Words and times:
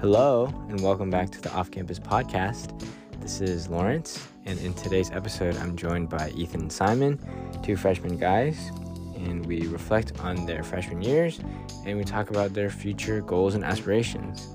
Hello, 0.00 0.46
and 0.68 0.80
welcome 0.80 1.10
back 1.10 1.28
to 1.30 1.40
the 1.40 1.52
Off 1.52 1.72
Campus 1.72 1.98
Podcast. 1.98 2.86
This 3.20 3.40
is 3.40 3.66
Lawrence, 3.66 4.28
and 4.44 4.56
in 4.60 4.72
today's 4.74 5.10
episode, 5.10 5.56
I'm 5.56 5.74
joined 5.74 6.08
by 6.08 6.30
Ethan 6.36 6.60
and 6.60 6.72
Simon, 6.72 7.18
two 7.64 7.74
freshman 7.74 8.16
guys, 8.16 8.70
and 9.16 9.44
we 9.44 9.66
reflect 9.66 10.12
on 10.20 10.46
their 10.46 10.62
freshman 10.62 11.02
years 11.02 11.40
and 11.84 11.98
we 11.98 12.04
talk 12.04 12.30
about 12.30 12.54
their 12.54 12.70
future 12.70 13.22
goals 13.22 13.56
and 13.56 13.64
aspirations. 13.64 14.46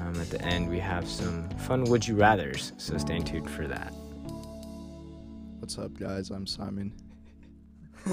Um, 0.00 0.20
at 0.20 0.28
the 0.30 0.42
end, 0.42 0.68
we 0.68 0.80
have 0.80 1.06
some 1.06 1.48
fun 1.50 1.84
would 1.84 2.04
you 2.04 2.16
rathers, 2.16 2.72
so 2.76 2.98
stay 2.98 3.20
tuned 3.20 3.48
for 3.48 3.68
that. 3.68 3.92
What's 5.60 5.78
up, 5.78 5.96
guys? 5.96 6.30
I'm 6.30 6.48
Simon. 6.48 6.92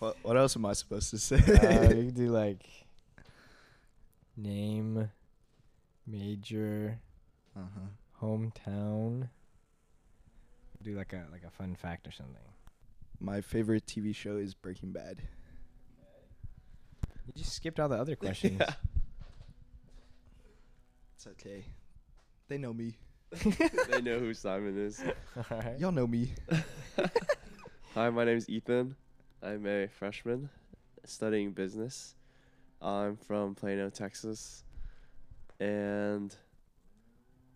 what, 0.00 0.18
what 0.22 0.36
else 0.36 0.54
am 0.54 0.66
I 0.66 0.74
supposed 0.74 1.08
to 1.08 1.18
say? 1.18 1.36
uh, 1.36 1.94
you 1.94 2.04
could 2.04 2.14
do 2.14 2.28
like 2.28 2.85
name, 4.36 5.10
major, 6.06 6.98
uh-huh. 7.56 8.24
hometown. 8.24 9.28
Do 10.82 10.96
like 10.96 11.12
a 11.12 11.24
like 11.32 11.42
a 11.44 11.50
fun 11.50 11.74
fact 11.74 12.06
or 12.06 12.12
something. 12.12 12.36
My 13.18 13.40
favorite 13.40 13.86
TV 13.86 14.14
show 14.14 14.36
is 14.36 14.54
Breaking 14.54 14.92
Bad. 14.92 15.22
You 17.26 17.32
just 17.34 17.54
skipped 17.54 17.80
all 17.80 17.88
the 17.88 17.96
other 17.96 18.14
questions. 18.16 18.60
Yeah. 18.60 18.74
It's 21.16 21.26
okay. 21.28 21.64
They 22.48 22.58
know 22.58 22.72
me. 22.72 22.98
they 23.90 24.00
know 24.02 24.18
who 24.18 24.34
Simon 24.34 24.78
is. 24.78 25.02
all 25.36 25.58
right. 25.58 25.78
Y'all 25.78 25.90
know 25.92 26.06
me. 26.06 26.32
Hi, 27.94 28.10
my 28.10 28.24
name 28.24 28.36
is 28.36 28.48
Ethan. 28.48 28.94
I'm 29.42 29.66
a 29.66 29.88
freshman 29.88 30.50
studying 31.04 31.52
business. 31.52 32.14
I'm 32.80 33.16
from 33.16 33.54
Plano, 33.54 33.90
Texas. 33.90 34.64
And 35.58 36.34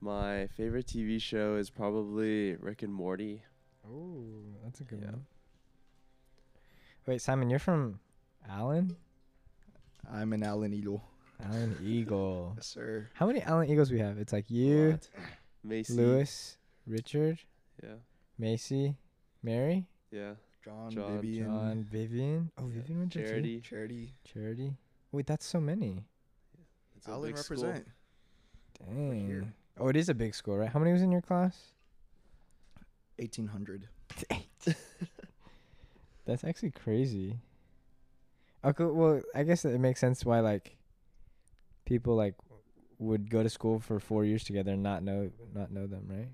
my 0.01 0.47
favorite 0.57 0.87
TV 0.87 1.21
show 1.21 1.57
is 1.57 1.71
probably 1.71 2.57
Rick 2.57 2.83
and 2.83 2.93
Morty. 2.93 3.43
Ooh, 3.87 4.55
that's 4.65 4.81
a 4.81 4.85
good 4.85 5.01
Yeah. 5.03 5.11
one. 5.13 5.27
Wait, 7.07 7.21
Simon, 7.21 7.51
you're 7.51 7.59
from 7.59 8.01
Allen? 8.49 8.97
I'm 10.11 10.33
an 10.33 10.43
Allen 10.43 10.73
Eagle. 10.73 11.03
Allen 11.43 11.77
Eagle. 11.83 12.53
Yes, 12.57 12.67
sir. 12.67 13.09
How 13.15 13.27
many 13.27 13.43
Allen 13.43 13.69
Eagles 13.69 13.91
we 13.91 13.99
have? 13.99 14.19
It's 14.19 14.33
like 14.33 14.51
you, 14.51 14.91
What? 14.93 15.09
Macy. 15.63 15.95
Lewis, 15.95 16.57
Richard, 16.87 17.41
Yeah. 17.83 17.97
Macy, 18.39 18.97
Mary, 19.43 19.87
Yeah. 20.11 20.35
John, 20.65 20.91
John, 20.91 21.21
Vivian, 21.21 21.47
John, 21.47 21.85
Vivian. 21.85 22.51
Oh, 22.59 22.69
Yeah. 22.69 22.75
Vivian 22.81 22.99
went 23.01 23.15
there? 23.15 23.27
Charity. 23.27 23.61
Charity. 23.61 24.15
Charity. 24.25 24.77
Wait, 25.13 25.27
that's 25.27 25.47
so 25.47 25.61
many. 25.61 26.05
It's 26.97 27.07
a 27.09 27.11
Allen 27.11 27.31
big 27.31 27.39
school. 27.39 27.65
represent. 27.65 27.87
here. 28.87 29.41
Dang. 29.41 29.53
Oh, 29.79 29.89
it 29.89 29.97
is 29.97 30.09
a 30.09 30.15
big 30.15 30.35
school, 30.35 30.57
right? 30.59 30.69
How 30.69 30.79
many 30.79 30.93
was 30.93 31.03
in 31.03 31.11
your 31.11 31.23
class? 31.23 31.73
1800. 33.19 33.89
That's 36.27 36.45
actually 36.45 36.71
crazy. 36.71 37.39
Okay, 38.65 38.85
well, 38.85 39.23
I 39.35 39.43
guess 39.43 39.65
it 39.65 39.79
makes 39.79 40.01
sense 40.01 40.25
why 40.25 40.41
like 40.41 40.77
people 41.87 42.15
like 42.15 42.35
would 42.99 43.31
go 43.31 43.43
to 43.43 43.49
school 43.49 43.81
for 43.81 43.99
four 43.99 44.25
years 44.25 44.45
together 44.45 44.73
and 44.73 44.83
not 44.83 45.03
know 45.03 45.31
not 45.55 45.73
know 45.73 45.87
them, 45.87 46.05
right? 46.09 46.29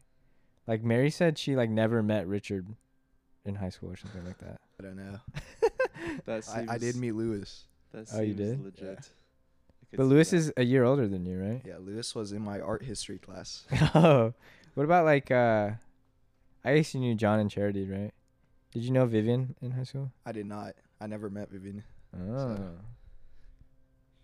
Like 0.67 0.83
Mary 0.83 1.11
said, 1.11 1.39
she 1.39 1.55
like 1.55 1.71
never 1.71 2.03
met 2.03 2.27
Richard 2.27 2.67
in 3.45 3.55
high 3.55 3.69
school 3.69 3.91
or 3.91 3.97
something 3.97 4.25
like 4.25 4.39
that. 4.39 4.61
I 4.79 4.83
don't 4.83 4.97
know. 4.97 5.21
That 6.27 6.49
I, 6.69 6.75
I 6.75 6.79
did 6.79 6.97
meet 6.97 7.13
Lewis. 7.13 7.65
That 7.93 8.07
Oh, 8.13 8.21
you 8.21 8.35
did? 8.35 8.63
Legit. 8.65 8.83
Yeah. 8.83 8.95
But 9.93 10.03
see 10.05 10.09
Lewis 10.09 10.31
that. 10.31 10.37
is 10.37 10.53
a 10.57 10.65
year 10.65 10.85
older 10.85 11.07
than 11.09 11.25
you, 11.25 11.39
right? 11.39 11.63
Yeah, 11.65 11.77
Lewis 11.79 12.15
was 12.15 12.33
in 12.33 12.43
my 12.43 12.61
art 12.61 12.83
history 12.83 13.19
class. 13.19 13.65
oh, 13.95 14.35
what 14.75 14.85
about 14.85 15.05
like 15.05 15.31
uh, 15.31 15.71
I 16.65 16.77
guess 16.77 16.93
you 16.95 17.01
knew 17.01 17.15
John 17.15 17.39
and 17.39 17.51
Charity, 17.51 17.89
right? 17.89 18.13
Did 18.73 18.83
you 18.83 18.91
know 18.91 19.07
Vivian 19.07 19.55
in 19.63 19.71
high 19.71 19.85
school? 19.85 20.11
I 20.27 20.33
did 20.33 20.47
not. 20.47 20.75
I 21.01 21.07
never 21.07 21.31
met 21.31 21.51
Vivian. 21.51 21.85
Oh, 22.19 22.59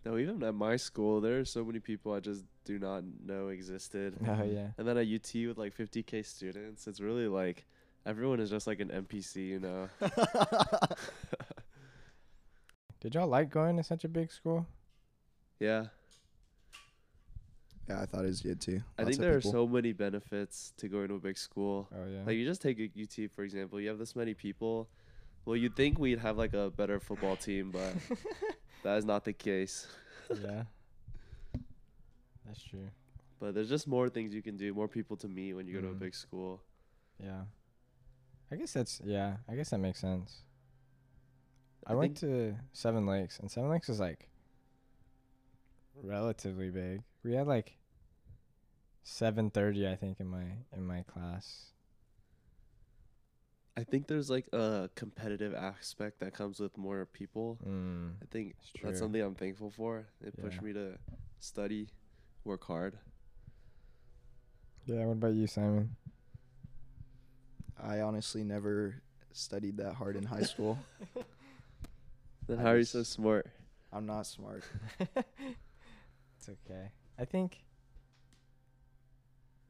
No, 0.04 0.19
even 0.19 0.42
at 0.42 0.54
my 0.54 0.76
school, 0.76 1.20
there 1.20 1.38
are 1.38 1.44
so 1.44 1.64
many 1.64 1.78
people 1.78 2.12
I 2.12 2.20
just 2.20 2.44
do 2.64 2.78
not 2.78 3.04
know 3.25 3.48
existed. 3.48 4.14
oh 4.26 4.42
yeah. 4.44 4.69
And 4.76 4.87
then 4.87 4.98
at 4.98 5.06
UT 5.06 5.32
with 5.47 5.56
like 5.58 5.76
50k 5.76 6.25
students, 6.26 6.87
it's 6.87 7.00
really 7.00 7.28
like 7.28 7.64
everyone 8.04 8.41
is 8.41 8.50
just 8.50 8.66
like 8.66 8.81
an 8.81 8.88
NPC, 8.88 9.37
you 9.47 9.60
know. 9.60 9.88
Did 13.02 13.14
y'all 13.16 13.26
like 13.26 13.50
going 13.50 13.76
to 13.76 13.82
such 13.82 14.04
a 14.04 14.08
big 14.08 14.30
school? 14.30 14.66
yeah, 15.58 15.86
Yeah, 17.88 18.00
I 18.00 18.06
thought 18.06 18.24
it 18.24 18.28
was 18.28 18.40
good 18.40 18.60
too. 18.60 18.80
I 18.96 19.02
Lots 19.02 19.16
think 19.16 19.18
of 19.18 19.30
there 19.32 19.38
people. 19.40 19.50
are 19.50 19.52
so 19.52 19.66
many 19.66 19.92
benefits 19.92 20.72
to 20.76 20.88
going 20.88 21.08
to 21.08 21.14
a 21.14 21.18
big 21.18 21.36
school. 21.36 21.88
Oh 21.92 22.06
yeah. 22.08 22.22
Like 22.24 22.36
you 22.36 22.44
just 22.44 22.62
take 22.62 22.78
a 22.78 22.84
UT 23.00 23.30
for 23.30 23.42
example, 23.42 23.80
you 23.80 23.88
have 23.88 23.98
this 23.98 24.14
many 24.16 24.34
people. 24.34 24.88
Well, 25.44 25.56
you'd 25.56 25.74
think 25.74 25.98
we'd 25.98 26.20
have 26.20 26.38
like 26.38 26.54
a 26.54 26.70
better 26.70 27.00
football 27.00 27.34
team, 27.36 27.72
but 27.72 27.92
that 28.84 28.96
is 28.98 29.04
not 29.04 29.24
the 29.24 29.32
case. 29.32 29.88
yeah. 30.30 30.62
That's 32.46 32.62
true. 32.62 32.88
But 33.40 33.54
there's 33.54 33.69
just 33.69 33.88
more 33.88 34.08
things 34.08 34.32
you 34.32 34.42
can 34.42 34.56
do, 34.56 34.72
more 34.72 34.86
people 34.88 35.16
to 35.19 35.28
meet 35.28 35.54
when 35.54 35.66
you 35.66 35.74
go 35.74 35.80
to 35.80 35.88
a 35.88 35.94
Mhm. 35.94 35.98
big 35.98 36.14
school. 36.14 36.60
Yeah. 37.22 37.42
I 38.52 38.56
guess 38.56 38.72
that's 38.72 39.00
yeah. 39.04 39.38
I 39.48 39.56
guess 39.56 39.70
that 39.70 39.78
makes 39.78 39.98
sense. 40.00 40.42
I, 41.87 41.93
I 41.93 41.94
went 41.94 42.16
to 42.19 42.54
Seven 42.72 43.06
Lakes, 43.06 43.38
and 43.38 43.50
Seven 43.50 43.70
Lakes 43.70 43.88
is 43.88 44.00
like 44.00 44.28
relatively 46.03 46.70
big. 46.70 47.03
We 47.25 47.34
had 47.34 47.47
like 47.47 47.76
seven 49.03 49.50
thirty, 49.50 49.88
I 49.88 49.97
think, 49.97 50.20
in 50.20 50.28
my 50.28 50.44
in 50.72 50.87
my 50.87 51.03
class. 51.03 51.66
I 53.76 53.84
think 53.84 54.06
there's 54.06 54.28
like 54.28 54.47
a 54.53 54.91
competitive 54.94 55.54
aspect 55.54 56.20
that 56.20 56.34
comes 56.34 56.60
with 56.60 56.76
more 56.76 57.06
people. 57.06 57.59
Mm, 57.66 58.12
I 58.22 58.26
think 58.31 58.54
that's 58.82 58.99
something 58.99 59.20
I'm 59.20 59.34
thankful 59.34 59.70
for. 59.70 60.06
It 60.20 60.38
pushed 60.41 60.60
me 60.60 60.75
to 60.75 60.99
study, 61.41 61.88
work 62.44 62.64
hard. 62.64 62.99
Yeah. 64.84 65.06
What 65.06 65.12
about 65.12 65.32
you, 65.34 65.47
Simon? 65.47 65.97
I 67.82 68.00
honestly 68.00 68.44
never 68.44 69.03
studied 69.32 69.78
that 69.78 69.94
hard 69.94 70.16
in 70.16 70.25
high 70.25 70.43
school. 70.43 70.78
Then 72.47 72.58
I 72.58 72.62
how 72.62 72.69
are 72.69 72.78
you 72.78 72.84
so 72.84 73.03
smart? 73.03 73.47
I'm 73.92 74.06
not 74.06 74.26
smart. 74.26 74.64
it's 74.98 76.48
okay. 76.48 76.91
I 77.19 77.25
think. 77.25 77.64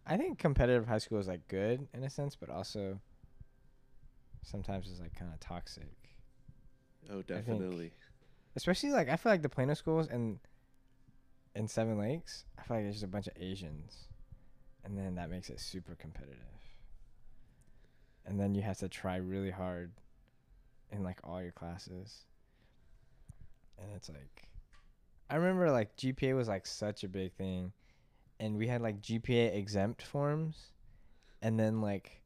I 0.06 0.16
think 0.16 0.38
competitive 0.38 0.86
high 0.86 0.98
school 0.98 1.18
is 1.18 1.28
like 1.28 1.46
good 1.48 1.86
in 1.94 2.02
a 2.02 2.10
sense, 2.10 2.34
but 2.34 2.50
also 2.50 3.00
sometimes 4.42 4.88
it's 4.90 5.00
like 5.00 5.14
kind 5.14 5.32
of 5.32 5.40
toxic. 5.40 5.94
Oh, 7.10 7.22
definitely. 7.22 7.92
especially 8.54 8.90
like 8.90 9.08
I 9.08 9.16
feel 9.16 9.32
like 9.32 9.42
the 9.42 9.48
Plano 9.48 9.74
schools 9.74 10.08
and 10.08 10.38
in 11.54 11.68
Seven 11.68 11.98
Lakes, 11.98 12.44
I 12.58 12.62
feel 12.62 12.76
like 12.76 12.84
there's 12.84 12.96
just 12.96 13.04
a 13.04 13.08
bunch 13.08 13.26
of 13.26 13.34
Asians, 13.36 14.08
and 14.84 14.96
then 14.96 15.16
that 15.16 15.30
makes 15.30 15.50
it 15.50 15.60
super 15.60 15.94
competitive. 15.94 16.38
And 18.24 18.40
then 18.40 18.54
you 18.54 18.62
have 18.62 18.78
to 18.78 18.88
try 18.88 19.16
really 19.16 19.50
hard 19.50 19.92
in 20.90 21.02
like 21.02 21.18
all 21.24 21.42
your 21.42 21.52
classes, 21.52 22.24
and 23.82 23.92
it's 23.94 24.08
like, 24.08 24.44
I 25.28 25.36
remember 25.36 25.70
like 25.70 25.96
GPA 25.96 26.34
was 26.34 26.48
like 26.48 26.66
such 26.66 27.04
a 27.04 27.08
big 27.08 27.32
thing, 27.32 27.72
and 28.38 28.56
we 28.56 28.68
had 28.68 28.80
like 28.82 29.00
GPA 29.00 29.54
exempt 29.56 30.02
forms, 30.02 30.72
and 31.40 31.58
then 31.58 31.80
like, 31.80 32.22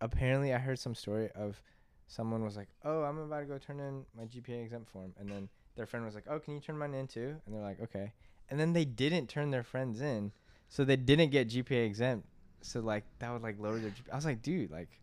apparently 0.00 0.52
I 0.52 0.58
heard 0.58 0.78
some 0.78 0.94
story 0.94 1.30
of 1.34 1.62
someone 2.06 2.44
was 2.44 2.56
like, 2.56 2.68
"Oh, 2.84 3.02
I'm 3.02 3.18
about 3.18 3.40
to 3.40 3.46
go 3.46 3.58
turn 3.58 3.80
in 3.80 4.04
my 4.16 4.24
GPA 4.24 4.62
exempt 4.62 4.90
form," 4.90 5.14
and 5.18 5.30
then 5.30 5.48
their 5.76 5.86
friend 5.86 6.04
was 6.04 6.14
like, 6.14 6.24
"Oh, 6.28 6.38
can 6.38 6.54
you 6.54 6.60
turn 6.60 6.78
mine 6.78 6.94
in 6.94 7.06
too?" 7.06 7.36
And 7.46 7.54
they're 7.54 7.62
like, 7.62 7.80
"Okay," 7.80 8.12
and 8.50 8.60
then 8.60 8.72
they 8.72 8.84
didn't 8.84 9.28
turn 9.28 9.50
their 9.50 9.64
friends 9.64 10.00
in, 10.00 10.32
so 10.68 10.84
they 10.84 10.96
didn't 10.96 11.30
get 11.30 11.48
GPA 11.48 11.86
exempt. 11.86 12.26
So 12.62 12.80
like 12.80 13.04
that 13.18 13.32
would 13.32 13.42
like 13.42 13.58
lower 13.58 13.78
their. 13.78 13.90
GPA. 13.90 14.12
I 14.12 14.16
was 14.16 14.24
like, 14.24 14.42
dude, 14.42 14.70
like, 14.70 15.00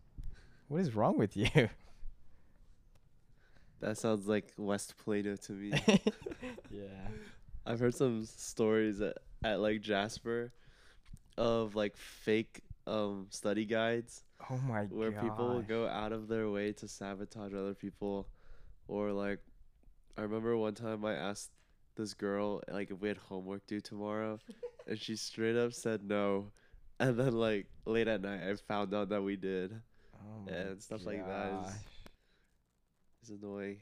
what 0.68 0.80
is 0.80 0.94
wrong 0.94 1.18
with 1.18 1.36
you? 1.36 1.48
That 3.82 3.98
sounds 3.98 4.26
like 4.26 4.52
West 4.56 4.94
Plano 4.96 5.36
to 5.36 5.52
me. 5.52 5.72
yeah. 6.70 7.08
I've 7.66 7.78
heard 7.80 7.94
some 7.94 8.24
stories 8.24 9.00
at, 9.00 9.18
at 9.44 9.60
like 9.60 9.80
Jasper 9.82 10.52
of 11.36 11.74
like 11.74 11.96
fake 11.96 12.62
um 12.86 13.26
study 13.30 13.64
guides 13.64 14.24
Oh 14.50 14.56
my 14.68 14.82
god. 14.82 14.92
where 14.92 15.10
god. 15.12 15.22
people 15.22 15.62
go 15.62 15.86
out 15.86 16.12
of 16.12 16.26
their 16.28 16.50
way 16.50 16.72
to 16.72 16.88
sabotage 16.88 17.54
other 17.54 17.74
people 17.74 18.26
or 18.88 19.12
like 19.12 19.38
I 20.18 20.22
remember 20.22 20.56
one 20.56 20.74
time 20.74 21.04
I 21.04 21.14
asked 21.14 21.50
this 21.96 22.12
girl 22.14 22.60
like 22.68 22.90
if 22.90 23.00
we 23.00 23.06
had 23.08 23.16
homework 23.18 23.66
due 23.68 23.80
tomorrow 23.80 24.40
and 24.88 24.98
she 24.98 25.14
straight 25.16 25.56
up 25.56 25.72
said 25.72 26.02
no 26.04 26.50
and 26.98 27.16
then 27.18 27.32
like 27.32 27.66
late 27.86 28.08
at 28.08 28.20
night 28.20 28.40
I 28.42 28.54
found 28.56 28.92
out 28.94 29.08
that 29.10 29.22
we 29.22 29.36
did 29.36 29.80
Oh 30.14 30.52
and 30.52 30.82
stuff 30.82 31.06
like 31.06 31.24
that 31.26 31.52
is- 31.66 31.72
gosh. 33.22 33.30
it's 33.30 33.42
annoying 33.42 33.78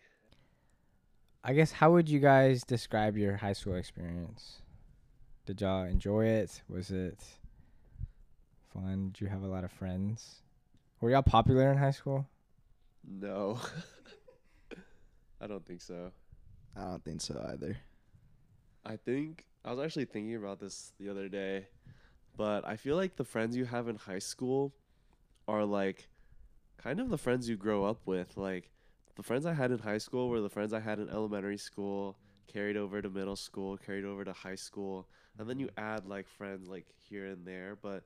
I 1.43 1.55
guess 1.55 1.73
how 1.73 1.93
would 1.93 2.09
you 2.09 2.21
guys 2.21 2.63
describe 2.65 3.17
your 3.17 3.37
high 3.37 3.55
school 3.55 3.77
experience? 3.77 4.61
Did 5.47 5.63
y'all 5.63 5.85
enjoy 5.85 6.27
it? 6.27 6.61
Was 6.69 6.91
it 6.91 7.25
fun? 8.75 9.13
Did 9.13 9.23
you 9.23 9.29
have 9.29 9.43
a 9.43 9.47
lot 9.47 9.65
of 9.65 9.73
friends? 9.73 10.43
Were 11.01 11.11
y'all 11.11 11.23
popular 11.23 11.73
in 11.73 11.79
high 11.79 11.93
school? 11.93 12.29
No. 13.09 13.59
I 15.41 15.47
don't 15.47 15.65
think 15.65 15.81
so. 15.81 16.13
I 16.77 16.83
don't 16.83 17.03
think 17.03 17.23
so 17.23 17.43
either. 17.53 17.79
I 18.85 18.97
think 18.97 19.47
I 19.65 19.73
was 19.73 19.83
actually 19.83 20.05
thinking 20.05 20.37
about 20.37 20.61
this 20.61 20.93
the 21.01 21.09
other 21.09 21.31
day, 21.31 21.69
but 22.37 22.67
I 22.67 22.77
feel 22.77 22.97
like 22.97 23.17
the 23.17 23.25
friends 23.25 23.57
you 23.57 23.65
have 23.65 23.89
in 23.89 23.97
high 23.97 24.19
school 24.19 24.75
are 25.49 25.65
like 25.65 26.07
kind 26.77 27.01
of 27.01 27.09
the 27.09 27.19
friends 27.19 27.49
you 27.49 27.57
grow 27.57 27.87
up 27.87 28.01
with. 28.05 28.37
Like 28.37 28.71
the 29.21 29.25
friends 29.25 29.45
I 29.45 29.53
had 29.53 29.71
in 29.71 29.79
high 29.79 29.99
school 29.99 30.31
were 30.31 30.41
the 30.41 30.49
friends 30.49 30.73
I 30.73 30.81
had 30.81 30.99
in 30.99 31.11
elementary 31.11 31.59
school, 31.59 32.17
carried 32.47 32.79
over 32.79 33.03
to 33.03 33.11
middle 33.11 33.37
school, 33.37 33.77
carried 33.77 34.07
over 34.07 34.25
to 34.25 34.33
high 34.33 34.55
school, 34.55 35.09
and 35.39 35.47
then 35.47 35.59
you 35.59 35.69
add 35.77 36.07
like 36.07 36.27
friends 36.27 36.71
like 36.71 36.87
here 36.97 37.27
and 37.27 37.47
there, 37.47 37.77
but 37.83 38.05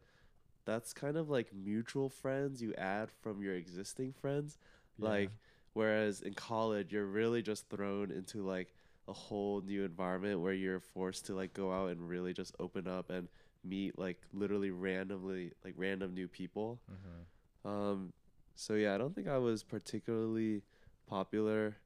that's 0.64 0.92
kind 0.92 1.16
of 1.16 1.30
like 1.30 1.54
mutual 1.54 2.08
friends 2.08 2.60
you 2.60 2.74
add 2.74 3.12
from 3.22 3.40
your 3.40 3.54
existing 3.54 4.12
friends. 4.12 4.58
Like 4.98 5.30
whereas 5.74 6.20
in 6.20 6.34
college 6.34 6.92
you're 6.92 7.06
really 7.06 7.42
just 7.42 7.68
thrown 7.68 8.10
into 8.10 8.44
like 8.44 8.74
a 9.06 9.12
whole 9.12 9.60
new 9.60 9.84
environment 9.84 10.40
where 10.40 10.52
you're 10.52 10.80
forced 10.80 11.26
to 11.26 11.36
like 11.36 11.54
go 11.54 11.72
out 11.72 11.90
and 11.90 12.08
really 12.08 12.32
just 12.32 12.56
open 12.58 12.88
up 12.88 13.10
and 13.10 13.28
meet 13.62 13.96
like 13.96 14.18
literally 14.32 14.72
randomly 14.72 15.52
like 15.64 15.74
random 15.76 16.12
new 16.12 16.26
people. 16.26 16.80
mm-hmm. 16.90 17.68
Um 17.68 18.12
so 18.56 18.74
yeah, 18.74 18.96
I 18.96 18.98
don't 18.98 19.14
think 19.14 19.28
I 19.28 19.38
was 19.38 19.62
particularly 19.62 20.62
popular. 21.06 21.76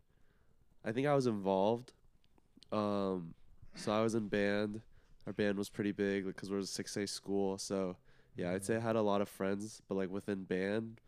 I 0.84 0.92
think 0.92 1.06
I 1.06 1.14
was 1.14 1.26
involved. 1.26 1.92
Um 2.72 3.34
so 3.74 3.92
I 3.92 4.02
was 4.02 4.14
in 4.14 4.28
band. 4.28 4.80
Our 5.26 5.32
band 5.32 5.58
was 5.58 5.68
pretty 5.68 5.92
big 5.92 6.24
because 6.26 6.50
we're 6.50 6.58
a 6.58 6.62
6A 6.62 7.08
school, 7.08 7.58
so 7.58 7.96
yeah, 8.36 8.52
I'd 8.52 8.64
say 8.64 8.76
I 8.76 8.80
had 8.80 8.96
a 8.96 9.02
lot 9.02 9.20
of 9.20 9.28
friends, 9.28 9.82
but 9.88 9.96
like 9.96 10.10
within 10.10 10.44
band, 10.44 11.00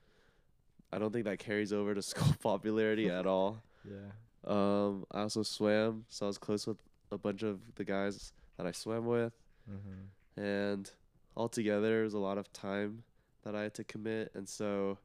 I 0.92 0.98
don't 0.98 1.12
think 1.12 1.24
that 1.24 1.38
carries 1.38 1.72
over 1.72 1.94
to 1.94 2.02
school 2.12 2.34
popularity 2.42 3.08
at 3.08 3.26
all. 3.26 3.62
yeah. 3.84 4.10
Um, 4.44 5.04
I 5.12 5.20
also 5.22 5.42
swam, 5.42 6.04
so 6.08 6.26
I 6.26 6.28
was 6.28 6.38
close 6.38 6.66
with 6.66 6.78
a 7.12 7.18
bunch 7.18 7.42
of 7.42 7.60
the 7.76 7.84
guys 7.84 8.32
that 8.56 8.66
I 8.66 8.72
swam 8.72 9.06
with, 9.06 9.32
Mm-hmm. 9.70 10.40
and 10.42 10.90
altogether, 11.36 12.00
it 12.00 12.04
was 12.04 12.14
a 12.14 12.18
lot 12.18 12.38
of 12.38 12.52
time 12.52 13.02
that 13.44 13.54
I 13.54 13.62
had 13.62 13.74
to 13.74 13.84
commit, 13.84 14.32
and 14.34 14.48
so 14.48 14.98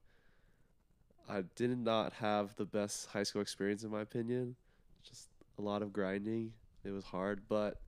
I 1.30 1.44
did 1.56 1.78
not 1.80 2.14
have 2.14 2.56
the 2.56 2.66
best 2.66 3.08
high 3.08 3.24
school 3.24 3.42
experience, 3.42 3.84
in 3.84 3.90
my 3.92 4.02
opinion. 4.02 4.56
Just 5.04 5.30
a 5.58 5.62
lot 5.62 5.82
of 5.82 5.92
grinding. 5.94 6.54
It 6.84 6.92
was 6.92 7.06
hard, 7.06 7.42
but 7.50 7.82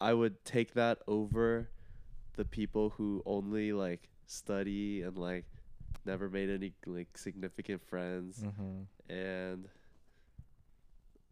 I 0.00 0.14
would 0.14 0.44
take 0.44 0.74
that 0.74 0.98
over 1.06 1.68
the 2.36 2.44
people 2.44 2.90
who 2.90 3.22
only 3.26 3.72
like 3.72 4.08
study 4.26 5.02
and 5.02 5.16
like 5.18 5.44
never 6.06 6.28
made 6.30 6.48
any 6.50 6.72
like 6.86 7.16
significant 7.18 7.82
friends 7.88 8.42
Mm-hmm. 8.42 9.12
and 9.12 9.68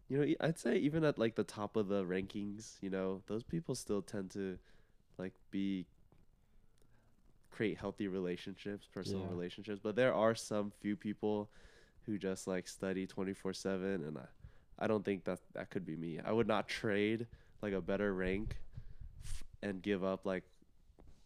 you 0.09 0.19
know 0.19 0.35
i'd 0.41 0.59
say 0.59 0.77
even 0.77 1.05
at 1.05 1.19
like 1.19 1.35
the 1.37 1.45
top 1.45 1.77
of 1.77 1.89
the 1.89 2.03
rankings 2.05 2.75
you 2.81 2.91
know 2.91 3.23
those 3.27 3.43
people 3.43 3.75
still 3.75 4.03
tend 4.03 4.31
to 4.31 4.59
like 5.19 5.33
be 5.51 5.87
create 7.59 7.77
healthy 7.77 8.07
relationships 8.07 8.87
personal 8.99 9.23
Yeah. 9.25 9.31
relationships 9.37 9.81
but 9.83 9.97
there 9.97 10.15
are 10.15 10.35
some 10.37 10.71
few 10.83 10.95
people 10.97 11.51
who 12.07 12.17
just 12.17 12.47
like 12.47 12.69
study 12.69 13.05
24/7 13.07 14.07
and 14.07 14.17
I, 14.17 14.29
I 14.79 14.87
don't 14.87 15.05
think 15.05 15.25
that 15.25 15.41
that 15.55 15.69
could 15.73 15.85
be 15.85 15.97
me 15.97 16.21
i 16.25 16.31
would 16.37 16.47
not 16.47 16.69
trade 16.69 17.27
like 17.61 17.73
a 17.73 17.81
better 17.81 18.15
rank 18.15 18.57
f- 19.25 19.43
and 19.61 19.83
give 19.83 20.05
up 20.05 20.25
like 20.25 20.45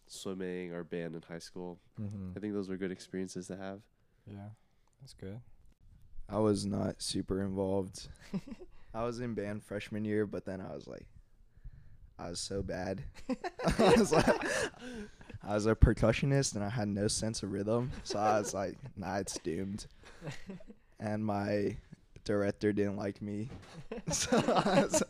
swimming 0.07 0.73
or 0.73 0.85
band 0.85 1.15
in 1.15 1.23
high 1.23 1.39
school 1.51 1.79
Mm-hmm. 2.01 2.31
i 2.37 2.41
think 2.41 2.55
those 2.55 2.69
were 2.71 2.79
good 2.79 2.93
experiences 2.93 3.47
to 3.49 3.57
have 3.57 3.81
Yeah, 4.27 4.51
that's 5.01 5.13
good. 5.15 5.39
I 6.29 6.39
was 6.39 6.65
not 6.65 7.03
super 7.03 7.43
involved. 7.43 8.09
I 8.95 9.05
was 9.05 9.21
in 9.21 9.35
band 9.35 9.63
freshman 9.65 10.05
year, 10.07 10.25
but 10.27 10.47
then 10.47 10.61
I 10.63 10.73
was 10.75 10.87
like, 10.87 11.07
I 12.19 12.31
was 12.31 12.41
so 12.41 12.63
bad. 12.63 13.03
I 13.79 13.95
was 13.99 14.13
like, 14.13 14.41
I 15.45 15.55
was 15.55 15.67
a 15.67 15.75
percussionist 15.75 16.55
and 16.55 16.65
I 16.65 16.69
had 16.69 16.89
no 16.89 17.09
sense 17.09 17.43
of 17.43 17.53
rhythm, 17.53 17.91
so 18.05 18.19
I 18.19 18.39
was 18.39 18.55
like, 18.55 18.77
nah, 18.97 19.17
it's 19.17 19.39
doomed. 19.39 19.87
And 21.01 21.25
my 21.27 21.77
director 22.25 22.73
didn't 22.73 22.97
like 22.97 23.21
me, 23.21 23.49
so 24.13 24.37
was, 24.37 25.03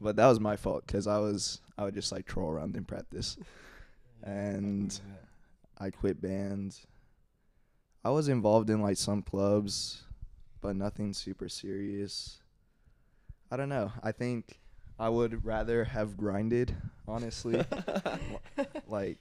but 0.00 0.14
that 0.14 0.28
was 0.28 0.38
my 0.38 0.54
fault 0.54 0.84
because 0.86 1.08
I 1.08 1.18
was 1.18 1.60
I 1.76 1.82
would 1.82 1.94
just 1.94 2.12
like 2.12 2.24
troll 2.24 2.48
around 2.48 2.76
in 2.76 2.84
practice, 2.84 3.36
and 4.22 4.96
I 5.76 5.90
quit 5.90 6.20
band. 6.22 6.76
I 8.04 8.10
was 8.10 8.28
involved 8.28 8.70
in 8.70 8.80
like 8.80 8.96
some 8.96 9.22
clubs, 9.22 10.04
but 10.60 10.76
nothing 10.76 11.12
super 11.12 11.48
serious. 11.48 12.40
I 13.50 13.56
don't 13.56 13.68
know. 13.68 13.90
I 14.04 14.12
think 14.12 14.60
I 14.98 15.08
would 15.08 15.44
rather 15.44 15.84
have 15.84 16.16
grinded, 16.16 16.74
honestly. 17.06 17.64
like 18.88 19.18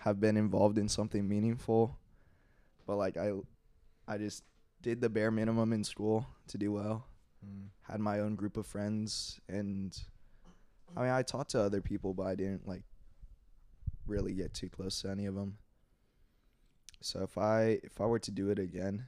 have 0.00 0.18
been 0.18 0.36
involved 0.36 0.78
in 0.78 0.88
something 0.88 1.28
meaningful. 1.28 1.96
But 2.86 2.96
like 2.96 3.16
I 3.16 3.32
I 4.08 4.18
just 4.18 4.42
did 4.82 5.00
the 5.00 5.08
bare 5.08 5.30
minimum 5.30 5.72
in 5.72 5.84
school 5.84 6.26
to 6.48 6.58
do 6.58 6.72
well. 6.72 7.04
Mm. 7.46 7.68
Had 7.82 8.00
my 8.00 8.20
own 8.20 8.34
group 8.34 8.56
of 8.56 8.66
friends 8.66 9.40
and 9.48 9.96
I 10.96 11.02
mean 11.02 11.10
I 11.10 11.22
talked 11.22 11.50
to 11.50 11.60
other 11.60 11.80
people 11.80 12.14
but 12.14 12.26
I 12.26 12.34
didn't 12.34 12.66
like 12.66 12.82
really 14.06 14.32
get 14.32 14.54
too 14.54 14.68
close 14.68 15.00
to 15.02 15.10
any 15.10 15.26
of 15.26 15.34
them. 15.34 15.58
So 17.02 17.22
if 17.22 17.38
I 17.38 17.78
if 17.84 18.00
I 18.00 18.06
were 18.06 18.18
to 18.20 18.30
do 18.30 18.50
it 18.50 18.58
again, 18.58 19.06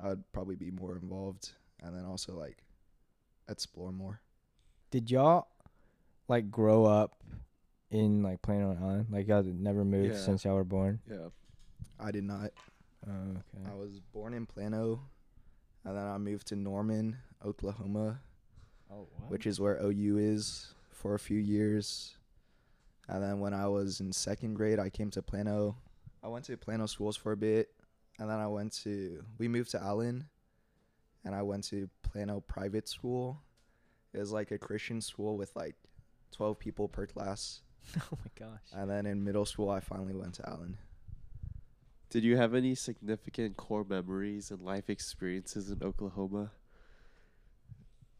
I'd 0.00 0.30
probably 0.32 0.56
be 0.56 0.70
more 0.70 0.96
involved 0.96 1.52
and 1.82 1.96
then 1.96 2.04
also 2.04 2.34
like 2.34 2.64
explore 3.48 3.92
more. 3.92 4.20
Did 4.92 5.10
y'all 5.10 5.48
like 6.28 6.50
grow 6.50 6.84
up 6.84 7.16
in 7.90 8.22
like 8.22 8.42
Plano 8.42 8.76
Island? 8.78 9.06
Like 9.10 9.26
y'all 9.26 9.42
never 9.42 9.84
moved 9.86 10.12
Yeah. 10.12 10.20
since 10.20 10.44
y'all 10.44 10.54
were 10.54 10.64
born? 10.64 11.00
yeah 11.10 11.28
I 11.98 12.10
did 12.10 12.24
not. 12.24 12.50
Oh, 13.08 13.10
okay. 13.30 13.70
I 13.70 13.74
was 13.74 14.00
born 14.12 14.34
in 14.34 14.44
Plano 14.44 15.00
and 15.84 15.96
then 15.96 16.04
I 16.04 16.18
moved 16.18 16.48
to 16.48 16.56
Norman, 16.56 17.16
Oklahoma, 17.44 18.20
oh, 18.90 19.08
what? 19.16 19.30
which 19.30 19.46
is 19.46 19.58
where 19.58 19.80
OU 19.82 20.18
is 20.18 20.74
for 20.90 21.14
a 21.14 21.18
few 21.18 21.38
years. 21.38 22.16
And 23.08 23.22
then 23.22 23.40
when 23.40 23.54
I 23.54 23.66
was 23.68 24.00
in 24.00 24.12
second 24.12 24.54
grade, 24.54 24.78
I 24.78 24.90
came 24.90 25.10
to 25.12 25.22
Plano. 25.22 25.76
I 26.22 26.28
went 26.28 26.44
to 26.46 26.56
Plano 26.58 26.84
schools 26.86 27.16
for 27.16 27.32
a 27.32 27.36
bit, 27.36 27.70
and 28.18 28.28
then 28.30 28.38
I 28.38 28.46
went 28.46 28.72
to 28.84 29.24
we 29.38 29.48
moved 29.48 29.70
to 29.72 29.82
Allen, 29.82 30.28
and 31.24 31.34
I 31.34 31.42
went 31.42 31.64
to 31.64 31.88
Plano 32.02 32.40
private 32.40 32.88
school. 32.88 33.40
It 34.12 34.18
was 34.18 34.32
like 34.32 34.50
a 34.50 34.58
Christian 34.58 35.00
school 35.00 35.36
with 35.36 35.54
like 35.56 35.74
twelve 36.32 36.58
people 36.58 36.88
per 36.88 37.06
class. 37.06 37.60
oh 37.98 38.18
my 38.24 38.30
gosh. 38.46 38.60
And 38.72 38.88
then 38.90 39.06
in 39.06 39.24
middle 39.24 39.44
school, 39.46 39.70
I 39.70 39.80
finally 39.80 40.14
went 40.14 40.34
to 40.34 40.48
Allen. 40.48 40.76
Did 42.10 42.24
you 42.24 42.36
have 42.36 42.54
any 42.54 42.74
significant 42.74 43.56
core 43.56 43.84
memories 43.88 44.50
and 44.50 44.60
life 44.60 44.90
experiences 44.90 45.70
in 45.70 45.82
Oklahoma? 45.82 46.52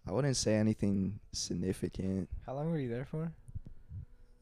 I 0.09 0.13
wouldn't 0.13 0.37
say 0.37 0.55
anything 0.57 1.21
significant. 1.33 2.29
How 2.47 2.55
long 2.55 2.71
were 2.71 2.79
you 2.79 2.89
there 2.89 3.05
for? 3.05 3.33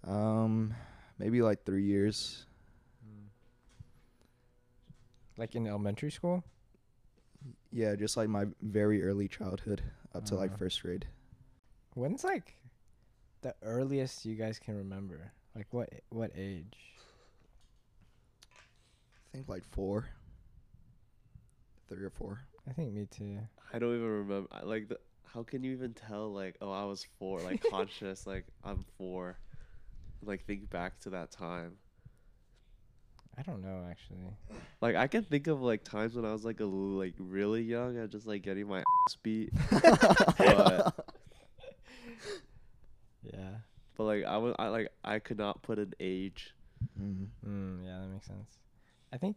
Um, 0.06 0.72
maybe 1.18 1.42
like 1.42 1.64
three 1.64 1.84
years. 1.84 2.46
Like 5.36 5.54
in 5.54 5.66
elementary 5.66 6.10
school? 6.10 6.44
Yeah, 7.72 7.94
just 7.96 8.16
like 8.16 8.28
my 8.28 8.44
very 8.62 9.02
early 9.02 9.26
childhood 9.28 9.82
up 10.14 10.24
to 10.26 10.34
like 10.34 10.50
Uh-huh. 10.50 10.58
first 10.58 10.82
grade. 10.82 11.06
When's 11.94 12.24
like 12.24 12.54
the 13.42 13.54
earliest 13.62 14.24
you 14.24 14.36
guys 14.36 14.58
can 14.58 14.76
remember? 14.76 15.32
Like 15.54 15.66
what 15.70 15.88
what 16.10 16.30
age? 16.36 16.76
I 19.32 19.36
think 19.36 19.48
like 19.48 19.64
four, 19.72 20.08
three 21.88 22.04
or 22.04 22.10
four. 22.10 22.40
I 22.68 22.72
think 22.72 22.92
me 22.92 23.06
too. 23.10 23.38
I 23.72 23.78
don't 23.78 23.94
even 23.94 24.06
remember. 24.08 24.48
I- 24.52 24.62
Like, 24.64 24.88
the, 24.88 24.98
how 25.24 25.42
can 25.44 25.62
you 25.62 25.72
even 25.72 25.94
tell? 25.94 26.32
Like, 26.32 26.56
oh, 26.60 26.70
I 26.72 26.84
was 26.84 27.06
four. 27.18 27.40
Like 27.40 27.62
conscious. 27.70 28.26
like 28.26 28.46
I'm 28.64 28.84
four. 28.98 29.38
Like 30.22 30.44
think 30.46 30.68
back 30.70 30.98
to 31.00 31.10
that 31.10 31.30
time. 31.30 31.72
I 33.38 33.42
don't 33.42 33.62
know 33.62 33.86
actually. 33.88 34.18
Like 34.82 34.96
I 34.96 35.06
can 35.06 35.22
think 35.22 35.46
of 35.46 35.62
like 35.62 35.82
times 35.84 36.14
when 36.14 36.24
I 36.26 36.32
was 36.32 36.44
like 36.44 36.60
a 36.60 36.64
like 36.64 37.14
really 37.18 37.62
young. 37.62 37.96
and 37.96 38.10
just 38.10 38.26
like 38.26 38.42
getting 38.42 38.68
my 38.68 38.80
ass 38.80 39.16
beat. 39.22 39.50
but 39.70 40.34
Yeah. 40.38 40.90
But 44.00 44.06
like 44.06 44.24
I 44.24 44.38
was 44.38 44.54
I 44.58 44.68
like 44.68 44.88
I 45.04 45.18
could 45.18 45.36
not 45.36 45.60
put 45.60 45.78
an 45.78 45.92
age. 46.00 46.54
Mm. 46.98 47.26
Mm, 47.46 47.84
yeah, 47.84 47.98
that 48.00 48.08
makes 48.08 48.26
sense. 48.26 48.56
I 49.12 49.18
think 49.18 49.36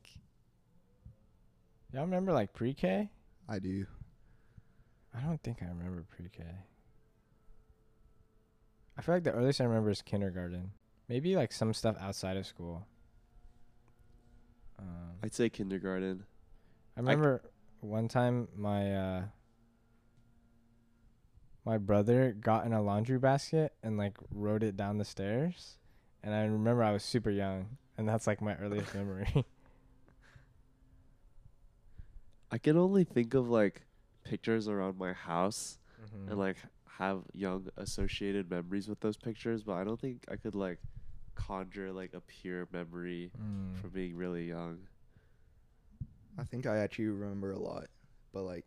y'all 1.92 2.04
remember 2.04 2.32
like 2.32 2.54
pre-K? 2.54 3.10
I 3.50 3.60
do. 3.60 3.86
I 5.14 5.20
don't 5.20 5.44
think 5.44 5.58
I 5.62 5.66
remember 5.66 6.06
pre-K. 6.16 6.46
I 8.98 9.02
feel 9.02 9.16
like 9.16 9.26
the 9.26 9.34
earliest 9.34 9.60
I 9.60 9.66
remember 9.66 9.90
is 9.90 10.02
kindergarten. 10.02 10.72
Maybe 11.10 11.36
like 11.36 11.52
some 11.52 11.74
stuff 11.74 11.98
outside 12.00 12.38
of 12.38 12.46
school. 12.46 12.88
Um, 14.80 15.18
I'd 15.22 15.34
say 15.34 15.50
kindergarten. 15.50 16.24
I 16.96 17.02
remember 17.02 17.42
one 17.82 18.08
time 18.08 18.48
my 18.56 18.96
uh 18.96 19.22
my 21.66 21.78
brother 21.78 22.32
got 22.40 22.66
in 22.66 22.74
a 22.74 22.82
laundry 22.82 23.18
basket 23.20 23.74
and 23.84 23.98
like 23.98 24.18
rode 24.32 24.64
it 24.64 24.76
down 24.76 24.98
the 24.98 25.06
stairs 25.06 25.78
and 26.24 26.34
I 26.34 26.44
remember 26.44 26.84
I 26.84 26.92
was 26.92 27.04
super 27.04 27.30
young 27.30 27.78
and 27.98 28.08
that's 28.08 28.28
like 28.28 28.42
my 28.42 28.56
earliest 28.56 28.94
memory. 29.00 29.46
I 32.52 32.58
can 32.58 32.78
only 32.78 33.04
think 33.04 33.34
of 33.34 33.50
like 33.50 33.82
pictures 34.24 34.68
around 34.68 34.98
my 34.98 35.14
house 35.14 35.78
Mhm. 36.02 36.30
and 36.32 36.40
like 36.40 36.58
have 36.98 37.24
young 37.34 37.68
associated 37.78 38.50
memories 38.50 38.88
with 38.88 39.00
those 39.00 39.18
pictures, 39.18 39.64
but 39.64 39.74
I 39.74 39.84
don't 39.84 40.00
think 40.00 40.26
I 40.30 40.36
could 40.36 40.56
like 40.56 40.80
conjure 41.36 41.92
like 41.92 42.14
a 42.14 42.22
pure 42.22 42.68
memory 42.72 43.32
Mm. 43.40 43.76
from 43.82 43.90
being 43.90 44.16
really 44.16 44.48
young. 44.48 44.88
I 46.38 46.44
think 46.44 46.66
I 46.66 46.78
actually 46.78 47.08
remember 47.08 47.52
a 47.52 47.60
lot, 47.60 47.88
but 48.32 48.44
like, 48.44 48.66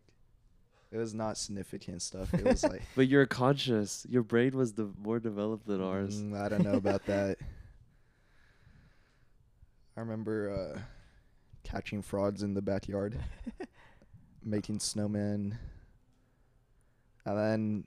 it 0.91 0.97
was 0.97 1.13
not 1.13 1.37
significant 1.37 2.01
stuff. 2.01 2.33
It 2.33 2.45
was 2.45 2.63
like, 2.63 2.81
But 2.95 3.07
you're 3.07 3.25
conscious. 3.25 4.05
Your 4.09 4.23
brain 4.23 4.55
was 4.55 4.73
the 4.73 4.89
more 4.97 5.19
developed 5.19 5.67
than 5.67 5.81
ours. 5.81 6.21
mm, 6.21 6.39
I 6.39 6.49
don't 6.49 6.63
know 6.63 6.75
about 6.75 7.05
that. 7.07 7.37
I 9.97 9.99
remember 10.01 10.75
uh, 10.75 10.79
catching 11.63 12.01
frogs 12.01 12.43
in 12.43 12.53
the 12.53 12.61
backyard, 12.61 13.19
making 14.43 14.77
snowmen, 14.77 15.57
and 17.25 17.37
then 17.37 17.83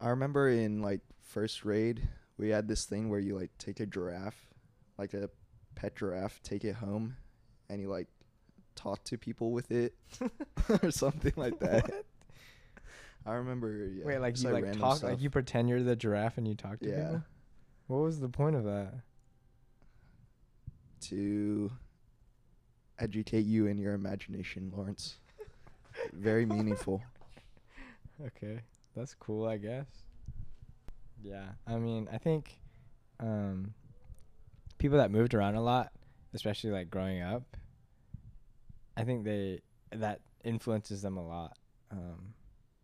I 0.00 0.08
remember 0.08 0.48
in 0.48 0.80
like 0.80 1.02
first 1.20 1.60
grade 1.62 2.08
we 2.38 2.48
had 2.48 2.66
this 2.68 2.86
thing 2.86 3.08
where 3.10 3.20
you 3.20 3.36
like 3.38 3.50
take 3.58 3.80
a 3.80 3.86
giraffe, 3.86 4.48
like 4.98 5.12
a 5.14 5.28
pet 5.74 5.94
giraffe, 5.94 6.40
take 6.42 6.64
it 6.64 6.74
home, 6.76 7.16
and 7.68 7.80
you 7.80 7.88
like 7.88 8.08
talk 8.74 9.02
to 9.04 9.18
people 9.18 9.52
with 9.52 9.70
it 9.70 9.94
or 10.82 10.90
something 10.90 11.32
like 11.36 11.58
that. 11.60 11.90
I 13.26 13.34
remember. 13.34 13.70
Yeah, 13.94 14.04
Wait, 14.04 14.18
like 14.18 14.38
you 14.40 14.50
like 14.50 14.64
random 14.64 14.80
talk 14.80 14.96
stuff. 14.98 15.10
like 15.10 15.20
you 15.20 15.30
pretend 15.30 15.68
you're 15.68 15.82
the 15.82 15.94
giraffe 15.96 16.38
and 16.38 16.46
you 16.48 16.54
talk 16.54 16.80
to 16.80 16.88
Yeah. 16.88 16.96
people? 17.04 17.22
What 17.86 17.98
was 17.98 18.20
the 18.20 18.28
point 18.28 18.56
of 18.56 18.64
that? 18.64 18.94
to 21.08 21.70
educate 22.98 23.44
you 23.44 23.66
in 23.66 23.76
your 23.76 23.94
imagination, 23.94 24.72
Lawrence. 24.74 25.16
Very 26.12 26.46
meaningful. 26.46 27.02
Okay, 28.24 28.60
that's 28.94 29.14
cool, 29.14 29.46
I 29.48 29.56
guess. 29.56 29.86
Yeah, 31.24 31.44
I 31.66 31.76
mean, 31.78 32.08
I 32.12 32.18
think 32.18 32.56
um, 33.18 33.74
people 34.78 34.98
that 34.98 35.10
moved 35.10 35.34
around 35.34 35.56
a 35.56 35.60
lot, 35.60 35.90
especially 36.32 36.70
like 36.70 36.88
growing 36.88 37.20
up, 37.20 37.56
I 38.96 39.04
think 39.04 39.24
they 39.24 39.60
that 39.92 40.20
influences 40.44 41.02
them 41.02 41.16
a 41.16 41.26
lot. 41.26 41.56
Um, 41.90 42.34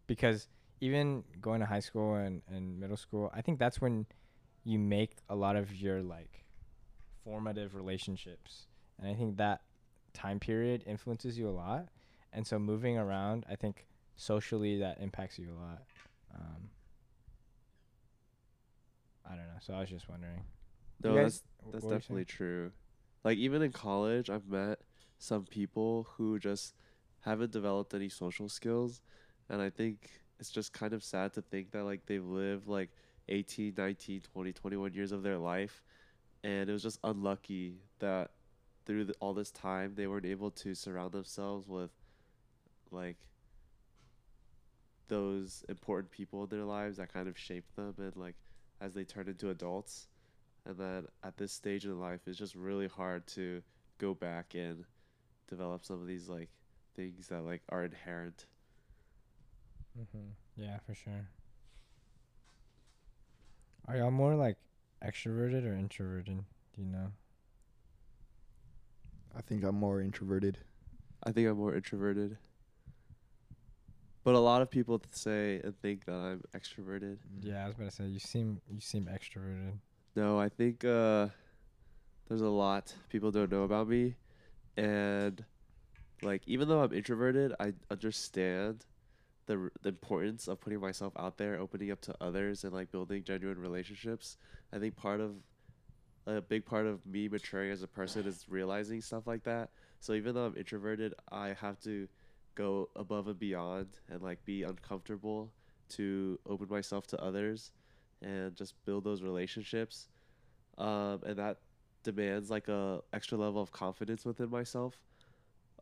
because 0.07 0.49
even 0.81 1.25
going 1.41 1.61
to 1.61 1.67
high 1.67 1.81
school 1.81 2.15
and, 2.15 2.43
and 2.49 2.79
middle 2.79 2.97
school, 2.97 3.31
I 3.35 3.41
think 3.43 3.59
that's 3.59 3.81
when 3.81 4.07
you 4.65 4.79
make 4.79 5.17
a 5.29 5.35
lot 5.35 5.57
of 5.57 5.75
your 5.75 6.03
like 6.03 6.45
formative 7.25 7.75
relationships, 7.75 8.67
and 8.99 9.09
I 9.09 9.15
think 9.15 9.37
that 9.39 9.63
time 10.13 10.41
period 10.41 10.83
influences 10.87 11.39
you 11.39 11.49
a 11.49 11.51
lot. 11.51 11.89
And 12.33 12.47
so 12.47 12.59
moving 12.59 12.99
around, 12.99 13.47
I 13.49 13.57
think 13.57 13.87
socially 14.17 14.79
that 14.81 15.01
impacts 15.01 15.39
you 15.39 15.49
a 15.51 15.59
lot. 15.59 15.83
Um, 16.35 16.71
I 19.25 19.31
don't 19.31 19.47
know. 19.47 19.61
So 19.61 19.75
I 19.75 19.81
was 19.81 19.89
just 19.89 20.09
wondering. 20.09 20.43
No, 21.03 21.15
You 21.15 21.23
that's 21.23 21.43
that's 21.73 21.85
what 21.85 21.91
were 21.91 21.91
you 21.91 21.99
definitely 21.99 22.25
true. 22.25 22.73
Like 23.25 23.39
even 23.39 23.63
in 23.63 23.73
college, 23.73 24.31
I've 24.31 24.47
met 24.47 24.79
some 25.19 25.45
people 25.45 26.09
who 26.17 26.39
just 26.39 26.75
haven't 27.21 27.53
developed 27.53 27.95
any 27.95 28.09
social 28.09 28.49
skills, 28.49 29.03
and 29.49 29.61
I 29.61 29.71
think 29.71 30.11
it's 30.39 30.51
just 30.51 30.73
kind 30.73 30.93
of 30.93 31.03
sad 31.03 31.33
to 31.35 31.43
think 31.43 31.73
that 31.73 31.85
like 31.85 32.07
they've 32.07 32.25
lived 32.25 32.69
like 32.69 32.91
18, 33.29 33.75
19, 33.77 34.23
20, 34.33 34.53
21 34.53 34.93
years 34.95 35.13
of 35.13 35.23
their 35.23 35.39
life. 35.39 35.83
And 36.45 36.71
it 36.71 36.73
was 36.73 36.83
just 36.83 36.99
unlucky 37.05 37.79
that 37.99 38.31
through 38.87 39.07
the, 39.07 39.15
all 39.21 39.35
this 39.35 39.51
time 39.51 39.95
they 39.95 40.07
weren't 40.07 40.25
able 40.25 40.51
to 40.51 40.75
surround 40.75 41.13
themselves 41.13 41.67
with 41.69 41.91
like 42.91 43.17
those 45.09 45.65
important 45.69 46.11
people 46.11 46.45
in 46.45 46.49
their 46.49 46.65
lives 46.65 46.99
that 46.99 47.13
kind 47.13 47.29
of 47.29 47.39
shaped 47.39 47.75
them 47.77 47.95
and 47.99 48.17
like 48.17 48.37
as 48.81 48.95
they 48.95 49.05
turn 49.05 49.29
into 49.29 49.51
adults. 49.51 50.07
And 50.65 50.77
then 50.77 51.07
at 51.25 51.37
this 51.37 51.53
stage 51.53 51.85
in 51.85 51.99
life 51.99 52.21
it's 52.27 52.39
just 52.39 52.55
really 52.55 52.89
hard 52.89 53.27
to 53.29 53.63
go 53.99 54.15
back 54.15 54.55
and 54.55 54.85
develop 55.49 55.85
some 55.85 56.01
of 56.01 56.07
these 56.07 56.29
like 56.29 56.49
things 56.97 57.29
that 57.29 57.43
like 57.43 57.63
are 57.69 57.85
inherent 57.85 58.47
Mm-hmm. 59.99 60.63
Yeah, 60.63 60.79
for 60.87 60.95
sure. 60.95 61.29
Are 63.89 63.97
y'all 63.97 64.11
more 64.13 64.35
like 64.37 64.57
extroverted 65.05 65.65
or 65.67 65.75
introverted? 65.75 66.45
Do 66.77 66.83
you 66.83 66.87
know? 66.89 67.11
I 69.37 69.41
think 69.41 69.65
I'm 69.65 69.75
more 69.77 70.01
introverted. 70.01 70.59
i 71.25 71.33
think 71.33 71.49
i'm 71.49 71.57
more 71.59 71.75
introverted 71.75 72.37
but 74.25 74.35
a 74.35 74.39
lot 74.39 74.63
of 74.63 74.71
people 74.71 75.01
say 75.11 75.61
and 75.65 75.77
think 75.81 76.05
that 76.05 76.15
i'm 76.15 76.43
extroverted 76.57 77.19
Yeah, 77.41 77.65
I 77.65 77.67
was 77.67 77.75
about 77.77 77.91
to 77.91 77.97
say 77.97 78.05
you 78.07 78.19
seem 78.21 78.61
you 78.71 78.81
seem 78.81 79.07
extroverted. 79.07 79.79
No, 80.15 80.39
I 80.39 80.49
think 80.49 80.85
uh, 80.85 81.29
there's 82.29 82.41
a 82.41 82.49
lot 82.49 82.95
people 83.09 83.31
don't 83.31 83.51
know 83.51 83.63
about 83.63 83.89
me, 83.89 84.15
and 84.79 85.45
like 86.23 86.43
even 86.47 86.69
though 86.69 86.83
I'm 86.83 86.93
introverted, 86.93 87.53
I 87.59 87.73
understand 87.91 88.87
the 89.47 89.71
the 89.83 89.89
importance 89.89 90.47
of 90.47 90.61
putting 90.61 90.81
myself 90.81 91.13
out 91.19 91.37
there, 91.37 91.59
opening 91.59 91.91
up 91.91 92.01
to 92.03 92.15
others, 92.21 92.63
and 92.63 92.73
like 92.73 92.93
building 92.93 93.25
genuine 93.25 93.59
relationships. 93.59 94.37
I 94.73 94.79
think 94.79 94.97
part 94.97 95.21
of 95.21 95.33
a 96.27 96.41
big 96.41 96.65
part 96.65 96.87
of 96.87 97.05
me 97.05 97.29
maturing 97.29 97.73
as 97.73 97.83
a 97.83 97.89
person 97.89 98.27
is 98.27 98.47
realizing 98.49 99.01
stuff 99.01 99.27
like 99.27 99.43
that. 99.45 99.71
So 100.01 100.13
even 100.13 100.35
though 100.35 100.47
I'm 100.47 100.57
introverted, 100.57 101.15
I 101.33 101.57
have 101.61 101.81
to 101.81 102.07
go 102.55 102.89
above 102.95 103.27
and 103.27 103.39
beyond 103.39 103.89
and 104.11 104.23
like 104.23 104.45
be 104.45 104.63
uncomfortable 104.63 105.51
to 105.91 106.39
open 106.47 106.69
myself 106.69 107.07
to 107.09 107.21
others 107.23 107.73
and 108.23 108.55
just 108.55 108.75
build 108.85 109.05
those 109.05 109.23
relationships 109.23 110.09
um, 110.77 111.21
and 111.25 111.37
that 111.37 111.59
demands 112.03 112.51
like 112.51 112.69
a 112.69 113.01
extra 113.13 113.39
level 113.39 113.61
of 113.63 113.73
confidence 113.73 114.25
within 114.25 114.51
myself. 114.51 114.99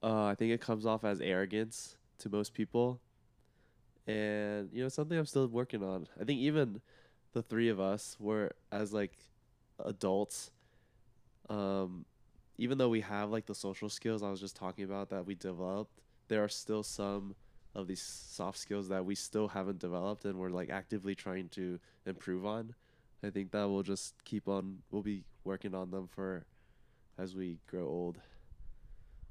Uh, 0.02 0.24
i 0.26 0.34
think 0.34 0.52
it 0.52 0.60
comes 0.60 0.86
off 0.86 1.04
as 1.04 1.20
arrogance 1.20 1.96
to 2.18 2.28
most 2.28 2.54
people. 2.54 3.00
And 4.06 4.70
you 4.72 4.82
know 4.82 4.88
something 4.88 5.18
i'm 5.18 5.26
still 5.26 5.46
working 5.48 5.82
on. 5.82 6.08
I 6.20 6.24
think 6.24 6.40
even 6.40 6.80
the 7.32 7.42
three 7.42 7.68
of 7.68 7.80
us 7.80 8.16
were 8.20 8.52
as 8.72 8.92
like 8.92 9.12
adults 9.84 10.50
um, 11.48 12.04
even 12.58 12.78
though 12.78 12.88
we 12.88 13.02
have 13.02 13.30
like 13.30 13.46
the 13.46 13.54
social 13.54 13.88
skills 13.88 14.22
i 14.22 14.30
was 14.30 14.40
just 14.40 14.56
talking 14.56 14.84
about 14.84 15.10
that 15.10 15.26
we 15.26 15.34
developed 15.34 16.00
there 16.28 16.42
are 16.42 16.48
still 16.48 16.82
some 16.82 17.34
of 17.76 17.86
these 17.86 18.02
soft 18.02 18.58
skills 18.58 18.88
that 18.88 19.04
we 19.04 19.14
still 19.14 19.48
haven't 19.48 19.78
developed 19.78 20.24
and 20.24 20.38
we're 20.38 20.48
like 20.50 20.70
actively 20.70 21.14
trying 21.14 21.48
to 21.50 21.78
improve 22.06 22.46
on. 22.46 22.74
I 23.26 23.30
think 23.30 23.50
that 23.50 23.68
we'll 23.68 23.82
just 23.82 24.14
keep 24.24 24.48
on 24.48 24.78
we'll 24.90 25.02
be 25.02 25.24
working 25.44 25.74
on 25.74 25.90
them 25.90 26.06
for 26.06 26.46
as 27.18 27.34
we 27.34 27.58
grow 27.66 27.86
old. 27.86 28.18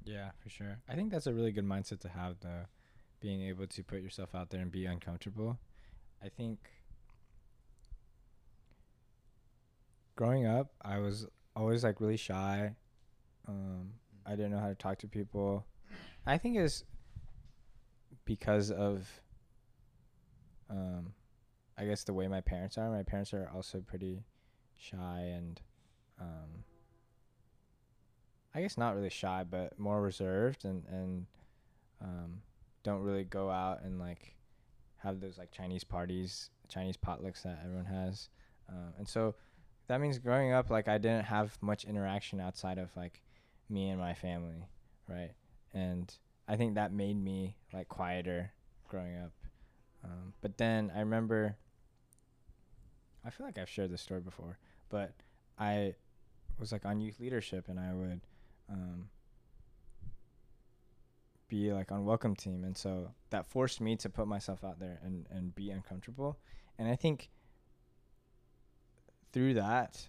Yeah, 0.04 0.32
for 0.42 0.50
sure. 0.50 0.80
I 0.90 0.96
think 0.96 1.12
that's 1.12 1.28
a 1.28 1.34
really 1.34 1.52
good 1.52 1.66
mindset 1.66 2.00
to 2.02 2.10
have, 2.10 2.36
though, 2.42 2.66
being 3.20 3.42
able 3.44 3.68
to 3.68 3.84
put 3.84 4.02
yourself 4.02 4.36
out 4.36 4.50
there 4.50 4.62
and 4.62 4.72
be 4.72 4.86
uncomfortable. 4.86 5.58
I 6.24 6.30
think 6.30 6.60
growing 10.16 10.46
up, 10.46 10.72
I 10.82 11.00
was 11.00 11.26
always 11.56 11.84
like 11.84 12.02
really 12.02 12.18
shy. 12.18 12.76
Um, 13.48 13.94
I 14.26 14.32
didn't 14.32 14.52
know 14.52 14.60
how 14.60 14.68
to 14.68 14.76
talk 14.76 15.00
to 15.00 15.08
people. 15.08 15.66
I 16.26 16.38
think 16.38 16.58
it's 16.58 16.84
because 18.26 18.72
of, 18.72 19.08
um, 20.70 21.14
I 21.78 21.86
guess 21.86 22.04
the 22.04 22.14
way 22.14 22.28
my 22.28 22.42
parents 22.42 22.78
are. 22.78 22.90
My 22.90 23.04
parents 23.04 23.34
are 23.34 23.50
also 23.54 23.82
pretty 23.82 24.24
shy 24.78 25.32
and, 25.36 25.62
um, 26.20 26.64
I 28.54 28.62
guess 28.62 28.78
not 28.78 28.96
really 28.96 29.10
shy, 29.10 29.44
but 29.50 29.78
more 29.78 30.02
reserved 30.02 30.64
and 30.64 30.84
and 30.88 31.26
um, 32.02 32.42
don't 32.84 33.02
really 33.02 33.26
go 33.26 33.50
out 33.50 33.84
and 33.84 34.00
like 34.00 34.36
have 34.98 35.20
those 35.20 35.38
like 35.38 35.52
Chinese 35.52 35.84
parties, 35.84 36.50
Chinese 36.70 36.96
potlucks 36.96 37.44
that 37.44 37.60
everyone 37.64 37.86
has. 37.86 38.30
Um, 38.70 38.94
and 38.98 39.08
so 39.08 39.36
that 39.88 40.00
means 40.00 40.18
growing 40.20 40.54
up, 40.54 40.70
like 40.70 40.88
I 40.88 40.98
didn't 40.98 41.26
have 41.26 41.58
much 41.62 41.84
interaction 41.84 42.40
outside 42.40 42.78
of 42.78 42.96
like 42.96 43.22
me 43.70 43.90
and 43.90 44.00
my 44.00 44.14
family, 44.14 44.70
right? 45.10 45.32
And 45.74 46.14
I 46.48 46.56
think 46.56 46.76
that 46.76 46.94
made 46.94 47.22
me 47.22 47.58
like 47.74 47.90
quieter 47.90 48.54
growing 48.88 49.18
up. 49.18 49.34
Um, 50.04 50.34
but 50.42 50.58
then 50.58 50.92
I 50.96 51.00
remember. 51.02 51.58
I 53.26 53.30
feel 53.32 53.46
like 53.46 53.58
I've 53.58 53.70
shared 53.70 53.92
this 53.92 54.02
story 54.02 54.22
before, 54.22 54.58
but 54.90 55.14
I 55.58 55.96
was 56.60 56.72
like 56.72 56.86
on 56.86 57.00
youth 57.00 57.20
leadership, 57.20 57.68
and 57.68 57.80
I 57.80 57.94
would 57.94 58.22
um, 58.70 59.10
be 61.48 61.74
like 61.74 61.92
on 61.92 62.06
welcome 62.06 62.36
team, 62.36 62.64
and 62.64 62.78
so 62.78 63.12
that 63.32 63.46
forced 63.48 63.82
me 63.82 63.96
to 63.98 64.10
put 64.10 64.28
myself 64.28 64.64
out 64.64 64.80
there 64.80 65.00
and 65.04 65.26
and 65.32 65.56
be 65.56 65.72
uncomfortable. 65.72 66.38
And 66.78 66.88
I 66.88 66.96
think 66.96 67.30
through 69.32 69.56
that, 69.56 70.08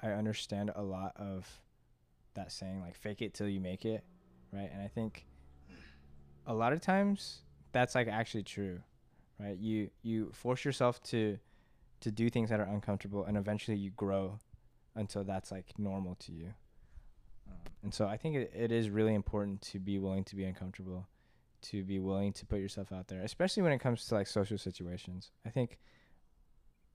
I 0.00 0.10
understand 0.10 0.70
a 0.74 0.82
lot 0.82 1.12
of 1.16 1.60
that 2.34 2.50
saying, 2.50 2.80
like 2.80 2.96
"fake 2.96 3.20
it 3.20 3.34
till 3.34 3.48
you 3.48 3.60
make 3.60 3.84
it," 3.84 4.04
right? 4.52 4.70
And 4.72 4.82
I 4.82 4.88
think 4.88 5.26
a 6.46 6.54
lot 6.54 6.72
of 6.72 6.80
times 6.80 7.42
that's 7.72 7.94
like 7.94 8.08
actually 8.08 8.44
true, 8.44 8.80
right? 9.38 9.58
You 9.58 9.90
you 10.02 10.30
force 10.32 10.64
yourself 10.64 11.02
to 11.04 11.38
to 12.00 12.10
do 12.10 12.30
things 12.30 12.50
that 12.50 12.60
are 12.60 12.68
uncomfortable, 12.68 13.24
and 13.24 13.36
eventually 13.36 13.76
you 13.76 13.90
grow 13.90 14.38
until 14.94 15.24
that's 15.24 15.50
like 15.50 15.78
normal 15.78 16.14
to 16.16 16.32
you. 16.32 16.54
Um, 17.48 17.54
and 17.84 17.94
so 17.94 18.06
I 18.06 18.16
think 18.16 18.36
it, 18.36 18.52
it 18.54 18.72
is 18.72 18.90
really 18.90 19.14
important 19.14 19.60
to 19.62 19.78
be 19.78 19.98
willing 19.98 20.24
to 20.24 20.36
be 20.36 20.44
uncomfortable, 20.44 21.06
to 21.62 21.84
be 21.84 21.98
willing 21.98 22.32
to 22.34 22.46
put 22.46 22.60
yourself 22.60 22.92
out 22.92 23.08
there, 23.08 23.22
especially 23.22 23.62
when 23.62 23.72
it 23.72 23.78
comes 23.78 24.06
to 24.06 24.14
like 24.14 24.26
social 24.26 24.58
situations. 24.58 25.30
I 25.44 25.50
think 25.50 25.78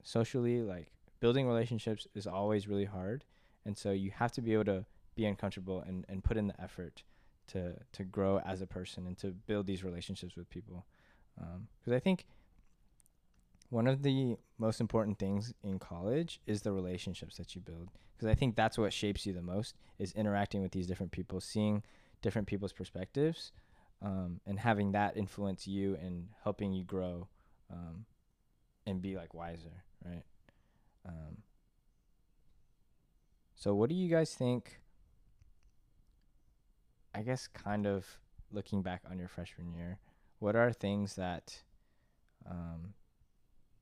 socially, 0.03 0.62
like 0.62 0.91
building 1.20 1.48
relationships 1.48 2.08
is 2.15 2.27
always 2.27 2.67
really 2.67 2.86
hard. 2.86 3.24
And 3.65 3.77
so 3.77 3.91
you 3.91 4.12
have 4.12 4.31
to 4.34 4.41
be 4.41 4.53
able 4.53 4.65
to 4.65 4.86
be 5.15 5.25
uncomfortable 5.25 5.84
and, 5.86 6.05
and 6.10 6.24
put 6.24 6.38
in 6.38 6.48
the 6.48 6.60
effort 6.62 7.03
to, 7.48 7.75
to 7.93 8.03
grow 8.03 8.39
as 8.39 8.62
a 8.62 8.67
person 8.67 9.05
and 9.05 9.17
to 9.20 9.27
build 9.27 9.67
these 9.67 9.84
relationships 9.84 10.36
with 10.36 10.50
people. 10.50 10.86
Because 11.36 11.93
I 11.96 12.00
think 12.00 12.25
one 13.70 13.88
of 13.88 14.03
the 14.03 14.38
most 14.61 14.79
important 14.79 15.17
things 15.17 15.55
in 15.63 15.79
college 15.79 16.39
is 16.45 16.61
the 16.61 16.71
relationships 16.71 17.35
that 17.37 17.55
you 17.55 17.61
build. 17.61 17.89
Because 18.15 18.29
i 18.31 18.35
think 18.35 18.55
that's 18.55 18.77
what 18.77 18.93
shapes 18.93 19.25
you 19.25 19.33
the 19.33 19.41
most 19.41 19.75
is 19.97 20.13
interacting 20.13 20.61
with 20.61 20.71
these 20.71 20.85
different 20.85 21.11
people 21.11 21.41
seeing 21.41 21.81
different 22.21 22.47
people's 22.47 22.71
perspectives 22.71 23.51
um, 24.03 24.39
and 24.45 24.59
having 24.59 24.91
that 24.91 25.17
influence 25.17 25.67
you 25.67 25.95
and 25.95 26.27
helping 26.43 26.71
you 26.71 26.83
grow 26.83 27.27
um, 27.71 28.05
and 28.85 29.01
be 29.01 29.15
like 29.15 29.33
wiser 29.33 29.83
right? 30.05 30.23
Um, 31.07 31.37
so 33.55 33.73
what 33.73 33.89
do 33.89 33.95
you 33.95 34.09
guys 34.09 34.35
think 34.35 34.79
i 37.15 37.21
guess 37.23 37.47
kind 37.47 37.87
of 37.87 38.05
looking 38.51 38.83
back 38.83 39.01
on 39.09 39.17
your 39.17 39.27
freshman 39.27 39.73
year 39.73 39.97
what 40.37 40.55
are 40.55 40.71
things 40.71 41.15
that 41.15 41.63
um, 42.49 42.93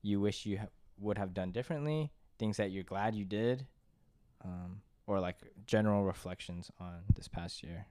you 0.02 0.20
wish 0.20 0.46
you 0.46 0.60
ha- 0.60 0.68
would 0.98 1.18
have 1.18 1.34
done 1.34 1.52
differently, 1.52 2.12
things 2.38 2.58
that 2.58 2.72
you're 2.72 2.84
glad 2.84 3.16
you 3.16 3.26
did, 3.26 3.66
um, 4.44 4.82
or 5.08 5.20
like 5.20 5.38
general 5.66 6.04
reflections 6.04 6.72
on 6.80 7.02
this 7.16 7.28
past 7.28 7.64
year? 7.64 7.88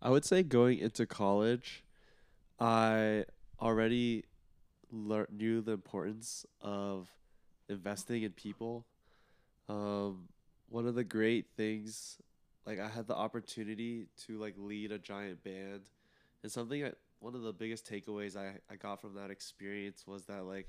I 0.00 0.10
would 0.10 0.24
say 0.24 0.42
going 0.42 0.78
into 0.78 1.06
college, 1.06 1.84
I 2.60 3.24
already 3.60 4.24
lear- 4.90 5.28
knew 5.30 5.60
the 5.60 5.72
importance 5.72 6.46
of 6.60 7.08
investing 7.68 8.22
in 8.22 8.32
people. 8.32 8.86
Um, 9.68 10.28
one 10.68 10.86
of 10.86 10.94
the 10.94 11.04
great 11.04 11.46
things, 11.56 12.18
like 12.66 12.78
I 12.78 12.88
had 12.88 13.06
the 13.06 13.14
opportunity 13.14 14.06
to 14.26 14.38
like 14.38 14.54
lead 14.56 14.92
a 14.92 14.98
giant 14.98 15.42
band, 15.42 15.82
and 16.42 16.52
something 16.52 16.84
I, 16.84 16.92
one 17.20 17.34
of 17.34 17.42
the 17.42 17.52
biggest 17.52 17.90
takeaways 17.90 18.36
I, 18.36 18.58
I 18.70 18.76
got 18.76 19.00
from 19.00 19.14
that 19.14 19.30
experience 19.30 20.06
was 20.06 20.26
that 20.26 20.44
like 20.44 20.68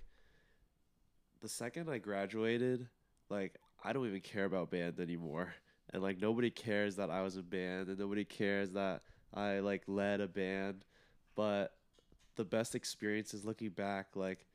the 1.42 1.50
second 1.50 1.90
I 1.90 1.98
graduated, 1.98 2.88
like 3.30 3.56
I 3.84 3.94
don't 3.94 4.08
even 4.08 4.22
care 4.22 4.46
about 4.46 4.72
band 4.72 5.00
anymore. 5.00 5.54
And 5.92 6.04
like 6.04 6.22
nobody 6.22 6.52
cares 6.52 6.98
that 6.98 7.10
I 7.10 7.24
was 7.24 7.36
a 7.36 7.42
band 7.42 7.88
and 7.88 7.98
nobody 7.98 8.24
cares 8.24 8.70
that 8.74 9.02
I 9.34 9.58
like 9.58 9.82
led 9.88 10.22
a 10.22 10.28
band. 10.28 10.86
But 11.34 11.74
the 12.36 12.46
best 12.46 12.76
experience 12.76 13.34
is 13.34 13.44
looking 13.44 13.70
back, 13.70 14.10
like 14.16 14.46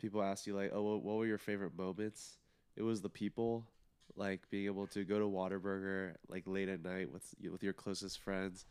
people 0.00 0.20
ask 0.24 0.44
you 0.44 0.56
like, 0.56 0.72
"Oh, 0.74 0.96
what 0.96 1.14
were 1.18 1.24
your 1.24 1.38
favorite 1.38 1.78
moments?" 1.78 2.36
It 2.74 2.82
was 2.82 3.00
the 3.00 3.08
people, 3.08 3.64
like 4.16 4.50
being 4.50 4.66
able 4.66 4.88
to 4.88 5.04
go 5.04 5.20
to 5.20 5.26
Whataburger 5.26 6.16
like 6.26 6.48
late 6.48 6.68
at 6.68 6.82
night 6.82 7.12
with 7.12 7.32
with 7.48 7.62
your 7.62 7.74
closest 7.74 8.18
friends. 8.18 8.66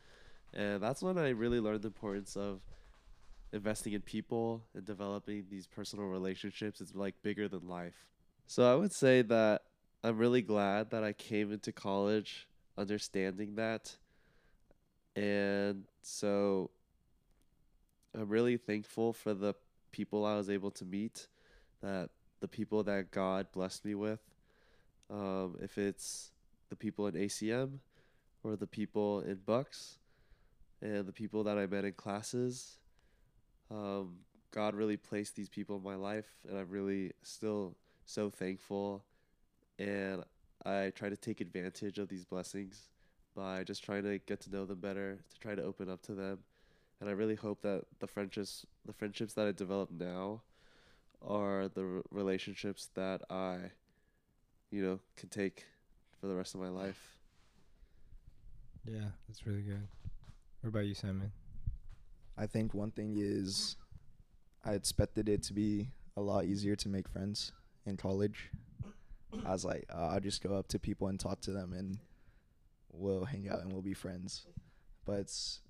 And 0.53 0.83
that's 0.83 1.01
when 1.01 1.17
I 1.17 1.29
really 1.29 1.61
learned 1.61 1.83
the 1.83 1.87
importance 1.87 2.35
of 2.35 2.59
investing 3.53 3.93
in 3.93 4.01
people 4.01 4.63
and 4.73 4.85
developing 4.85 5.45
these 5.49 5.67
personal 5.67 6.05
relationships 6.05 6.81
is 6.81 6.95
like 6.95 7.15
bigger 7.21 7.47
than 7.47 7.67
life. 7.67 8.07
So 8.47 8.71
I 8.71 8.75
would 8.75 8.93
say 8.93 9.21
that 9.23 9.63
I'm 10.03 10.17
really 10.17 10.41
glad 10.41 10.91
that 10.91 11.03
I 11.03 11.13
came 11.13 11.51
into 11.51 11.71
college 11.71 12.47
understanding 12.77 13.55
that. 13.55 13.95
And 15.15 15.83
so 16.01 16.71
I'm 18.15 18.29
really 18.29 18.57
thankful 18.57 19.13
for 19.13 19.33
the 19.33 19.53
people 19.91 20.25
I 20.25 20.35
was 20.35 20.49
able 20.49 20.71
to 20.71 20.85
meet, 20.85 21.27
that 21.81 22.09
the 22.39 22.47
people 22.47 22.83
that 22.83 23.11
God 23.11 23.47
blessed 23.51 23.85
me 23.85 23.95
with. 23.95 24.19
Um, 25.09 25.57
if 25.61 25.77
it's 25.77 26.31
the 26.69 26.75
people 26.75 27.07
in 27.07 27.15
ACM 27.15 27.79
or 28.43 28.55
the 28.55 28.67
people 28.67 29.21
in 29.21 29.39
Bucks 29.45 29.97
and 30.81 31.05
the 31.05 31.11
people 31.11 31.43
that 31.43 31.57
I 31.57 31.67
met 31.67 31.83
in 31.83 31.93
classes 31.93 32.77
um, 33.71 34.17
God 34.51 34.75
really 34.75 34.97
placed 34.97 35.35
these 35.35 35.49
people 35.49 35.77
in 35.77 35.83
my 35.83 35.95
life, 35.95 36.27
and 36.47 36.57
I'm 36.57 36.69
really 36.69 37.11
still 37.23 37.75
so 38.05 38.29
thankful. 38.29 39.03
And 39.79 40.23
I 40.65 40.91
try 40.93 41.09
to 41.09 41.17
take 41.17 41.41
advantage 41.41 41.97
of 41.97 42.09
these 42.09 42.25
blessings 42.25 42.89
by 43.35 43.63
just 43.63 43.83
trying 43.83 44.03
to 44.03 44.19
get 44.19 44.41
to 44.41 44.51
know 44.51 44.65
them 44.65 44.79
better, 44.79 45.23
to 45.29 45.39
try 45.39 45.55
to 45.55 45.63
open 45.63 45.89
up 45.89 46.01
to 46.03 46.13
them. 46.13 46.39
And 46.99 47.09
I 47.09 47.13
really 47.13 47.35
hope 47.35 47.61
that 47.61 47.85
the 47.99 48.07
friendships, 48.07 48.65
the 48.85 48.93
friendships 48.93 49.33
that 49.33 49.47
I 49.47 49.51
develop 49.53 49.89
now, 49.89 50.41
are 51.25 51.67
the 51.67 52.03
relationships 52.11 52.89
that 52.95 53.21
I, 53.29 53.57
you 54.69 54.83
know, 54.83 54.99
can 55.15 55.29
take 55.29 55.65
for 56.19 56.27
the 56.27 56.35
rest 56.35 56.53
of 56.53 56.61
my 56.61 56.69
life. 56.69 57.17
Yeah, 58.85 59.09
that's 59.27 59.45
really 59.47 59.61
good. 59.61 59.87
What 60.61 60.69
about 60.69 60.85
you, 60.85 60.93
Simon? 60.93 61.31
I 62.37 62.47
think 62.47 62.73
one 62.73 62.91
thing 62.91 63.15
is 63.17 63.75
I 64.63 64.73
expected 64.73 65.29
it 65.29 65.43
to 65.43 65.53
be 65.53 65.91
a 66.17 66.21
lot 66.21 66.45
easier 66.45 66.75
to 66.77 66.89
make 66.89 67.07
friends 67.07 67.51
in 67.85 67.97
college. 67.97 68.51
I 69.45 69.51
was 69.51 69.65
like, 69.65 69.85
uh, 69.93 70.07
I'll 70.07 70.19
just 70.19 70.43
go 70.43 70.55
up 70.55 70.67
to 70.69 70.79
people 70.79 71.07
and 71.07 71.19
talk 71.19 71.41
to 71.41 71.51
them 71.51 71.73
and 71.73 71.97
we'll 72.91 73.25
hang 73.25 73.47
out 73.49 73.61
and 73.61 73.71
we'll 73.71 73.81
be 73.81 73.93
friends. 73.93 74.45
But 75.05 75.19
it's 75.19 75.61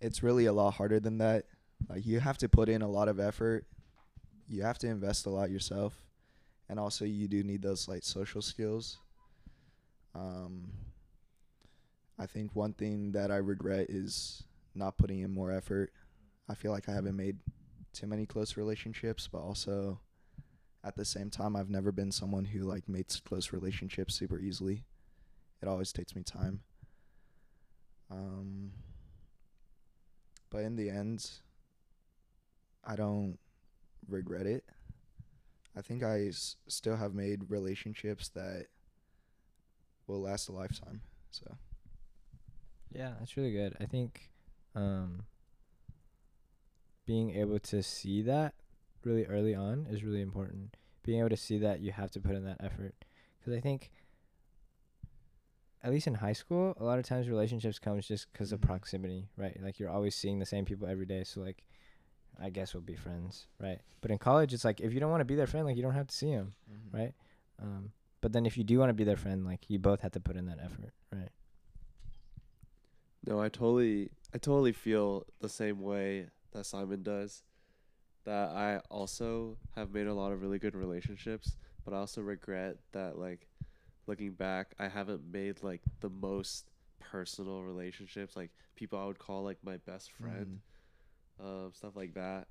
it's 0.00 0.22
really 0.22 0.46
a 0.46 0.52
lot 0.52 0.74
harder 0.74 1.00
than 1.00 1.18
that. 1.18 1.46
Like 1.88 2.06
you 2.06 2.20
have 2.20 2.38
to 2.38 2.48
put 2.48 2.68
in 2.68 2.82
a 2.82 2.88
lot 2.88 3.08
of 3.08 3.18
effort. 3.18 3.66
You 4.48 4.62
have 4.62 4.78
to 4.78 4.86
invest 4.86 5.26
a 5.26 5.30
lot 5.30 5.50
yourself. 5.50 5.94
And 6.68 6.78
also 6.78 7.04
you 7.04 7.28
do 7.28 7.42
need 7.42 7.62
those 7.62 7.88
like 7.88 8.04
social 8.04 8.42
skills. 8.42 8.98
Um 10.14 10.72
I 12.18 12.26
think 12.26 12.54
one 12.54 12.72
thing 12.72 13.12
that 13.12 13.30
I 13.30 13.36
regret 13.36 13.86
is 13.90 14.42
not 14.74 14.96
putting 14.96 15.20
in 15.20 15.32
more 15.32 15.52
effort. 15.52 15.92
I 16.48 16.54
feel 16.54 16.72
like 16.72 16.88
I 16.88 16.92
haven't 16.92 17.16
made 17.16 17.38
too 17.92 18.06
many 18.06 18.26
close 18.26 18.56
relationships, 18.56 19.28
but 19.30 19.38
also 19.38 20.00
at 20.84 20.96
the 20.96 21.04
same 21.04 21.30
time, 21.30 21.56
I've 21.56 21.70
never 21.70 21.92
been 21.92 22.12
someone 22.12 22.44
who 22.46 22.60
like 22.60 22.88
makes 22.88 23.20
close 23.20 23.52
relationships 23.52 24.14
super 24.14 24.38
easily. 24.38 24.84
It 25.60 25.68
always 25.68 25.92
takes 25.92 26.14
me 26.14 26.22
time. 26.22 26.60
Um, 28.10 28.72
but 30.50 30.58
in 30.58 30.76
the 30.76 30.88
end, 30.88 31.30
I 32.84 32.96
don't 32.96 33.38
regret 34.08 34.46
it. 34.46 34.64
I 35.76 35.82
think 35.82 36.02
I 36.02 36.28
s- 36.28 36.56
still 36.66 36.96
have 36.96 37.14
made 37.14 37.50
relationships 37.50 38.28
that 38.30 38.66
will 40.06 40.22
last 40.22 40.48
a 40.48 40.52
lifetime. 40.52 41.02
So 41.30 41.56
Yeah, 42.90 43.12
that's 43.18 43.36
really 43.36 43.52
good. 43.52 43.76
I 43.80 43.84
think 43.84 44.30
um, 44.74 45.24
being 47.08 47.34
able 47.34 47.58
to 47.58 47.82
see 47.82 48.20
that 48.20 48.52
really 49.02 49.24
early 49.24 49.54
on 49.54 49.86
is 49.90 50.04
really 50.04 50.20
important. 50.20 50.76
Being 51.02 51.20
able 51.20 51.30
to 51.30 51.38
see 51.38 51.56
that 51.56 51.80
you 51.80 51.90
have 51.90 52.10
to 52.10 52.20
put 52.20 52.36
in 52.36 52.44
that 52.44 52.58
effort. 52.60 52.94
Because 53.40 53.54
I 53.56 53.60
think, 53.60 53.90
at 55.82 55.90
least 55.90 56.06
in 56.06 56.12
high 56.12 56.34
school, 56.34 56.74
a 56.78 56.84
lot 56.84 56.98
of 56.98 57.06
times 57.06 57.26
relationships 57.26 57.78
comes 57.78 58.06
just 58.06 58.30
because 58.30 58.52
of 58.52 58.60
Mhm. 58.60 58.66
proximity, 58.66 59.30
right? 59.38 59.58
Like 59.62 59.78
you're 59.78 59.88
always 59.88 60.14
seeing 60.14 60.38
the 60.38 60.44
same 60.44 60.66
people 60.66 60.86
every 60.86 61.06
day, 61.06 61.24
so 61.24 61.40
like, 61.40 61.64
I 62.38 62.50
guess 62.50 62.74
we'll 62.74 62.82
be 62.82 62.94
friends, 62.94 63.46
right? 63.58 63.80
But 64.02 64.10
in 64.10 64.18
college, 64.18 64.52
it's 64.52 64.66
like 64.66 64.82
if 64.82 64.92
you 64.92 65.00
don't 65.00 65.10
want 65.10 65.22
to 65.22 65.24
be 65.32 65.34
their 65.34 65.46
friend, 65.46 65.64
like 65.64 65.76
you 65.76 65.82
don't 65.82 65.94
have 65.94 66.08
to 66.08 66.14
see 66.14 66.30
them, 66.30 66.52
right? 66.92 67.14
Um, 67.58 67.92
but 68.20 68.34
then 68.34 68.44
if 68.44 68.58
you 68.58 68.64
do 68.64 68.78
want 68.78 68.90
to 68.90 68.94
be 68.94 69.04
their 69.04 69.16
friend, 69.16 69.46
like 69.46 69.70
you 69.70 69.78
both 69.78 70.02
have 70.02 70.12
to 70.12 70.20
put 70.20 70.36
in 70.36 70.44
that 70.44 70.58
effort, 70.62 70.92
right? 71.10 71.30
No, 73.26 73.40
I 73.40 73.48
totally 73.48 74.10
I 74.34 74.38
totally 74.38 74.72
feel 74.72 75.24
the 75.40 75.48
same 75.48 75.80
way 75.80 76.28
that 76.52 76.66
Simon 76.66 77.02
does. 77.02 77.42
That 78.24 78.50
I 78.50 78.80
also 78.90 79.56
have 79.74 79.92
made 79.92 80.06
a 80.06 80.14
lot 80.14 80.32
of 80.32 80.42
really 80.42 80.58
good 80.58 80.74
relationships, 80.74 81.56
but 81.84 81.94
I 81.94 81.98
also 81.98 82.20
regret 82.20 82.76
that 82.92 83.18
like 83.18 83.48
looking 84.06 84.32
back, 84.32 84.74
I 84.78 84.88
haven't 84.88 85.22
made 85.30 85.62
like 85.62 85.82
the 86.00 86.10
most 86.10 86.70
personal 87.00 87.62
relationships, 87.62 88.36
like 88.36 88.50
people 88.74 88.98
I 88.98 89.06
would 89.06 89.18
call 89.18 89.44
like 89.44 89.58
my 89.62 89.78
best 89.78 90.10
friend, 90.12 90.60
um, 91.40 91.70
stuff 91.72 91.96
like 91.96 92.14
that. 92.14 92.48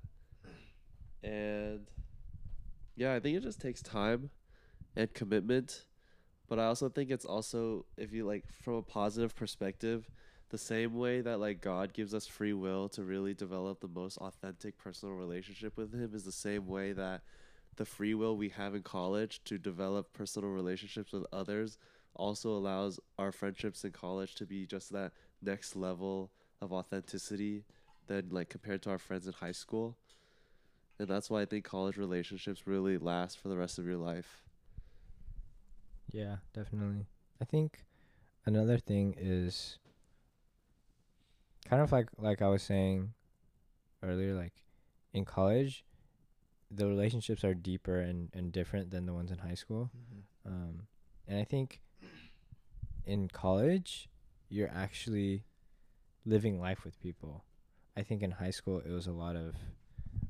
And 1.22 1.86
yeah, 2.96 3.14
I 3.14 3.20
think 3.20 3.36
it 3.36 3.42
just 3.42 3.60
takes 3.60 3.82
time 3.82 4.30
and 4.96 5.12
commitment. 5.12 5.84
But 6.48 6.58
I 6.58 6.64
also 6.66 6.88
think 6.88 7.10
it's 7.10 7.24
also 7.24 7.84
if 7.96 8.12
you 8.12 8.26
like 8.26 8.44
from 8.62 8.74
a 8.74 8.82
positive 8.82 9.34
perspective, 9.34 10.08
the 10.50 10.58
same 10.58 10.94
way 10.94 11.20
that 11.20 11.40
like 11.40 11.60
God 11.60 11.92
gives 11.92 12.14
us 12.14 12.26
free 12.26 12.52
will 12.52 12.88
to 12.90 13.02
really 13.02 13.34
develop 13.34 13.80
the 13.80 13.88
most 13.88 14.18
authentic 14.18 14.78
personal 14.78 15.14
relationship 15.14 15.76
with 15.76 15.92
him 15.92 16.14
is 16.14 16.24
the 16.24 16.32
same 16.32 16.66
way 16.66 16.92
that 16.92 17.22
the 17.76 17.84
free 17.84 18.14
will 18.14 18.36
we 18.36 18.48
have 18.48 18.74
in 18.74 18.82
college 18.82 19.42
to 19.44 19.58
develop 19.58 20.12
personal 20.12 20.50
relationships 20.50 21.12
with 21.12 21.24
others 21.32 21.78
also 22.14 22.50
allows 22.50 22.98
our 23.18 23.30
friendships 23.30 23.84
in 23.84 23.92
college 23.92 24.34
to 24.34 24.46
be 24.46 24.66
just 24.66 24.92
that 24.92 25.12
next 25.42 25.76
level 25.76 26.30
of 26.60 26.72
authenticity 26.72 27.64
than 28.08 28.28
like 28.30 28.48
compared 28.48 28.82
to 28.82 28.90
our 28.90 28.98
friends 28.98 29.26
in 29.26 29.32
high 29.34 29.52
school. 29.52 29.96
And 30.98 31.06
that's 31.06 31.30
why 31.30 31.42
I 31.42 31.44
think 31.44 31.64
college 31.64 31.96
relationships 31.96 32.66
really 32.66 32.98
last 32.98 33.38
for 33.38 33.48
the 33.48 33.56
rest 33.56 33.78
of 33.78 33.86
your 33.86 33.96
life. 33.96 34.42
Yeah, 36.10 36.36
definitely. 36.52 37.06
I 37.40 37.44
think 37.44 37.84
another 38.46 38.78
thing 38.78 39.14
is 39.16 39.78
kind 41.68 41.82
of 41.82 41.92
like 41.92 42.08
like 42.18 42.42
I 42.42 42.48
was 42.48 42.62
saying 42.62 43.12
earlier, 44.02 44.34
like 44.34 44.64
in 45.12 45.24
college, 45.24 45.84
the 46.70 46.86
relationships 46.86 47.44
are 47.44 47.54
deeper 47.54 48.00
and, 48.00 48.28
and 48.32 48.52
different 48.52 48.90
than 48.90 49.06
the 49.06 49.14
ones 49.14 49.30
in 49.30 49.38
high 49.38 49.54
school. 49.54 49.90
Mm-hmm. 49.96 50.52
Um, 50.52 50.82
and 51.26 51.40
I 51.40 51.44
think 51.44 51.80
in 53.06 53.28
college, 53.28 54.08
you're 54.48 54.70
actually 54.74 55.44
living 56.24 56.60
life 56.60 56.84
with 56.84 57.00
people. 57.00 57.44
I 57.96 58.02
think 58.02 58.22
in 58.22 58.32
high 58.32 58.50
school, 58.50 58.80
it 58.84 58.90
was 58.90 59.06
a 59.06 59.12
lot 59.12 59.34
of, 59.34 59.56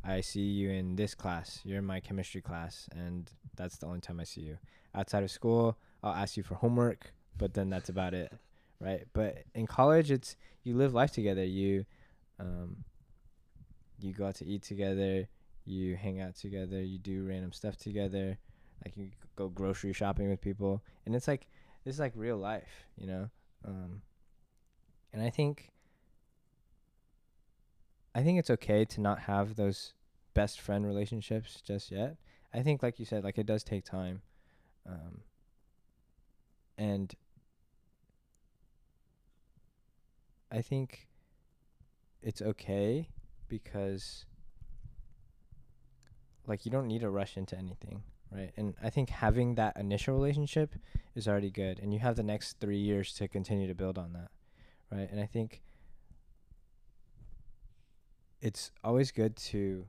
I 0.04 0.20
see 0.20 0.40
you 0.40 0.70
in 0.70 0.96
this 0.96 1.14
class, 1.14 1.60
you're 1.64 1.78
in 1.78 1.84
my 1.84 2.00
chemistry 2.00 2.40
class, 2.40 2.88
and 2.94 3.30
that's 3.56 3.78
the 3.78 3.86
only 3.86 4.00
time 4.00 4.20
I 4.20 4.24
see 4.24 4.42
you. 4.42 4.58
Outside 4.94 5.22
of 5.22 5.30
school, 5.30 5.76
I'll 6.02 6.14
ask 6.14 6.36
you 6.36 6.42
for 6.42 6.54
homework, 6.54 7.12
but 7.36 7.54
then 7.54 7.68
that's 7.68 7.88
about 7.88 8.14
it, 8.14 8.32
right? 8.80 9.06
But 9.12 9.44
in 9.54 9.66
college, 9.66 10.10
it's 10.10 10.36
you 10.64 10.76
live 10.76 10.94
life 10.94 11.12
together. 11.12 11.44
You, 11.44 11.84
um, 12.38 12.84
you 14.00 14.12
go 14.12 14.26
out 14.26 14.36
to 14.36 14.46
eat 14.46 14.62
together, 14.62 15.28
you 15.64 15.96
hang 15.96 16.20
out 16.20 16.36
together, 16.36 16.82
you 16.82 16.98
do 16.98 17.26
random 17.26 17.52
stuff 17.52 17.76
together, 17.76 18.38
like 18.84 18.96
you 18.96 19.10
go 19.36 19.48
grocery 19.48 19.92
shopping 19.92 20.30
with 20.30 20.40
people, 20.40 20.82
and 21.06 21.14
it's 21.14 21.28
like 21.28 21.48
this 21.84 21.94
is 21.94 22.00
like 22.00 22.12
real 22.14 22.36
life, 22.36 22.86
you 22.96 23.06
know. 23.06 23.30
Um, 23.64 24.02
and 25.12 25.22
I 25.22 25.30
think 25.30 25.70
I 28.14 28.22
think 28.22 28.38
it's 28.38 28.50
okay 28.50 28.84
to 28.84 29.00
not 29.00 29.20
have 29.20 29.56
those 29.56 29.92
best 30.34 30.60
friend 30.60 30.86
relationships 30.86 31.60
just 31.60 31.90
yet. 31.90 32.16
I 32.52 32.62
think, 32.62 32.82
like 32.82 32.98
you 32.98 33.04
said, 33.04 33.24
like 33.24 33.38
it 33.38 33.46
does 33.46 33.62
take 33.62 33.84
time, 33.84 34.22
um, 34.88 35.20
and 36.76 37.14
I 40.50 40.62
think 40.62 41.08
it's 42.22 42.42
okay 42.42 43.08
because 43.48 44.24
like 46.46 46.64
you 46.64 46.70
don't 46.70 46.86
need 46.86 47.00
to 47.02 47.10
rush 47.10 47.36
into 47.36 47.56
anything 47.56 48.02
right? 48.30 48.52
And 48.56 48.74
i 48.82 48.90
think 48.90 49.10
having 49.10 49.54
that 49.54 49.76
initial 49.76 50.14
relationship 50.14 50.74
is 51.14 51.28
already 51.28 51.50
good 51.50 51.78
and 51.78 51.92
you 51.92 52.00
have 52.00 52.16
the 52.16 52.22
next 52.22 52.58
three 52.60 52.78
years 52.78 53.12
to 53.14 53.28
continue 53.28 53.66
to 53.68 53.74
build 53.74 53.98
on 53.98 54.12
that 54.14 54.30
right? 54.90 55.08
And 55.10 55.20
i 55.20 55.26
think 55.26 55.62
it's 58.40 58.70
always 58.84 59.10
good 59.10 59.36
to 59.36 59.84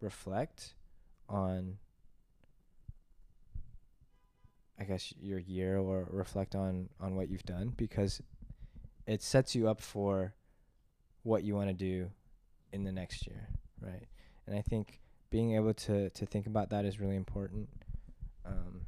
reflect 0.00 0.74
on 1.28 1.78
i 4.78 4.84
guess 4.84 5.12
your 5.18 5.38
year 5.38 5.78
or 5.78 6.06
reflect 6.10 6.54
on 6.54 6.88
on 7.00 7.16
what 7.16 7.28
you've 7.28 7.44
done 7.44 7.72
because 7.76 8.20
it 9.06 9.22
sets 9.22 9.54
you 9.54 9.68
up 9.68 9.80
for 9.80 10.34
what 11.22 11.42
you 11.42 11.54
want 11.54 11.68
to 11.68 11.74
do 11.74 12.10
in 12.72 12.84
the 12.84 12.92
next 12.92 13.26
year 13.26 13.48
right? 13.80 14.06
And 14.46 14.56
i 14.56 14.62
think 14.62 15.00
being 15.30 15.54
able 15.54 15.74
to 15.74 16.10
to 16.10 16.26
think 16.26 16.46
about 16.46 16.70
that 16.70 16.84
is 16.84 17.00
really 17.00 17.16
important. 17.16 17.68
Um 18.44 18.86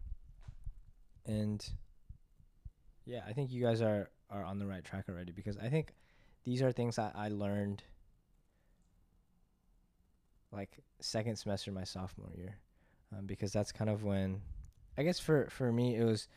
and 1.29 1.69
yeah 3.05 3.21
i 3.29 3.33
think 3.33 3.53
you 3.53 3.63
guys 3.63 3.81
are 3.81 4.11
are 4.31 4.43
on 4.43 4.59
the 4.59 4.67
right 4.67 4.85
track 4.85 5.05
already 5.09 5.31
because 5.33 5.57
i 5.59 5.69
think 5.69 5.95
these 6.45 6.63
are 6.63 6.73
things 6.73 6.97
that 6.97 7.13
i 7.15 7.29
learned 7.29 7.83
like 10.51 10.79
second 11.01 11.37
semester 11.37 11.71
my 11.71 11.85
sophomore 11.85 12.33
year 12.37 12.57
um, 13.17 13.27
because 13.27 13.53
that's 13.53 13.73
kind 13.73 13.91
of 13.91 14.05
when 14.05 14.41
i 14.97 15.03
guess 15.03 15.19
for 15.21 15.49
for 15.51 15.71
me 15.73 15.97
it 15.97 16.05
was 16.05 16.29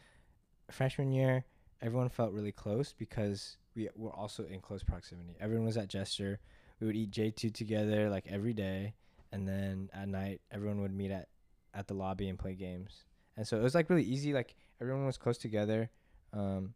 freshman 0.69 1.11
year 1.11 1.45
everyone 1.81 2.09
felt 2.09 2.31
really 2.31 2.51
close 2.51 2.93
because 2.97 3.57
we 3.75 3.89
were 3.95 4.13
also 4.13 4.45
in 4.45 4.59
close 4.59 4.83
proximity. 4.83 5.35
Everyone 5.39 5.65
was 5.65 5.77
at 5.77 5.87
jester. 5.87 6.39
We 6.79 6.87
would 6.87 6.95
eat 6.95 7.11
j2 7.11 7.53
together 7.53 8.09
like 8.09 8.25
every 8.27 8.53
day. 8.53 8.95
And 9.31 9.47
then 9.47 9.89
at 9.93 10.07
night 10.07 10.41
everyone 10.51 10.81
would 10.81 10.93
meet 10.93 11.11
at 11.11 11.27
at 11.73 11.87
the 11.87 11.93
lobby 11.93 12.27
and 12.27 12.37
play 12.37 12.53
games. 12.53 13.05
And 13.37 13.47
so 13.47 13.57
it 13.57 13.63
was 13.63 13.75
like 13.75 13.89
really 13.89 14.03
easy 14.03 14.33
like 14.33 14.55
everyone 14.81 15.05
was 15.05 15.17
close 15.17 15.37
together 15.37 15.89
um 16.33 16.73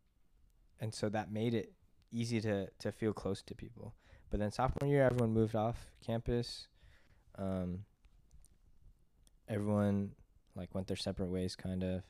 and 0.79 0.93
so 0.93 1.09
that 1.09 1.31
made 1.31 1.53
it 1.53 1.73
easy 2.11 2.39
to 2.41 2.67
to 2.79 2.91
feel 2.91 3.13
close 3.13 3.41
to 3.43 3.55
people. 3.55 3.93
But 4.29 4.39
then 4.39 4.51
sophomore 4.51 4.89
year 4.89 5.03
everyone 5.03 5.33
moved 5.33 5.55
off 5.55 5.91
campus. 6.05 6.67
Um 7.37 7.85
everyone 9.49 10.11
like 10.55 10.73
went 10.73 10.87
their 10.87 10.97
separate 10.97 11.29
ways 11.29 11.55
kind 11.55 11.83
of. 11.83 12.03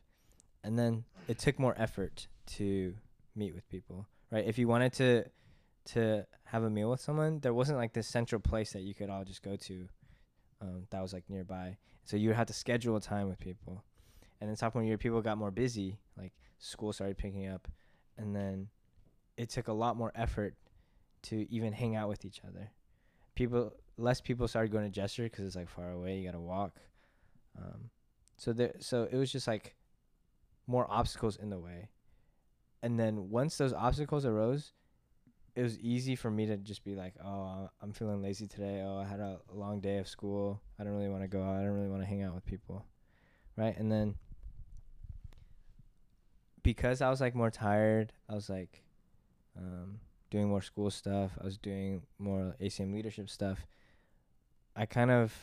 And 0.64 0.78
then 0.78 1.06
it 1.28 1.40
took 1.40 1.60
more 1.60 1.76
effort 1.78 2.28
to 2.58 2.96
meet 3.36 3.54
with 3.54 3.68
people 3.70 4.08
right 4.36 4.46
if 4.46 4.58
you 4.58 4.68
wanted 4.68 4.94
to 4.94 5.26
to 5.86 6.26
have 6.46 6.64
a 6.64 6.70
meal 6.70 6.90
with 6.90 7.00
someone 7.00 7.40
there 7.40 7.54
wasn't 7.54 7.78
like 7.78 7.94
this 7.94 8.08
central 8.08 8.40
place 8.40 8.74
that 8.74 8.82
you 8.82 8.94
could 8.94 9.10
all 9.10 9.24
just 9.24 9.42
go 9.42 9.56
to 9.56 9.88
um, 10.62 10.88
that 10.90 11.02
was 11.02 11.14
like 11.14 11.24
nearby. 11.30 11.78
So 12.04 12.18
you 12.18 12.30
would 12.30 12.38
have 12.38 12.48
to 12.48 12.54
schedule 12.54 12.96
a 12.96 13.02
time 13.02 13.28
with 13.28 13.40
people. 13.40 13.84
And 14.40 14.50
then 14.50 14.56
sophomore 14.56 14.84
year, 14.84 14.98
people 14.98 15.22
got 15.22 15.38
more 15.38 15.52
busy. 15.52 16.00
Like 16.18 16.34
school 16.60 16.94
started 16.94 17.18
picking 17.18 17.48
up, 17.48 17.68
and 18.18 18.36
then 18.36 18.68
it 19.38 19.50
took 19.50 19.68
a 19.68 19.74
lot 19.74 19.98
more 19.98 20.12
effort 20.16 20.56
to 21.24 21.52
even 21.52 21.74
hang 21.74 21.96
out 21.96 22.10
with 22.10 22.26
each 22.26 22.42
other. 22.48 22.70
People, 23.34 23.74
less 23.98 24.22
people 24.22 24.48
started 24.48 24.72
going 24.72 24.86
to 24.86 24.90
Jester 24.90 25.24
because 25.24 25.46
it's 25.46 25.56
like 25.56 25.70
far 25.70 25.92
away. 25.92 26.18
You 26.18 26.26
gotta 26.26 26.40
walk. 26.40 26.80
Um, 27.58 27.90
so 28.38 28.54
there, 28.54 28.74
so 28.80 29.08
it 29.10 29.18
was 29.18 29.32
just 29.32 29.48
like 29.48 29.76
more 30.68 30.86
obstacles 30.90 31.38
in 31.38 31.50
the 31.50 31.60
way. 31.60 31.90
And 32.84 33.00
then 33.00 33.30
once 33.30 33.58
those 33.58 33.74
obstacles 33.74 34.26
arose, 34.26 34.74
it 35.56 35.64
was 35.64 35.80
easy 35.80 36.16
for 36.16 36.30
me 36.30 36.46
to 36.48 36.58
just 36.58 36.84
be 36.84 36.96
like, 36.96 37.14
oh, 37.24 37.70
I'm 37.82 37.94
feeling 37.94 38.22
lazy 38.22 38.46
today. 38.46 38.84
Oh, 38.86 38.98
I 38.98 39.06
had 39.06 39.20
a 39.20 39.40
long 39.54 39.80
day 39.80 39.98
of 39.98 40.08
school. 40.08 40.62
I 40.78 40.84
don't 40.84 40.94
really 40.94 41.10
want 41.10 41.24
to 41.24 41.28
go 41.28 41.42
out. 41.42 41.56
I 41.56 41.64
don't 41.64 41.74
really 41.74 41.90
want 41.90 42.02
to 42.02 42.08
hang 42.08 42.24
out 42.24 42.36
with 42.36 42.46
people. 42.46 42.86
Right. 43.56 43.76
And 43.78 43.90
then 43.90 44.16
because 46.62 47.02
I 47.02 47.10
was 47.10 47.22
like 47.22 47.36
more 47.36 47.52
tired, 47.52 48.12
I 48.28 48.34
was 48.34 48.50
like 48.50 48.84
um, 49.58 50.00
doing 50.30 50.50
more 50.50 50.62
school 50.62 50.92
stuff. 50.92 51.32
I 51.40 51.46
was 51.46 51.58
doing 51.58 52.02
more 52.20 52.56
ACM 52.62 52.94
leadership 52.94 53.30
stuff. 53.30 53.66
I 54.76 54.86
kind 54.86 55.12
of, 55.12 55.34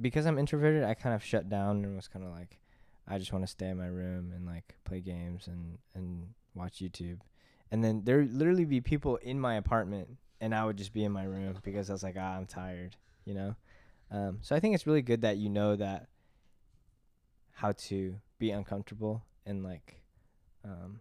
because 0.00 0.26
I'm 0.26 0.38
introverted, 0.38 0.84
I 0.84 0.94
kind 0.94 1.14
of 1.14 1.24
shut 1.24 1.48
down 1.48 1.84
and 1.84 1.96
was 1.96 2.06
kind 2.06 2.24
of 2.24 2.30
like, 2.30 2.60
I 3.08 3.18
just 3.18 3.32
want 3.32 3.44
to 3.44 3.50
stay 3.50 3.68
in 3.68 3.78
my 3.78 3.86
room 3.86 4.32
and 4.34 4.46
like 4.46 4.74
play 4.84 5.00
games 5.00 5.46
and, 5.46 5.78
and 5.94 6.28
watch 6.54 6.78
YouTube 6.78 7.18
and 7.70 7.82
then 7.82 8.02
there 8.04 8.24
literally 8.24 8.64
be 8.64 8.80
people 8.80 9.16
in 9.16 9.40
my 9.40 9.56
apartment 9.56 10.08
and 10.40 10.54
I 10.54 10.64
would 10.64 10.76
just 10.76 10.92
be 10.92 11.04
in 11.04 11.12
my 11.12 11.24
room 11.24 11.56
because 11.62 11.90
I 11.90 11.92
was 11.92 12.02
like, 12.02 12.16
ah, 12.18 12.36
I'm 12.36 12.46
tired, 12.46 12.96
you 13.24 13.34
know. 13.34 13.56
Um, 14.10 14.38
so 14.42 14.54
I 14.54 14.60
think 14.60 14.74
it's 14.74 14.86
really 14.86 15.02
good 15.02 15.22
that 15.22 15.36
you 15.38 15.48
know 15.48 15.74
that 15.76 16.06
how 17.52 17.72
to 17.72 18.16
be 18.38 18.50
uncomfortable 18.50 19.22
and 19.46 19.64
like 19.64 20.02
um, 20.64 21.00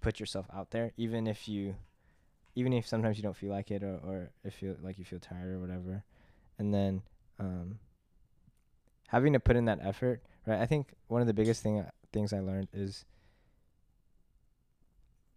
put 0.00 0.20
yourself 0.20 0.46
out 0.54 0.70
there, 0.70 0.92
even 0.96 1.26
if 1.26 1.48
you, 1.48 1.74
even 2.54 2.72
if 2.72 2.86
sometimes 2.86 3.16
you 3.16 3.22
don't 3.22 3.36
feel 3.36 3.50
like 3.50 3.70
it 3.70 3.82
or 3.82 4.00
or 4.02 4.30
if 4.44 4.62
you 4.62 4.76
like 4.80 4.98
you 4.98 5.04
feel 5.04 5.18
tired 5.18 5.54
or 5.54 5.58
whatever, 5.58 6.04
and 6.58 6.72
then 6.72 7.02
um, 7.38 7.78
having 9.08 9.32
to 9.32 9.40
put 9.40 9.56
in 9.56 9.64
that 9.64 9.80
effort, 9.82 10.22
right? 10.46 10.60
I 10.60 10.66
think 10.66 10.94
one 11.08 11.20
of 11.20 11.26
the 11.26 11.34
biggest 11.34 11.62
thing 11.62 11.84
things 12.12 12.32
I 12.32 12.40
learned 12.40 12.68
is 12.72 13.04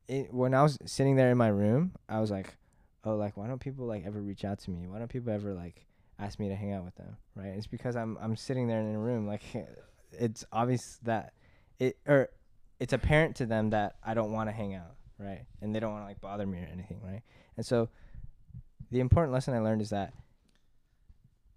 it, 0.08 0.34
when 0.34 0.54
I 0.54 0.64
was 0.64 0.78
sitting 0.86 1.16
there 1.16 1.32
in 1.32 1.38
my 1.38 1.48
room, 1.48 1.94
I 2.08 2.20
was 2.20 2.32
like, 2.32 2.56
oh, 3.04 3.16
like 3.16 3.38
why 3.38 3.48
don't 3.48 3.60
people 3.60 3.86
like 3.86 4.06
ever 4.06 4.22
reach 4.22 4.46
out 4.46 4.60
to 4.60 4.72
me? 4.72 4.88
Why 4.88 5.00
don't 5.00 5.10
people 5.10 5.34
ever 5.34 5.54
like 5.54 5.86
ask 6.20 6.40
me 6.40 6.50
to 6.50 6.56
hang 6.56 6.74
out 6.74 6.86
with 6.86 6.96
them? 6.96 7.18
Right? 7.36 7.54
It's 7.58 7.68
because 7.68 7.96
I'm 7.96 8.18
I'm 8.22 8.36
sitting 8.36 8.68
there 8.68 8.80
in 8.80 8.96
a 8.96 9.00
room 9.00 9.28
like 9.28 9.44
it's 10.12 10.46
obvious 10.52 11.00
that 11.04 11.34
it 11.80 11.98
or 12.08 12.30
it's 12.80 12.94
apparent 12.94 13.36
to 13.38 13.46
them 13.46 13.72
that 13.72 13.96
I 14.06 14.14
don't 14.14 14.32
want 14.32 14.50
to 14.50 14.54
hang 14.54 14.76
out, 14.76 14.96
right? 15.18 15.46
And 15.62 15.74
they 15.74 15.80
don't 15.80 15.92
want 15.92 16.04
to 16.04 16.08
like 16.08 16.22
bother 16.22 16.46
me 16.46 16.60
or 16.60 16.70
anything, 16.72 17.02
right? 17.04 17.22
And 17.56 17.66
so 17.66 17.90
the 18.92 19.00
important 19.00 19.34
lesson 19.34 19.54
I 19.54 19.60
learned 19.60 19.82
is 19.82 19.90
that 19.90 20.14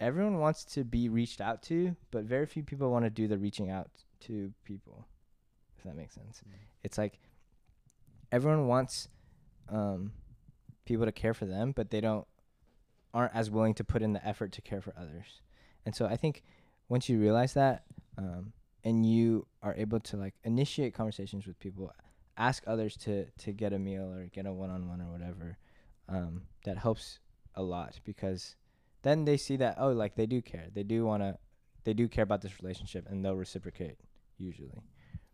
everyone 0.01 0.39
wants 0.39 0.65
to 0.65 0.83
be 0.83 1.09
reached 1.09 1.41
out 1.41 1.63
to, 1.65 1.95
but 2.11 2.25
very 2.25 2.47
few 2.47 2.63
people 2.63 2.91
want 2.91 3.05
to 3.05 3.11
do 3.11 3.29
the 3.29 3.39
reaching 3.39 3.71
out 3.71 3.91
to 4.21 4.53
people. 4.65 5.07
If 5.79 5.85
that 5.85 5.97
makes 5.97 6.15
sense. 6.15 6.43
It's 6.83 6.99
like 6.99 7.21
everyone 8.33 8.67
wants 8.67 9.09
um, 9.69 10.13
people 10.85 11.05
to 11.05 11.13
care 11.13 11.35
for 11.35 11.47
them, 11.47 11.73
but 11.73 11.91
they 11.91 12.01
don't 12.01 12.27
aren't 13.13 13.35
as 13.35 13.51
willing 13.51 13.75
to 13.75 13.85
put 13.85 14.03
in 14.03 14.13
the 14.13 14.27
effort 14.27 14.53
to 14.53 14.63
care 14.63 14.81
for 14.81 14.95
others. 14.97 15.41
And 15.85 15.95
so 15.95 16.07
I 16.07 16.17
think 16.17 16.45
once 16.89 17.09
you 17.09 17.19
realize 17.19 17.55
that, 17.55 17.83
um, 18.17 18.53
and 18.85 19.05
you 19.05 19.47
are 19.63 19.75
able 19.75 20.01
to 20.01 20.17
like 20.17 20.35
initiate 20.45 20.95
conversations 20.95 21.47
with 21.47 21.59
people, 21.59 21.93
ask 22.37 22.63
others 22.67 22.97
to 22.97 23.27
to 23.39 23.53
get 23.53 23.73
a 23.73 23.79
meal 23.79 24.13
or 24.13 24.27
get 24.27 24.47
a 24.47 24.53
one 24.53 24.71
on 24.71 24.89
one 24.89 25.01
or 25.01 25.11
whatever, 25.11 25.59
um, 26.09 26.43
that 26.65 26.79
helps 26.79 27.19
a 27.55 27.63
lot 27.63 28.01
because 28.05 28.57
then 29.03 29.25
they 29.25 29.37
see 29.37 29.57
that 29.57 29.77
oh 29.79 29.91
like 29.91 30.15
they 30.15 30.27
do 30.27 30.43
care, 30.43 30.67
they 30.75 30.83
do 30.83 31.05
wanna, 31.05 31.39
they 31.85 31.95
do 31.95 32.09
care 32.09 32.25
about 32.25 32.43
this 32.43 32.61
relationship 32.63 33.07
and 33.09 33.25
they'll 33.25 33.37
reciprocate 33.37 33.99
usually, 34.39 34.83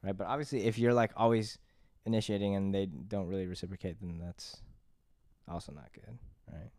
right? 0.03 0.17
But 0.17 0.27
obviously 0.27 0.65
if 0.65 0.79
you're 0.79 0.95
like 0.95 1.13
always 1.17 1.59
initiating 2.05 2.55
and 2.55 2.75
they 2.75 2.87
don't 2.87 3.27
really 3.27 3.47
reciprocate, 3.47 4.01
then 4.01 4.19
that's 4.19 4.57
also 5.49 5.73
not 5.73 5.91
good, 5.93 6.19
right? 6.53 6.71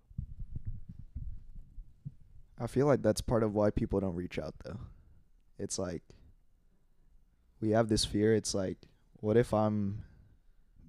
I 2.60 2.68
feel 2.68 2.88
like 2.88 3.04
that's 3.04 3.22
part 3.22 3.44
of 3.44 3.54
why 3.54 3.70
people 3.70 4.00
don't 4.00 4.16
reach 4.16 4.40
out 4.40 4.56
though. 4.64 4.80
It's 5.60 5.78
like 5.78 6.02
we 7.62 7.72
have 7.72 7.90
this 7.90 8.06
fear. 8.06 8.34
It's 8.34 8.54
like, 8.54 8.78
what 9.20 9.38
if 9.38 9.54
I'm 9.54 10.04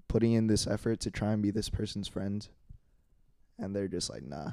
putting 0.07 0.33
in 0.33 0.47
this 0.47 0.67
effort 0.67 1.01
to 1.01 1.11
try 1.11 1.33
and 1.33 1.43
be 1.43 1.51
this 1.51 1.69
person's 1.69 2.09
friend 2.09 2.47
and 3.59 3.75
they're 3.75 3.89
just 3.89 4.11
like, 4.11 4.23
nah. 4.23 4.53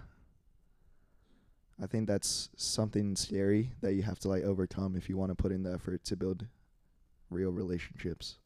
I 1.82 1.88
think 1.88 2.08
that's 2.08 2.50
something 2.56 3.16
scary 3.16 3.72
that 3.82 3.94
you 3.94 4.04
have 4.04 4.20
to 4.20 4.30
like 4.30 4.44
overcome 4.44 4.96
if 4.96 5.10
you 5.10 5.18
want 5.18 5.32
to 5.32 5.36
put 5.36 5.52
in 5.52 5.64
the 5.64 5.74
effort 5.74 6.04
to 6.06 6.16
build 6.16 6.48
real 7.30 7.52
relationships. 7.52 8.38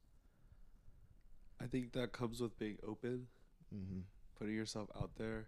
I 1.62 1.68
think 1.68 1.92
that 1.94 2.12
comes 2.12 2.42
with 2.42 2.58
being 2.58 2.78
open, 2.88 3.28
Mm-hmm. 3.76 4.00
putting 4.36 4.56
yourself 4.56 4.90
out 5.00 5.12
there. 5.18 5.46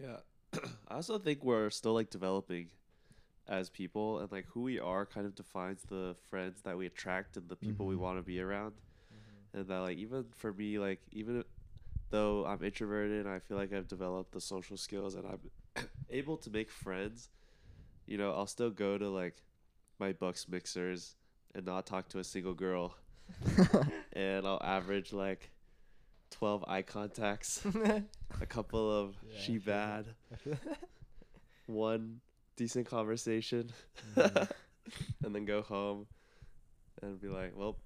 Yeah. 0.00 0.18
I 0.88 0.94
also 0.94 1.18
think 1.18 1.42
we're 1.44 1.70
still 1.70 1.94
like 1.94 2.10
developing 2.10 2.68
as 3.48 3.68
people 3.70 4.18
and 4.20 4.30
like 4.30 4.44
who 4.48 4.60
we 4.62 4.78
are 4.78 5.06
kind 5.06 5.26
of 5.26 5.34
defines 5.34 5.82
the 5.88 6.14
friends 6.30 6.60
that 6.62 6.76
we 6.76 6.86
attract 6.86 7.36
and 7.36 7.48
the 7.48 7.56
people 7.56 7.86
we 7.86 7.94
Mhm. 7.96 7.98
want 8.00 8.18
to 8.18 8.22
be 8.22 8.40
around. 8.40 8.74
And 9.54 9.66
that 9.66 9.78
like 9.78 9.96
even 9.98 10.26
for 10.36 10.52
me 10.52 10.78
like 10.78 11.00
even 11.10 11.42
though 12.10 12.44
I'm 12.46 12.62
introverted 12.62 13.24
and 13.26 13.34
I 13.34 13.38
feel 13.38 13.56
like 13.56 13.72
I've 13.72 13.88
developed 13.88 14.32
the 14.32 14.40
social 14.40 14.76
skills 14.76 15.14
and 15.14 15.24
I'm 15.26 15.84
able 16.10 16.36
to 16.38 16.50
make 16.50 16.70
friends, 16.70 17.28
you 18.06 18.16
know, 18.18 18.32
I'll 18.32 18.46
still 18.46 18.70
go 18.70 18.96
to 18.98 19.08
like 19.08 19.42
my 19.98 20.12
Bucks 20.12 20.48
mixers 20.48 21.16
and 21.54 21.66
not 21.66 21.86
talk 21.86 22.08
to 22.10 22.18
a 22.18 22.24
single 22.24 22.54
girl 22.54 22.94
and 24.14 24.46
I'll 24.46 24.60
average 24.62 25.12
like 25.12 25.50
12 26.30 26.64
eye 26.68 26.82
contacts, 26.82 27.62
a 28.40 28.46
couple 28.46 28.90
of 28.90 29.16
Yeah, 29.30 29.40
she 29.40 29.58
bad, 29.58 30.06
one 31.66 32.20
decent 32.56 32.86
conversation, 32.86 33.70
Mhm. 34.16 34.50
and 35.24 35.34
then 35.34 35.44
go 35.44 35.62
home 35.62 36.06
and 37.02 37.20
be 37.20 37.28
like, 37.28 37.52
well, 37.56 37.76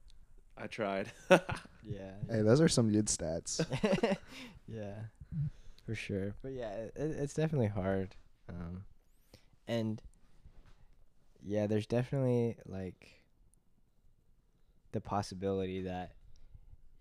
I 0.57 0.67
tried. 0.67 1.13
yeah. 1.31 2.13
Hey, 2.31 2.43
those 2.43 2.61
are 2.61 2.69
some 2.69 2.91
good 2.91 3.07
stats. 3.07 3.65
yeah, 4.69 4.95
for 5.87 5.95
sure. 5.95 6.35
But 6.43 6.53
yeah, 6.53 6.71
it, 6.71 6.93
it's 6.97 7.35
definitely 7.35 7.69
hard. 7.69 8.15
Um, 8.49 8.85
and 9.67 10.01
yeah, 11.43 11.67
there's 11.67 11.87
definitely 11.87 12.57
like 12.67 13.23
the 14.93 15.01
possibility 15.01 15.83
that 15.83 16.13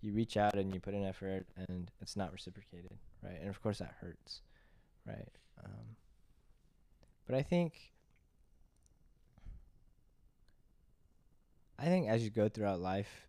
you 0.00 0.12
reach 0.12 0.36
out 0.36 0.54
and 0.54 0.74
you 0.74 0.80
put 0.80 0.94
in 0.94 1.04
effort 1.04 1.46
and 1.56 1.90
it's 2.00 2.16
not 2.16 2.32
reciprocated, 2.32 2.98
right? 3.22 3.38
And 3.40 3.48
of 3.48 3.62
course 3.62 3.78
that 3.78 3.94
hurts, 4.00 4.40
right? 5.06 5.28
Um, 5.64 5.96
but 7.26 7.36
I 7.36 7.42
think 7.42 7.92
I 11.78 11.84
think 11.84 12.08
as 12.08 12.24
you 12.24 12.30
go 12.30 12.48
throughout 12.48 12.80
life, 12.80 13.26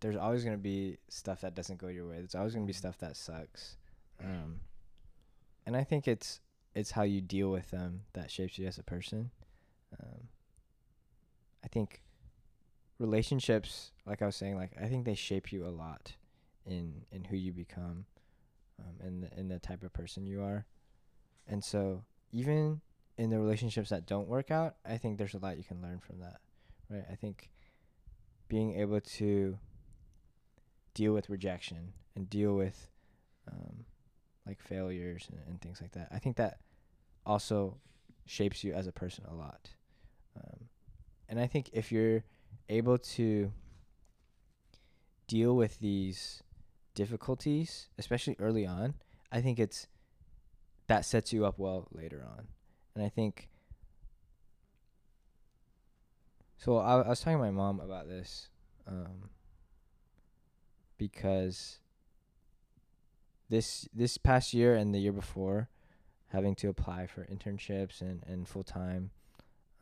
there's 0.00 0.16
always 0.16 0.44
gonna 0.44 0.56
be 0.56 0.98
stuff 1.08 1.40
that 1.40 1.54
doesn't 1.54 1.78
go 1.78 1.88
your 1.88 2.08
way. 2.08 2.16
There's 2.16 2.34
always 2.34 2.54
gonna 2.54 2.66
be 2.66 2.72
stuff 2.72 2.98
that 2.98 3.16
sucks, 3.16 3.76
um, 4.22 4.60
and 5.66 5.76
I 5.76 5.84
think 5.84 6.06
it's 6.06 6.40
it's 6.74 6.92
how 6.92 7.02
you 7.02 7.20
deal 7.20 7.50
with 7.50 7.70
them 7.70 8.02
that 8.12 8.30
shapes 8.30 8.58
you 8.58 8.66
as 8.66 8.78
a 8.78 8.82
person. 8.82 9.30
Um, 10.00 10.28
I 11.64 11.68
think 11.68 12.02
relationships, 12.98 13.92
like 14.06 14.22
I 14.22 14.26
was 14.26 14.36
saying, 14.36 14.56
like 14.56 14.72
I 14.80 14.86
think 14.86 15.04
they 15.04 15.14
shape 15.14 15.52
you 15.52 15.66
a 15.66 15.70
lot 15.70 16.14
in 16.64 17.04
in 17.10 17.24
who 17.24 17.36
you 17.36 17.52
become, 17.52 18.06
um, 18.78 18.94
and 19.00 19.22
the, 19.24 19.38
in 19.38 19.48
the 19.48 19.58
type 19.58 19.82
of 19.82 19.92
person 19.92 20.26
you 20.26 20.42
are, 20.42 20.66
and 21.46 21.64
so 21.64 22.04
even 22.30 22.80
in 23.16 23.30
the 23.30 23.38
relationships 23.38 23.90
that 23.90 24.06
don't 24.06 24.28
work 24.28 24.50
out, 24.50 24.76
I 24.86 24.96
think 24.96 25.18
there's 25.18 25.34
a 25.34 25.38
lot 25.38 25.58
you 25.58 25.64
can 25.64 25.82
learn 25.82 25.98
from 25.98 26.20
that, 26.20 26.40
right? 26.88 27.04
I 27.10 27.16
think 27.16 27.50
being 28.48 28.78
able 28.78 29.00
to 29.00 29.58
deal 30.98 31.12
with 31.12 31.30
rejection 31.30 31.92
and 32.16 32.28
deal 32.28 32.54
with 32.56 32.88
um, 33.48 33.84
like 34.44 34.60
failures 34.60 35.28
and, 35.30 35.38
and 35.46 35.60
things 35.60 35.80
like 35.80 35.92
that. 35.92 36.08
I 36.10 36.18
think 36.18 36.34
that 36.36 36.58
also 37.24 37.76
shapes 38.26 38.64
you 38.64 38.74
as 38.74 38.88
a 38.88 38.92
person 38.92 39.24
a 39.30 39.34
lot. 39.34 39.70
Um, 40.36 40.64
and 41.28 41.38
I 41.38 41.46
think 41.46 41.70
if 41.72 41.92
you're 41.92 42.24
able 42.68 42.98
to 42.98 43.52
deal 45.28 45.54
with 45.54 45.78
these 45.78 46.42
difficulties, 46.96 47.86
especially 47.96 48.34
early 48.40 48.66
on, 48.66 48.94
I 49.30 49.40
think 49.40 49.60
it's 49.60 49.86
that 50.88 51.04
sets 51.04 51.32
you 51.32 51.46
up 51.46 51.60
well 51.60 51.86
later 51.92 52.26
on. 52.28 52.48
And 52.96 53.04
I 53.04 53.08
think 53.08 53.50
so. 56.56 56.78
I, 56.78 57.02
I 57.02 57.08
was 57.08 57.20
talking 57.20 57.38
to 57.38 57.44
my 57.44 57.52
mom 57.52 57.78
about 57.78 58.08
this 58.08 58.48
um, 58.88 59.30
because 60.98 61.78
this 63.48 63.88
this 63.94 64.18
past 64.18 64.52
year 64.52 64.74
and 64.74 64.94
the 64.94 64.98
year 64.98 65.12
before, 65.12 65.68
having 66.28 66.54
to 66.56 66.68
apply 66.68 67.06
for 67.06 67.24
internships 67.26 68.00
and 68.00 68.22
and 68.26 68.46
full 68.46 68.64
time 68.64 69.10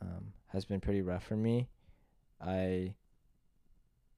um, 0.01 0.33
has 0.49 0.65
been 0.65 0.81
pretty 0.81 1.03
rough 1.03 1.25
for 1.25 1.37
me. 1.37 1.69
I 2.41 2.95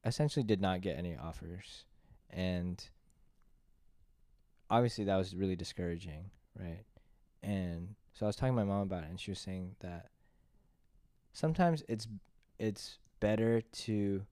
essentially 0.04 0.42
did 0.42 0.60
not 0.60 0.80
get 0.80 0.98
any 0.98 1.16
offers, 1.16 1.84
and 2.30 2.84
obviously 4.68 5.04
that 5.04 5.16
was 5.16 5.34
really 5.34 5.56
discouraging, 5.56 6.30
right? 6.58 6.84
And 7.42 7.94
so 8.12 8.26
I 8.26 8.28
was 8.28 8.36
talking 8.36 8.54
to 8.54 8.64
my 8.64 8.64
mom 8.64 8.82
about 8.82 9.04
it, 9.04 9.10
and 9.10 9.20
she 9.20 9.30
was 9.30 9.38
saying 9.38 9.76
that 9.80 10.10
sometimes 11.32 11.82
it's 11.88 12.08
it's 12.58 12.98
better 13.20 13.60
to 13.60 14.26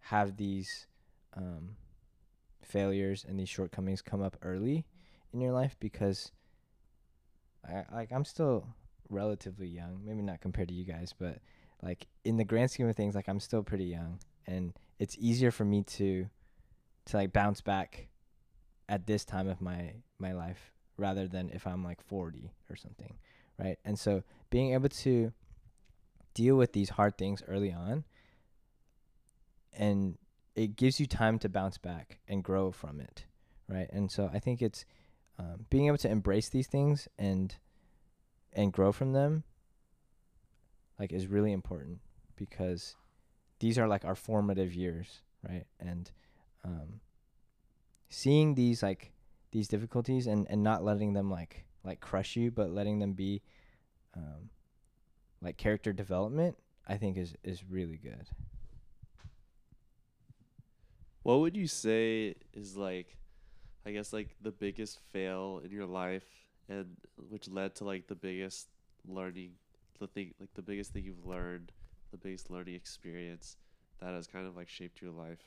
have 0.00 0.36
these 0.36 0.86
um, 1.36 1.76
failures 2.64 3.24
and 3.28 3.38
these 3.38 3.48
shortcomings 3.48 4.02
come 4.02 4.22
up 4.22 4.36
early 4.42 4.84
in 5.32 5.40
your 5.40 5.52
life 5.52 5.76
because 5.80 6.32
I 7.66 7.84
like 7.92 8.12
I'm 8.12 8.24
still 8.24 8.66
relatively 9.08 9.68
young, 9.68 10.00
maybe 10.04 10.22
not 10.22 10.40
compared 10.40 10.68
to 10.68 10.74
you 10.74 10.84
guys, 10.84 11.14
but 11.18 11.38
like 11.82 12.06
in 12.24 12.36
the 12.36 12.44
grand 12.44 12.70
scheme 12.70 12.88
of 12.88 12.96
things, 12.96 13.14
like 13.14 13.28
I'm 13.28 13.40
still 13.40 13.62
pretty 13.62 13.84
young, 13.84 14.20
and 14.46 14.72
it's 14.98 15.16
easier 15.18 15.50
for 15.50 15.64
me 15.64 15.82
to 15.82 16.28
to 17.06 17.16
like 17.16 17.32
bounce 17.32 17.60
back 17.60 18.08
at 18.88 19.06
this 19.06 19.24
time 19.24 19.48
of 19.48 19.60
my 19.60 19.94
my 20.18 20.32
life 20.32 20.72
rather 20.96 21.26
than 21.26 21.50
if 21.50 21.66
I'm 21.66 21.82
like 21.82 22.00
40 22.00 22.52
or 22.70 22.76
something, 22.76 23.14
right? 23.58 23.78
And 23.84 23.98
so 23.98 24.22
being 24.50 24.74
able 24.74 24.90
to 24.90 25.32
deal 26.34 26.56
with 26.56 26.72
these 26.72 26.90
hard 26.90 27.18
things 27.18 27.42
early 27.46 27.72
on 27.72 28.04
and 29.72 30.18
it 30.54 30.76
gives 30.76 31.00
you 31.00 31.06
time 31.06 31.38
to 31.40 31.48
bounce 31.48 31.78
back 31.78 32.20
and 32.28 32.44
grow 32.44 32.70
from 32.70 33.00
it, 33.00 33.24
right? 33.68 33.88
And 33.92 34.10
so 34.10 34.30
I 34.32 34.38
think 34.38 34.60
it's 34.60 34.84
um, 35.38 35.66
being 35.70 35.86
able 35.86 35.98
to 35.98 36.10
embrace 36.10 36.48
these 36.48 36.66
things 36.66 37.08
and 37.18 37.54
and 38.52 38.72
grow 38.72 38.92
from 38.92 39.12
them 39.12 39.44
like 40.98 41.12
is 41.12 41.26
really 41.26 41.52
important 41.52 41.98
because 42.36 42.96
these 43.60 43.78
are 43.78 43.88
like 43.88 44.04
our 44.04 44.14
formative 44.14 44.74
years, 44.74 45.22
right? 45.48 45.64
And 45.80 46.10
um, 46.64 47.00
seeing 48.08 48.54
these 48.54 48.82
like 48.82 49.12
these 49.50 49.68
difficulties 49.68 50.26
and 50.26 50.46
and 50.50 50.62
not 50.62 50.84
letting 50.84 51.12
them 51.12 51.30
like 51.30 51.64
like 51.84 52.00
crush 52.00 52.36
you, 52.36 52.50
but 52.50 52.70
letting 52.70 52.98
them 52.98 53.12
be 53.12 53.42
um 54.16 54.50
like 55.40 55.56
character 55.56 55.92
development, 55.92 56.56
I 56.86 56.96
think 56.98 57.16
is 57.16 57.34
is 57.42 57.64
really 57.68 57.96
good. 57.96 58.28
What 61.22 61.40
would 61.40 61.56
you 61.56 61.68
say 61.68 62.34
is 62.52 62.76
like, 62.76 63.16
I 63.86 63.92
guess 63.92 64.12
like 64.12 64.34
the 64.40 64.50
biggest 64.50 64.98
fail 65.12 65.60
in 65.64 65.70
your 65.70 65.86
life, 65.86 66.24
and 66.68 66.96
which 67.28 67.48
led 67.48 67.74
to 67.76 67.84
like 67.84 68.08
the 68.08 68.14
biggest 68.14 68.68
learning, 69.06 69.52
the 69.98 70.08
thing 70.08 70.34
like 70.40 70.52
the 70.54 70.62
biggest 70.62 70.92
thing 70.92 71.04
you've 71.04 71.26
learned, 71.26 71.72
the 72.10 72.16
biggest 72.16 72.50
learning 72.50 72.74
experience 72.74 73.56
that 74.00 74.14
has 74.14 74.26
kind 74.26 74.46
of 74.46 74.56
like 74.56 74.68
shaped 74.68 75.00
your 75.00 75.12
life. 75.12 75.42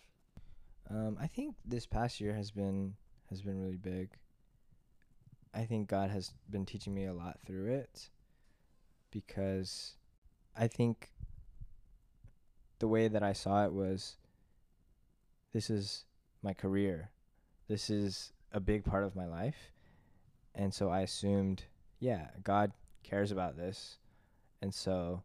Um, 0.89 1.17
I 1.19 1.27
think 1.27 1.55
this 1.65 1.85
past 1.85 2.21
year 2.21 2.33
has 2.33 2.51
been 2.51 2.93
has 3.29 3.41
been 3.41 3.59
really 3.59 3.77
big. 3.77 4.11
I 5.53 5.65
think 5.65 5.89
God 5.89 6.09
has 6.09 6.31
been 6.49 6.65
teaching 6.65 6.93
me 6.93 7.05
a 7.05 7.13
lot 7.13 7.39
through 7.45 7.73
it 7.73 8.09
because 9.09 9.95
I 10.55 10.67
think 10.67 11.11
the 12.79 12.87
way 12.87 13.07
that 13.07 13.23
I 13.23 13.33
saw 13.33 13.65
it 13.65 13.71
was 13.71 14.17
this 15.55 15.69
is 15.69 16.03
my 16.43 16.53
career. 16.53 17.11
This 17.69 17.89
is 17.89 18.33
a 18.51 18.59
big 18.59 18.83
part 18.83 19.05
of 19.05 19.15
my 19.15 19.25
life. 19.25 19.71
And 20.53 20.73
so 20.73 20.89
I 20.89 20.99
assumed, 20.99 21.63
yeah, 22.01 22.27
God 22.43 22.73
cares 23.03 23.31
about 23.31 23.55
this. 23.55 23.95
And 24.61 24.73
so, 24.73 25.23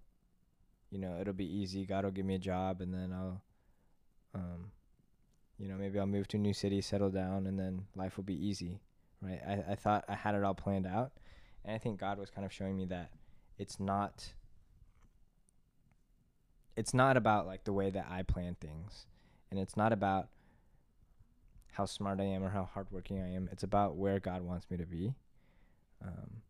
you 0.89 1.01
know, 1.01 1.19
it'll 1.21 1.33
be 1.33 1.53
easy. 1.53 1.85
God 1.85 2.05
will 2.05 2.13
give 2.13 2.25
me 2.25 2.37
a 2.37 2.39
job 2.39 2.81
and 2.81 2.95
then 2.95 3.13
I'll 3.13 3.43
um 4.33 4.71
you 5.59 5.67
know, 5.67 5.75
maybe 5.75 5.99
I'll 5.99 6.07
move 6.07 6.29
to 6.29 6.37
a 6.37 6.41
new 6.41 6.55
city, 6.55 6.81
settle 6.81 7.11
down, 7.11 7.49
and 7.49 7.59
then 7.59 7.87
life 7.97 8.17
will 8.17 8.25
be 8.25 8.47
easy, 8.47 8.81
right? 9.21 9.41
I, 9.45 9.73
I 9.73 9.75
thought 9.75 10.05
I 10.09 10.15
had 10.15 10.37
it 10.37 10.45
all 10.45 10.55
planned 10.55 10.87
out. 10.87 11.11
And 11.65 11.75
I 11.75 11.79
think 11.79 11.99
God 11.99 12.19
was 12.19 12.31
kind 12.31 12.45
of 12.45 12.53
showing 12.53 12.77
me 12.77 12.85
that 12.87 13.11
it's 13.59 13.81
not 13.81 14.33
it's 16.77 16.95
not 16.95 17.17
about 17.17 17.49
like 17.49 17.65
the 17.65 17.73
way 17.73 17.91
that 17.91 18.07
I 18.09 18.23
plan 18.23 18.55
things. 18.61 19.07
And 19.51 19.59
it's 19.59 19.77
not 19.77 19.93
about 19.93 20.29
how 21.73 21.87
smart 21.87 22.21
I 22.21 22.25
am 22.25 22.43
or 22.43 22.51
how 22.51 22.69
hardworking 22.73 23.21
I 23.21 23.33
am. 23.35 23.49
It's 23.53 23.63
about 23.63 23.97
where 23.97 24.21
God 24.21 24.43
wants 24.43 24.67
me 24.71 24.77
to 24.77 24.87
be. 24.87 25.15
Um, 26.03 26.43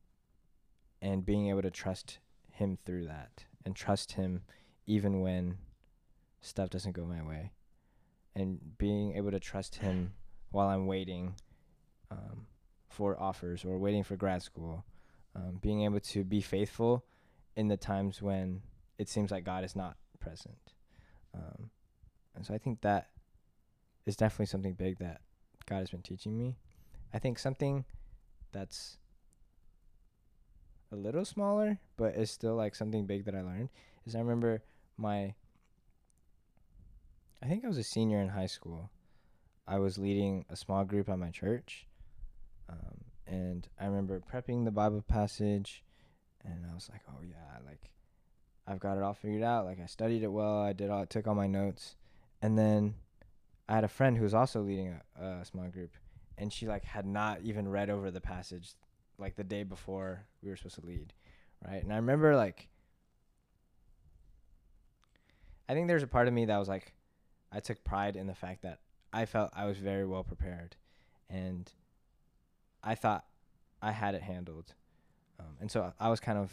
and 1.02 1.24
being 1.24 1.48
able 1.48 1.62
to 1.62 1.70
trust 1.70 2.18
him 2.52 2.78
through 2.84 3.06
that 3.06 3.44
and 3.64 3.74
trust 3.74 4.12
him 4.12 4.42
even 4.86 5.20
when 5.20 5.56
stuff 6.40 6.70
doesn't 6.70 6.92
go 6.92 7.04
my 7.04 7.22
way 7.22 7.52
and 8.34 8.58
being 8.78 9.16
able 9.16 9.30
to 9.30 9.40
trust 9.40 9.76
him 9.76 10.12
while 10.50 10.68
I'm 10.68 10.86
waiting 10.86 11.34
um, 12.10 12.46
for 12.88 13.20
offers 13.20 13.64
or 13.64 13.78
waiting 13.78 14.02
for 14.02 14.16
grad 14.16 14.42
school. 14.42 14.84
Um, 15.34 15.58
being 15.60 15.84
able 15.84 16.00
to 16.00 16.24
be 16.24 16.40
faithful 16.40 17.04
in 17.56 17.68
the 17.68 17.76
times 17.76 18.20
when 18.20 18.62
it 18.98 19.08
seems 19.08 19.30
like 19.30 19.44
God 19.44 19.64
is 19.64 19.76
not 19.76 19.96
present. 20.18 20.74
Um, 21.34 21.69
and 22.40 22.46
so 22.46 22.54
I 22.54 22.58
think 22.58 22.80
that 22.80 23.10
is 24.06 24.16
definitely 24.16 24.46
something 24.46 24.72
big 24.72 24.98
that 25.00 25.20
God 25.66 25.80
has 25.80 25.90
been 25.90 26.00
teaching 26.00 26.38
me. 26.38 26.56
I 27.12 27.18
think 27.18 27.38
something 27.38 27.84
that's 28.50 28.96
a 30.90 30.96
little 30.96 31.26
smaller, 31.26 31.80
but 31.98 32.14
is 32.16 32.30
still 32.30 32.54
like 32.54 32.74
something 32.74 33.04
big 33.04 33.26
that 33.26 33.34
I 33.34 33.42
learned 33.42 33.68
is 34.06 34.16
I 34.16 34.20
remember 34.20 34.62
my 34.96 35.34
I 37.42 37.46
think 37.46 37.62
I 37.62 37.68
was 37.68 37.76
a 37.76 37.84
senior 37.84 38.22
in 38.22 38.30
high 38.30 38.46
school. 38.46 38.88
I 39.68 39.78
was 39.78 39.98
leading 39.98 40.46
a 40.48 40.56
small 40.56 40.84
group 40.84 41.10
at 41.10 41.18
my 41.18 41.30
church. 41.30 41.86
Um, 42.70 43.04
and 43.26 43.68
I 43.78 43.84
remember 43.84 44.18
prepping 44.32 44.64
the 44.64 44.70
Bible 44.70 45.02
passage 45.02 45.84
and 46.42 46.64
I 46.64 46.74
was 46.74 46.88
like, 46.90 47.02
"Oh 47.06 47.20
yeah, 47.22 47.58
like 47.66 47.90
I've 48.66 48.80
got 48.80 48.96
it 48.96 49.02
all 49.02 49.12
figured 49.12 49.42
out. 49.42 49.66
Like 49.66 49.78
I 49.78 49.84
studied 49.84 50.22
it 50.22 50.32
well. 50.32 50.62
I 50.62 50.72
did 50.72 50.88
all 50.88 51.02
I 51.02 51.04
took 51.04 51.26
all 51.26 51.34
my 51.34 51.46
notes." 51.46 51.96
And 52.42 52.58
then 52.58 52.94
I 53.68 53.74
had 53.74 53.84
a 53.84 53.88
friend 53.88 54.16
who 54.16 54.24
was 54.24 54.34
also 54.34 54.62
leading 54.62 54.96
a, 55.20 55.24
a 55.24 55.44
small 55.44 55.68
group 55.68 55.90
and 56.38 56.52
she 56.52 56.66
like 56.66 56.84
had 56.84 57.06
not 57.06 57.42
even 57.42 57.68
read 57.68 57.90
over 57.90 58.10
the 58.10 58.20
passage 58.20 58.72
like 59.18 59.36
the 59.36 59.44
day 59.44 59.62
before 59.62 60.24
we 60.42 60.48
were 60.48 60.56
supposed 60.56 60.80
to 60.80 60.86
lead, 60.86 61.12
right? 61.66 61.82
And 61.82 61.92
I 61.92 61.96
remember 61.96 62.34
like 62.34 62.68
I 65.68 65.74
think 65.74 65.86
there's 65.86 66.02
a 66.02 66.08
part 66.08 66.26
of 66.26 66.34
me 66.34 66.46
that 66.46 66.58
was 66.58 66.68
like 66.68 66.94
I 67.52 67.60
took 67.60 67.84
pride 67.84 68.16
in 68.16 68.26
the 68.26 68.34
fact 68.34 68.62
that 68.62 68.80
I 69.12 69.26
felt 69.26 69.50
I 69.54 69.66
was 69.66 69.78
very 69.78 70.06
well 70.06 70.24
prepared 70.24 70.76
and 71.28 71.70
I 72.82 72.94
thought 72.94 73.24
I 73.82 73.92
had 73.92 74.14
it 74.14 74.22
handled. 74.22 74.74
Um, 75.38 75.56
and 75.60 75.70
so 75.70 75.92
I 76.00 76.08
was 76.08 76.20
kind 76.20 76.38
of 76.38 76.52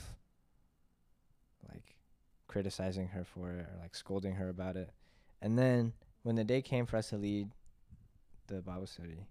like 1.71 1.95
criticizing 2.47 3.07
her 3.09 3.23
for 3.23 3.51
it 3.51 3.61
or 3.61 3.79
like 3.81 3.95
scolding 3.95 4.33
her 4.33 4.49
about 4.49 4.75
it. 4.75 4.91
And 5.41 5.57
then 5.57 5.93
when 6.23 6.35
the 6.35 6.43
day 6.43 6.61
came 6.61 6.85
for 6.85 6.97
us 6.97 7.09
to 7.09 7.17
lead 7.17 7.49
the 8.47 8.61
Bible 8.61 8.87
study, 8.87 9.27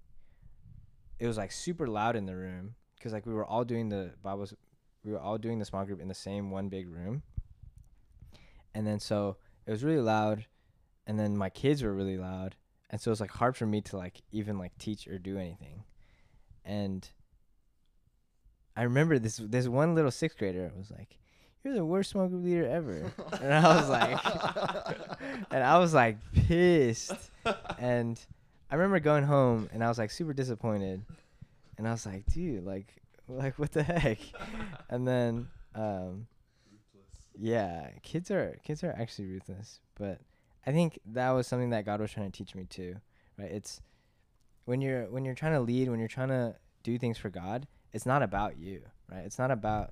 it 1.19 1.27
was 1.27 1.37
like 1.37 1.53
super 1.53 1.87
loud 1.87 2.17
in 2.17 2.27
the 2.27 2.37
room 2.37 2.75
because 2.97 3.13
like 3.13 3.27
we 3.27 3.35
were 3.35 3.45
all 3.45 3.65
doing 3.65 3.89
the 3.89 4.13
Bible, 4.23 4.49
we 5.05 5.13
were 5.13 5.21
all 5.21 5.39
doing 5.39 5.59
the 5.59 5.65
small 5.65 5.85
group 5.85 6.01
in 6.01 6.09
the 6.09 6.15
same 6.15 6.51
one 6.51 6.69
big 6.69 6.89
room. 6.89 7.23
And 8.75 8.87
then 8.87 9.01
so 9.01 9.37
it 9.67 9.71
was 9.71 9.83
really 9.83 10.01
loud 10.01 10.47
and 11.07 11.19
then 11.19 11.37
my 11.37 11.51
kids 11.51 11.83
were 11.83 11.95
really 11.95 12.17
loud 12.17 12.57
and 12.91 13.01
so 13.01 13.11
it 13.11 13.13
was 13.13 13.21
like 13.21 13.31
hard 13.31 13.57
for 13.57 13.67
me 13.67 13.81
to 13.81 13.97
like 13.97 14.23
even 14.33 14.59
like 14.59 14.77
teach 14.79 15.07
or 15.09 15.19
do 15.19 15.39
anything 15.39 15.85
and 16.65 17.11
i 18.77 18.83
remember 18.83 19.19
this 19.19 19.37
this 19.37 19.69
one 19.69 19.95
little 19.95 20.11
sixth 20.11 20.39
grader 20.39 20.71
was 20.77 20.91
like 20.91 21.19
you're 21.67 21.75
the 21.75 21.85
worst 21.85 22.13
group 22.13 22.31
leader 22.33 22.67
ever. 22.67 23.13
And 23.43 23.53
i 23.53 23.77
was 23.77 23.89
like 23.89 24.25
and 25.51 25.65
i 25.65 25.79
was 25.79 25.93
like 25.93 26.19
pissed. 26.33 27.31
And 27.79 28.19
i 28.71 28.77
remember 28.77 29.01
going 29.01 29.25
home 29.25 29.69
and 29.73 29.83
i 29.83 29.89
was 29.89 29.99
like 29.99 30.11
super 30.11 30.33
disappointed. 30.33 31.03
And 31.77 31.89
i 31.89 31.91
was 31.91 32.07
like 32.07 32.25
dude 32.27 32.65
like 32.65 32.95
like 33.29 33.59
what 33.59 33.73
the 33.73 33.83
heck? 33.83 34.19
And 34.89 35.07
then 35.07 35.49
um 35.75 36.29
yeah 37.37 37.91
kids 38.03 38.31
are 38.31 38.59
kids 38.65 38.85
are 38.85 38.95
actually 38.97 39.27
ruthless. 39.27 39.81
But 39.99 40.21
I 40.65 40.71
think 40.71 41.01
that 41.07 41.31
was 41.31 41.49
something 41.49 41.71
that 41.71 41.85
God 41.85 42.01
was 42.01 42.13
trying 42.13 42.31
to 42.31 42.37
teach 42.37 42.55
me 42.55 42.65
too, 42.65 42.97
right? 43.37 43.51
It's 43.51 43.81
when 44.67 44.81
you're 44.81 45.07
when 45.07 45.25
you're 45.25 45.35
trying 45.35 45.55
to 45.55 45.61
lead, 45.61 45.91
when 45.91 45.99
you're 45.99 46.09
trying 46.09 46.29
to 46.29 46.55
do 46.85 46.97
things 46.99 47.19
for 47.19 47.31
God, 47.31 47.67
it's 47.93 48.07
not 48.07 48.23
about 48.23 48.57
you, 48.57 48.83
right? 49.11 49.25
It's 49.25 49.39
not 49.39 49.51
about 49.51 49.91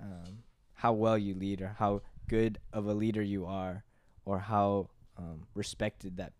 um, 0.00 0.42
how 0.76 0.92
well 0.92 1.18
you 1.18 1.34
lead 1.34 1.60
or 1.60 1.74
how 1.78 2.02
good 2.28 2.58
of 2.72 2.86
a 2.86 2.94
leader 2.94 3.22
you 3.22 3.44
are 3.46 3.84
or 4.24 4.38
how 4.38 4.88
um, 5.16 5.46
respected 5.54 6.16
that 6.18 6.32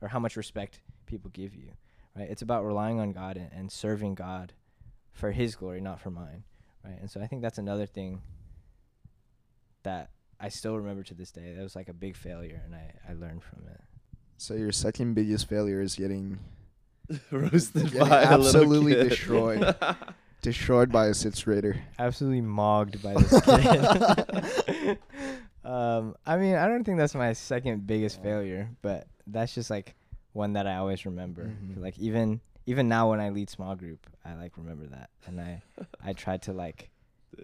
or 0.00 0.08
how 0.08 0.18
much 0.18 0.36
respect 0.36 0.80
people 1.06 1.30
give 1.32 1.54
you, 1.54 1.72
right? 2.16 2.28
It's 2.30 2.42
about 2.42 2.64
relying 2.64 3.00
on 3.00 3.12
God 3.12 3.36
and, 3.36 3.50
and 3.52 3.72
serving 3.72 4.14
God 4.14 4.52
for 5.12 5.32
His 5.32 5.56
glory, 5.56 5.80
not 5.80 6.00
for 6.00 6.10
mine, 6.10 6.44
right? 6.84 6.98
And 7.00 7.10
so 7.10 7.20
I 7.20 7.26
think 7.26 7.42
that's 7.42 7.58
another 7.58 7.86
thing 7.86 8.22
that 9.82 10.10
I 10.40 10.48
still 10.50 10.76
remember 10.76 11.02
to 11.04 11.14
this 11.14 11.32
day. 11.32 11.54
That 11.54 11.62
was 11.62 11.74
like 11.74 11.88
a 11.88 11.92
big 11.94 12.16
failure, 12.16 12.60
and 12.64 12.74
I, 12.74 12.92
I 13.08 13.14
learned 13.14 13.42
from 13.42 13.66
it. 13.68 13.80
So 14.36 14.54
your 14.54 14.70
second 14.70 15.14
biggest 15.14 15.48
failure 15.48 15.80
is 15.80 15.94
getting 15.96 16.38
Roasted 17.32 17.90
Getting 17.92 18.00
by 18.08 18.22
absolutely 18.22 18.92
a 18.92 18.96
little 18.96 19.02
kid. 19.04 19.08
destroyed. 19.08 19.76
destroyed 20.42 20.90
by 20.90 21.06
a 21.06 21.14
sixth 21.14 21.44
grader. 21.44 21.80
Absolutely 21.98 22.40
mogged 22.40 23.02
by 23.02 23.14
this 23.14 23.40
kid. 23.40 24.98
um, 25.64 26.14
I 26.26 26.36
mean, 26.36 26.54
I 26.54 26.68
don't 26.68 26.84
think 26.84 26.98
that's 26.98 27.14
my 27.14 27.32
second 27.32 27.86
biggest 27.86 28.22
failure, 28.22 28.70
but 28.82 29.06
that's 29.26 29.54
just 29.54 29.70
like 29.70 29.94
one 30.32 30.54
that 30.54 30.66
I 30.66 30.76
always 30.76 31.04
remember. 31.06 31.44
Mhm. 31.44 31.80
Like 31.80 31.98
even 31.98 32.40
even 32.66 32.88
now 32.88 33.10
when 33.10 33.20
I 33.20 33.30
lead 33.30 33.48
small 33.50 33.74
group, 33.74 34.06
I 34.24 34.34
like 34.34 34.56
remember 34.56 34.86
that, 34.86 35.10
and 35.26 35.40
I 35.40 35.62
I 36.04 36.12
try 36.12 36.36
to 36.38 36.52
like 36.52 36.90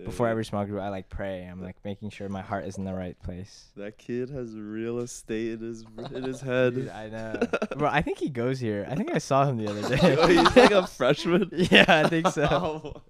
before 0.04 0.28
every 0.28 0.44
small 0.44 0.64
group, 0.64 0.80
I 0.80 0.88
like 0.88 1.08
pray. 1.08 1.44
I'm 1.44 1.62
like 1.62 1.76
making 1.84 2.10
sure 2.10 2.28
my 2.28 2.42
heart 2.42 2.64
is 2.64 2.78
in 2.78 2.84
the 2.84 2.94
right 2.94 3.20
place. 3.22 3.66
that 3.76 3.98
kid 3.98 4.30
has 4.30 4.54
real 4.56 4.98
estate 5.00 5.52
in 5.52 5.60
his 5.60 5.84
in 6.12 6.22
his 6.22 6.40
head. 6.40 6.74
Dude, 6.74 6.88
I 6.88 7.08
know, 7.08 7.40
bro. 7.76 7.88
I 7.88 8.02
think 8.02 8.18
he 8.18 8.28
goes 8.28 8.58
here. 8.58 8.86
I 8.90 8.94
think 8.94 9.14
I 9.14 9.18
saw 9.18 9.44
him 9.46 9.58
the 9.58 9.68
other 9.68 9.88
day. 9.96 10.16
Oh, 10.18 10.26
he's 10.26 10.56
like 10.56 10.70
a 10.70 10.86
freshman. 10.86 11.50
yeah, 11.52 11.84
I 11.88 12.08
think 12.08 12.28
so. 12.28 13.02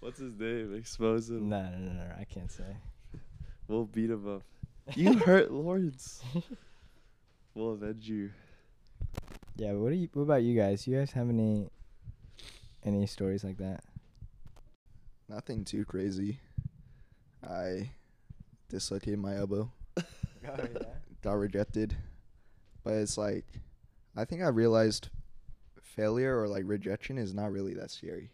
What's 0.00 0.18
his 0.18 0.32
name? 0.34 0.74
Expose 0.74 1.28
him. 1.30 1.48
No, 1.48 1.62
no, 1.62 1.78
no, 1.78 1.92
no, 1.92 2.12
I 2.18 2.24
can't 2.24 2.50
say. 2.50 2.76
We'll 3.68 3.84
beat 3.84 4.10
him 4.10 4.26
up. 4.36 4.42
You 4.96 5.12
hurt 5.14 5.52
Lawrence. 5.52 6.22
We'll 7.54 7.72
avenge 7.72 8.08
you. 8.08 8.30
Yeah, 9.56 9.72
what 9.72 9.90
do 9.90 9.96
you? 9.96 10.08
What 10.14 10.22
about 10.22 10.42
you 10.42 10.58
guys? 10.58 10.86
You 10.86 10.96
guys 10.98 11.12
have 11.12 11.28
any 11.28 11.68
any 12.84 13.06
stories 13.06 13.44
like 13.44 13.58
that? 13.58 13.84
Nothing 15.30 15.64
too 15.64 15.84
crazy. 15.84 16.40
I 17.48 17.92
dislocated 18.68 19.20
my 19.20 19.36
elbow. 19.36 19.70
Oh 20.42 20.56
yeah. 20.56 20.86
got 21.20 21.34
rejected. 21.34 21.94
But 22.82 22.94
it's 22.94 23.18
like 23.18 23.44
I 24.16 24.24
think 24.24 24.42
I 24.42 24.48
realized 24.48 25.10
failure 25.82 26.40
or 26.40 26.48
like 26.48 26.62
rejection 26.64 27.18
is 27.18 27.34
not 27.34 27.52
really 27.52 27.74
that 27.74 27.90
scary. 27.90 28.30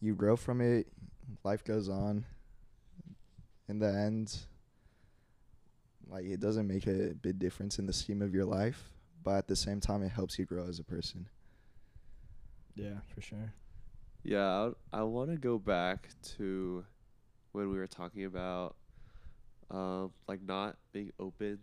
You 0.00 0.14
grow 0.14 0.34
from 0.34 0.62
it, 0.62 0.86
life 1.44 1.62
goes 1.62 1.90
on. 1.90 2.24
In 3.68 3.78
the 3.78 3.92
end, 3.92 4.34
like 6.08 6.24
it 6.24 6.40
doesn't 6.40 6.66
make 6.66 6.86
a 6.86 7.14
big 7.20 7.38
difference 7.38 7.78
in 7.78 7.84
the 7.84 7.92
scheme 7.92 8.22
of 8.22 8.32
your 8.34 8.46
life, 8.46 8.82
but 9.22 9.36
at 9.36 9.46
the 9.46 9.56
same 9.56 9.78
time 9.78 10.02
it 10.02 10.08
helps 10.08 10.38
you 10.38 10.46
grow 10.46 10.66
as 10.66 10.78
a 10.78 10.84
person. 10.84 11.28
Yeah, 12.74 13.00
for 13.14 13.20
sure. 13.20 13.52
Yeah, 14.28 14.72
I, 14.92 14.98
I 14.98 15.02
want 15.04 15.30
to 15.30 15.38
go 15.38 15.58
back 15.58 16.10
to 16.36 16.84
when 17.52 17.70
we 17.70 17.78
were 17.78 17.86
talking 17.86 18.26
about 18.26 18.76
um, 19.70 20.12
like 20.28 20.42
not 20.42 20.76
being 20.92 21.12
open 21.18 21.58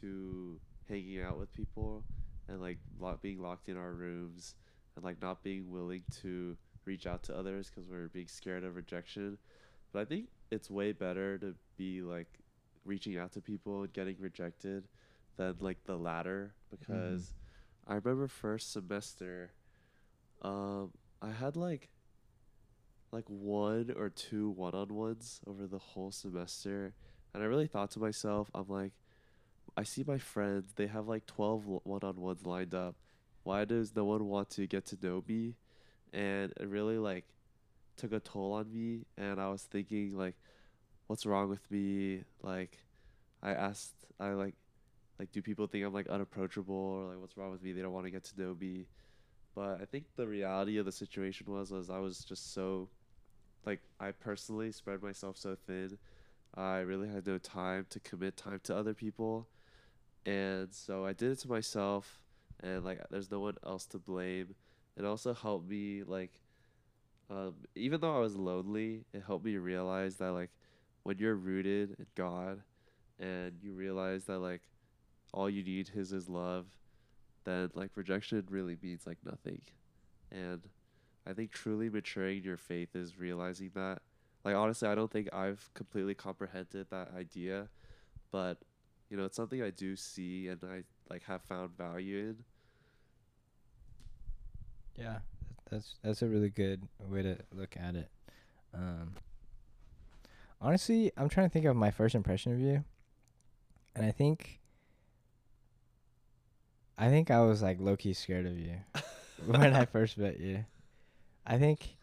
to 0.00 0.60
hanging 0.88 1.20
out 1.20 1.40
with 1.40 1.52
people 1.54 2.04
and 2.48 2.60
like 2.60 2.78
lo- 3.00 3.18
being 3.20 3.42
locked 3.42 3.68
in 3.68 3.76
our 3.76 3.92
rooms 3.92 4.54
and 4.94 5.04
like 5.04 5.20
not 5.20 5.42
being 5.42 5.72
willing 5.72 6.04
to 6.22 6.56
reach 6.84 7.04
out 7.04 7.24
to 7.24 7.36
others 7.36 7.68
because 7.68 7.90
we're 7.90 8.06
being 8.10 8.28
scared 8.28 8.62
of 8.62 8.76
rejection. 8.76 9.36
But 9.92 10.02
I 10.02 10.04
think 10.04 10.26
it's 10.52 10.70
way 10.70 10.92
better 10.92 11.36
to 11.38 11.56
be 11.76 12.02
like 12.02 12.28
reaching 12.84 13.18
out 13.18 13.32
to 13.32 13.40
people 13.40 13.82
and 13.82 13.92
getting 13.92 14.14
rejected 14.20 14.86
than 15.36 15.56
like 15.58 15.82
the 15.84 15.96
latter 15.96 16.54
because 16.70 17.34
I 17.88 17.94
remember 17.94 18.28
first 18.28 18.72
semester 18.72 19.50
um 20.42 20.92
I 21.20 21.30
had 21.30 21.56
like 21.56 21.88
like 23.10 23.24
one 23.28 23.92
or 23.96 24.10
two 24.10 24.50
one-on-ones 24.50 25.40
over 25.46 25.66
the 25.66 25.78
whole 25.78 26.10
semester 26.10 26.92
and 27.32 27.42
I 27.42 27.46
really 27.46 27.66
thought 27.66 27.90
to 27.92 27.98
myself 27.98 28.50
I'm 28.54 28.68
like 28.68 28.92
I 29.76 29.82
see 29.84 30.04
my 30.06 30.18
friends 30.18 30.72
they 30.76 30.86
have 30.86 31.08
like 31.08 31.26
12 31.26 31.64
one-on-ones 31.84 32.44
lined 32.44 32.74
up. 32.74 32.96
Why 33.44 33.64
does 33.64 33.94
no 33.94 34.04
one 34.04 34.26
want 34.26 34.50
to 34.50 34.66
get 34.66 34.86
to 34.86 34.98
know 35.02 35.24
me? 35.26 35.54
And 36.12 36.52
it 36.58 36.68
really 36.68 36.98
like 36.98 37.24
took 37.96 38.12
a 38.12 38.20
toll 38.20 38.52
on 38.52 38.72
me 38.72 39.06
and 39.16 39.40
I 39.40 39.48
was 39.48 39.62
thinking 39.62 40.16
like 40.16 40.36
what's 41.06 41.26
wrong 41.26 41.48
with 41.48 41.68
me? 41.70 42.24
Like 42.42 42.78
I 43.42 43.52
asked 43.52 43.94
I 44.20 44.30
like 44.30 44.54
like 45.18 45.32
do 45.32 45.42
people 45.42 45.66
think 45.66 45.84
I'm 45.84 45.94
like 45.94 46.08
unapproachable 46.08 46.74
or 46.74 47.04
like 47.06 47.20
what's 47.20 47.36
wrong 47.36 47.50
with 47.50 47.62
me? 47.62 47.72
They 47.72 47.82
don't 47.82 47.92
want 47.92 48.06
to 48.06 48.10
get 48.10 48.24
to 48.24 48.40
know 48.40 48.56
me 48.58 48.86
but 49.58 49.80
I 49.82 49.86
think 49.86 50.04
the 50.14 50.28
reality 50.28 50.78
of 50.78 50.86
the 50.86 50.92
situation 50.92 51.50
was 51.50 51.72
was 51.72 51.90
I 51.90 51.98
was 51.98 52.20
just 52.20 52.54
so 52.54 52.88
like 53.66 53.80
I 53.98 54.12
personally 54.12 54.70
spread 54.70 55.02
myself 55.02 55.36
so 55.36 55.56
thin. 55.66 55.98
I 56.54 56.78
really 56.78 57.08
had 57.08 57.26
no 57.26 57.38
time 57.38 57.86
to 57.90 57.98
commit 57.98 58.36
time 58.36 58.60
to 58.64 58.76
other 58.76 58.94
people. 58.94 59.48
And 60.24 60.72
so 60.72 61.04
I 61.04 61.12
did 61.12 61.32
it 61.32 61.40
to 61.40 61.48
myself 61.48 62.22
and 62.60 62.84
like 62.84 63.00
there's 63.10 63.32
no 63.32 63.40
one 63.40 63.56
else 63.66 63.84
to 63.86 63.98
blame. 63.98 64.54
It 64.96 65.04
also 65.04 65.34
helped 65.34 65.68
me 65.68 66.04
like 66.06 66.38
um, 67.28 67.54
even 67.74 68.00
though 68.00 68.16
I 68.16 68.20
was 68.20 68.36
lonely 68.36 69.06
it 69.12 69.24
helped 69.26 69.44
me 69.44 69.56
realize 69.56 70.16
that 70.16 70.30
like 70.30 70.50
when 71.02 71.18
you're 71.18 71.34
rooted 71.34 71.96
in 71.98 72.06
God 72.14 72.62
and 73.18 73.54
you 73.60 73.72
realize 73.72 74.22
that 74.26 74.38
like 74.38 74.62
all 75.34 75.50
you 75.50 75.64
need 75.64 75.90
is 75.96 76.10
his 76.10 76.28
love 76.28 76.66
then 77.48 77.70
like 77.74 77.90
rejection 77.94 78.46
really 78.50 78.76
means 78.82 79.06
like 79.06 79.18
nothing. 79.24 79.62
And 80.30 80.60
i 81.26 81.32
think 81.32 81.50
truly 81.52 81.90
maturing 81.90 82.42
your 82.42 82.56
faith 82.56 82.94
is 82.94 83.18
realizing 83.18 83.70
that. 83.74 84.02
Like 84.44 84.54
honestly 84.54 84.88
i 84.88 84.94
don't 84.94 85.10
think 85.10 85.28
i've 85.32 85.68
completely 85.74 86.14
comprehended 86.14 86.86
that 86.90 87.10
idea 87.16 87.68
but 88.30 88.58
you 89.10 89.16
know 89.16 89.24
it's 89.24 89.36
something 89.36 89.62
i 89.62 89.70
do 89.70 89.96
see 89.96 90.48
and 90.48 90.62
i 90.64 90.82
like 91.10 91.24
have 91.24 91.42
found 91.42 91.76
value 91.76 92.18
in. 92.18 92.36
Yeah, 94.96 95.18
that's 95.70 95.94
that's 96.02 96.22
a 96.22 96.26
really 96.26 96.50
good 96.50 96.82
way 97.08 97.22
to 97.22 97.38
look 97.54 97.76
at 97.76 97.94
it. 97.94 98.10
Um, 98.74 99.14
honestly, 100.60 101.12
I'm 101.16 101.28
trying 101.28 101.46
to 101.48 101.52
think 101.52 101.66
of 101.66 101.76
my 101.76 101.90
first 101.90 102.14
impression 102.14 102.52
of 102.52 102.60
you, 102.60 102.84
and 103.94 104.04
I 104.04 104.10
think 104.10 104.60
I 106.98 107.08
think 107.08 107.30
I 107.30 107.40
was 107.40 107.62
like 107.62 107.78
low 107.80 107.96
key 107.96 108.12
scared 108.12 108.46
of 108.46 108.58
you 108.58 108.74
when 109.46 109.72
I 109.74 109.84
first 109.84 110.18
met 110.18 110.40
you. 110.40 110.64
I 111.46 111.56
think 111.58 111.96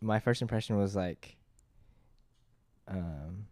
my 0.00 0.20
first 0.20 0.40
impression 0.40 0.78
was 0.78 0.94
like, 0.96 1.36
um, 2.88 3.46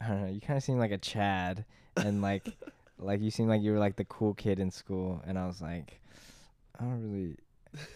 I 0.00 0.08
don't 0.08 0.22
know. 0.22 0.28
You 0.28 0.40
kind 0.40 0.56
of 0.56 0.62
seemed 0.62 0.78
like 0.80 0.90
a 0.90 0.98
Chad, 0.98 1.64
and 1.96 2.22
like, 2.22 2.56
like 2.98 3.20
you 3.20 3.30
seemed 3.30 3.48
like 3.48 3.62
you 3.62 3.72
were 3.72 3.78
like 3.78 3.96
the 3.96 4.04
cool 4.04 4.34
kid 4.34 4.58
in 4.58 4.70
school, 4.70 5.22
and 5.26 5.38
I 5.38 5.46
was 5.46 5.60
like, 5.60 6.00
I 6.78 6.84
don't 6.84 7.02
really, 7.02 7.36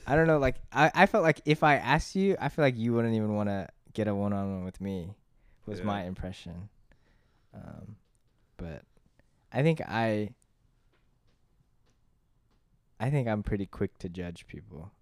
I 0.07 0.15
don't 0.15 0.27
know. 0.27 0.39
Like, 0.39 0.57
I 0.73 0.91
I 0.95 1.07
felt 1.07 1.25
like 1.25 1.41
if 1.45 1.63
I 1.63 1.77
asked 1.77 2.15
you, 2.15 2.37
I 2.41 2.49
feel 2.49 2.65
like 2.65 2.77
you 2.77 2.93
wouldn't 2.93 3.15
even 3.15 3.35
want 3.35 3.49
to 3.49 3.69
get 3.93 4.09
a 4.09 4.15
one 4.15 4.33
on 4.33 4.57
one 4.57 4.65
with 4.65 4.81
me. 4.81 5.15
Was 5.67 5.81
Yeah. 5.81 5.87
my 5.87 6.05
impression. 6.05 6.69
Um, 7.55 7.97
but 8.57 8.83
I 9.53 9.63
think 9.63 9.81
I. 9.81 10.31
I 13.01 13.11
think 13.11 13.27
I'm 13.29 13.43
pretty 13.43 13.67
quick 13.67 13.99
to 14.01 14.09
judge 14.09 14.47
people. 14.47 14.93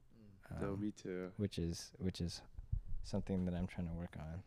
no 0.61 0.69
um, 0.75 0.81
me 0.81 0.93
too 0.93 1.31
which 1.37 1.59
is 1.59 1.91
which 1.99 2.21
is 2.21 2.41
something 3.03 3.45
that 3.47 3.55
I'm 3.55 3.67
trying 3.67 3.89
to 3.89 3.95
work 3.95 4.15
on. 4.19 4.43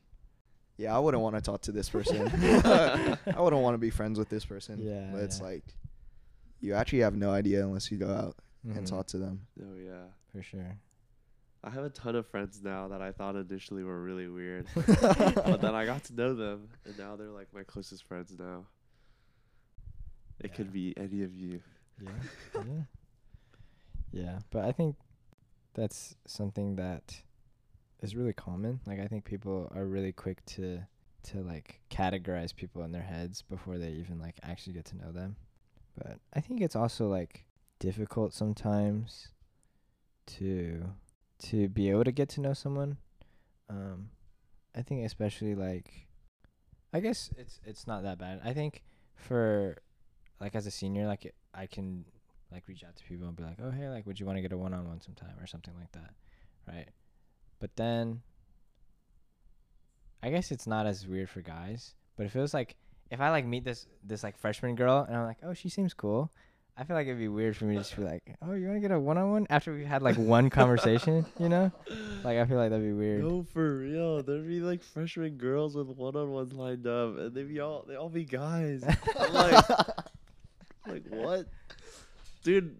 Yeah, 0.77 0.95
I 0.95 0.99
wouldn't 0.99 1.21
want 1.21 1.35
to 1.35 1.41
talk 1.41 1.61
to 1.63 1.71
this 1.71 1.89
person. 1.95 2.27
I 2.65 3.17
wouldn't 3.39 3.61
want 3.61 3.73
to 3.75 3.77
be 3.77 3.89
friends 3.89 4.17
with 4.17 4.29
this 4.29 4.45
person. 4.45 4.79
Yeah, 4.81 5.09
But 5.11 5.21
it's 5.23 5.39
yeah. 5.39 5.45
like 5.45 5.63
you 6.59 6.73
actually 6.75 6.99
have 6.99 7.15
no 7.15 7.29
idea 7.31 7.63
unless 7.65 7.91
you 7.91 7.97
go 7.97 8.09
out 8.11 8.35
and 8.63 8.85
Mhm, 8.85 8.89
talk 8.89 9.07
to 9.07 9.17
them. 9.17 9.47
oh 9.61 9.75
yeah 9.75 10.05
for 10.31 10.43
sure. 10.43 10.77
i 11.63 11.69
have 11.71 11.83
a 11.83 11.89
ton 11.89 12.15
of 12.15 12.25
friends 12.27 12.61
now 12.63 12.87
that 12.89 13.01
i 13.01 13.11
thought 13.11 13.35
initially 13.35 13.83
were 13.83 14.01
really 14.01 14.27
weird 14.27 14.65
but 14.75 15.59
then 15.61 15.73
i 15.75 15.83
got 15.85 16.03
to 16.05 16.13
know 16.13 16.33
them 16.35 16.69
and 16.85 16.95
now 16.99 17.15
they're 17.15 17.31
like 17.39 17.47
my 17.53 17.63
closest 17.63 18.03
friends 18.07 18.35
now 18.37 18.65
it 20.39 20.53
could 20.53 20.71
be 20.71 20.93
any 20.97 21.23
of 21.23 21.33
you 21.33 21.59
Yeah. 21.99 22.11
yeah. 22.55 22.83
Yeah, 24.11 24.39
but 24.49 24.65
I 24.65 24.71
think 24.71 24.95
that's 25.73 26.15
something 26.25 26.75
that 26.75 27.21
is 28.01 28.15
really 28.15 28.33
common. 28.33 28.81
Like 28.85 28.99
I 28.99 29.07
think 29.07 29.23
people 29.25 29.71
are 29.75 29.85
really 29.85 30.11
quick 30.11 30.45
to 30.47 30.81
to 31.23 31.41
like 31.41 31.79
categorize 31.91 32.55
people 32.55 32.83
in 32.83 32.91
their 32.91 33.03
heads 33.03 33.43
before 33.43 33.77
they 33.77 33.89
even 33.91 34.19
like 34.19 34.35
actually 34.43 34.73
get 34.73 34.85
to 34.85 34.97
know 34.97 35.11
them. 35.11 35.35
But 35.95 36.19
I 36.33 36.39
think 36.39 36.61
it's 36.61 36.75
also 36.75 37.07
like 37.07 37.45
difficult 37.79 38.33
sometimes 38.33 39.29
to 40.27 40.83
to 41.39 41.69
be 41.69 41.89
able 41.89 42.03
to 42.03 42.11
get 42.11 42.29
to 42.29 42.41
know 42.41 42.53
someone. 42.53 42.97
Um 43.69 44.09
I 44.75 44.81
think 44.81 45.05
especially 45.05 45.55
like 45.55 46.07
I 46.93 46.99
guess 46.99 47.29
it's 47.37 47.59
it's 47.65 47.87
not 47.87 48.03
that 48.03 48.17
bad. 48.17 48.41
I 48.43 48.53
think 48.53 48.83
for 49.15 49.77
like 50.39 50.55
as 50.55 50.65
a 50.65 50.71
senior 50.71 51.07
like 51.07 51.33
I 51.53 51.67
can 51.67 52.05
like 52.51 52.67
reach 52.67 52.83
out 52.83 52.95
to 52.95 53.03
people 53.03 53.27
and 53.27 53.35
be 53.35 53.43
like, 53.43 53.57
"Oh, 53.63 53.71
hey, 53.71 53.89
like 53.89 54.05
would 54.05 54.19
you 54.19 54.25
want 54.25 54.37
to 54.37 54.41
get 54.41 54.51
a 54.51 54.57
one-on-one 54.57 55.01
sometime 55.01 55.35
or 55.39 55.47
something 55.47 55.73
like 55.79 55.91
that?" 55.93 56.13
Right? 56.67 56.89
But 57.59 57.75
then 57.75 58.21
I 60.23 60.29
guess 60.29 60.51
it's 60.51 60.67
not 60.67 60.85
as 60.85 61.07
weird 61.07 61.29
for 61.29 61.41
guys, 61.41 61.95
but 62.15 62.25
if 62.25 62.31
it 62.31 62.33
feels 62.33 62.53
like 62.53 62.75
if 63.09 63.19
I 63.19 63.29
like 63.29 63.45
meet 63.45 63.63
this 63.63 63.87
this 64.03 64.23
like 64.23 64.37
freshman 64.37 64.75
girl 64.75 65.05
and 65.07 65.15
I'm 65.17 65.25
like, 65.25 65.39
"Oh, 65.43 65.53
she 65.53 65.69
seems 65.69 65.93
cool." 65.93 66.31
I 66.77 66.85
feel 66.85 66.95
like 66.95 67.05
it'd 67.05 67.19
be 67.19 67.27
weird 67.27 67.57
for 67.57 67.65
me 67.65 67.75
to 67.75 67.81
just 67.81 67.95
be 67.95 68.03
like, 68.03 68.37
"Oh, 68.41 68.53
you 68.53 68.65
want 68.65 68.77
to 68.77 68.79
get 68.79 68.91
a 68.91 68.99
one-on-one?" 68.99 69.47
after 69.49 69.73
we've 69.73 69.85
had 69.85 70.01
like 70.01 70.17
one 70.17 70.49
conversation, 70.59 71.25
you 71.37 71.49
know? 71.49 71.71
Like 72.23 72.37
I 72.37 72.45
feel 72.45 72.57
like 72.57 72.69
that'd 72.69 72.83
be 72.85 72.93
weird. 72.93 73.23
No, 73.23 73.43
for 73.43 73.77
real. 73.77 74.23
There'd 74.23 74.47
be 74.47 74.61
like 74.61 74.81
freshman 74.81 75.37
girls 75.37 75.75
with 75.75 75.87
one 75.87 76.15
on 76.15 76.31
ones 76.31 76.53
lined 76.53 76.87
up, 76.87 77.17
and 77.17 77.35
they'd 77.35 77.49
be 77.49 77.59
all 77.59 77.85
they 77.87 77.95
all 77.95 78.09
be 78.09 78.23
guys. 78.23 78.83
I'm 79.19 79.33
like, 79.33 79.69
like 80.87 81.03
what, 81.09 81.47
dude? 82.43 82.79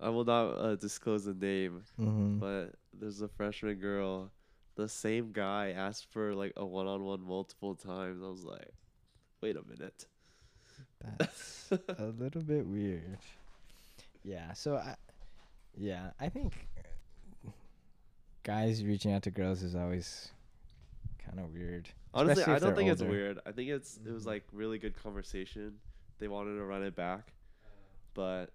I 0.00 0.08
will 0.08 0.24
not 0.24 0.44
uh, 0.52 0.76
disclose 0.76 1.24
the 1.24 1.34
name, 1.34 1.82
Mm-hmm. 2.00 2.38
but 2.38 2.74
there's 2.98 3.20
a 3.20 3.28
freshman 3.28 3.74
girl. 3.76 4.30
The 4.76 4.88
same 4.88 5.32
guy 5.32 5.72
asked 5.76 6.06
for 6.10 6.34
like 6.34 6.52
a 6.56 6.64
one 6.64 6.86
on 6.86 7.04
one 7.04 7.20
multiple 7.20 7.74
times. 7.74 8.22
I 8.22 8.28
was 8.28 8.44
like, 8.44 8.72
wait 9.42 9.56
a 9.56 9.62
minute. 9.68 10.06
That's 11.18 11.70
a 11.98 12.04
little 12.04 12.42
bit 12.42 12.66
weird. 12.66 13.18
Yeah. 14.24 14.52
So 14.54 14.76
I, 14.76 14.94
yeah, 15.76 16.10
I 16.18 16.28
think 16.30 16.54
guys 18.42 18.82
reaching 18.84 19.12
out 19.12 19.22
to 19.24 19.30
girls 19.30 19.62
is 19.62 19.74
always 19.74 20.30
kind 21.24 21.38
of 21.40 21.52
weird. 21.52 21.88
Honestly, 22.14 22.44
I 22.44 22.58
don't 22.58 22.74
think 22.74 22.90
it's 22.90 23.02
weird. 23.02 23.38
I 23.46 23.52
think 23.52 23.68
it's 23.70 23.98
it 24.04 24.10
was 24.12 24.24
Mhm. 24.24 24.28
like 24.28 24.44
really 24.52 24.78
good 24.78 25.00
conversation. 25.02 25.78
They 26.18 26.28
wanted 26.28 26.56
to 26.56 26.64
run 26.64 26.82
it 26.82 26.94
back, 26.96 27.32
but 28.14 28.50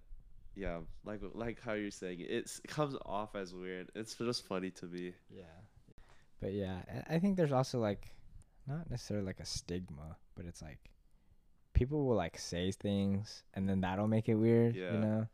yeah, 0.55 0.79
like 1.05 1.21
like 1.33 1.61
how 1.61 1.73
you're 1.73 1.91
saying 1.91 2.21
it, 2.21 2.29
it's, 2.29 2.59
it 2.63 2.67
comes 2.69 2.95
off 3.05 3.35
as 3.35 3.53
weird. 3.53 3.89
It's 3.95 4.15
just 4.15 4.45
funny 4.45 4.71
to 4.71 4.85
me. 4.85 5.13
Yeah. 5.29 5.43
But 6.41 6.53
yeah, 6.53 6.77
I- 7.09 7.19
think 7.19 7.37
there's 7.37 7.51
also 7.51 7.79
like 7.79 8.13
not 8.67 8.89
necessarily 8.89 9.25
like 9.25 9.39
a 9.39 9.45
stigma, 9.45 10.17
but 10.35 10.45
it's 10.45 10.61
like 10.61 10.79
people 11.73 12.05
will 12.05 12.15
like 12.15 12.37
say 12.39 12.71
things 12.71 13.43
and 13.53 13.67
then 13.69 13.81
that'll 13.81 14.07
make 14.07 14.29
it 14.29 14.35
weird, 14.35 14.75
Yeah. 14.75 14.93
you 14.93 14.99
know? 14.99 15.27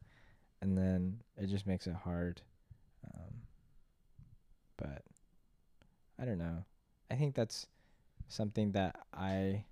And 0.61 0.78
then 0.78 1.22
it 1.38 1.47
just 1.47 1.65
makes 1.65 1.88
it 1.88 1.93
hard. 1.95 2.41
Um, 3.13 3.34
but 4.78 5.03
I 6.19 6.26
don't 6.26 6.38
know. 6.38 6.63
I 7.09 7.15
think 7.15 7.36
that's 7.36 7.67
something 8.28 8.72
that 8.74 8.95
I 9.13 9.65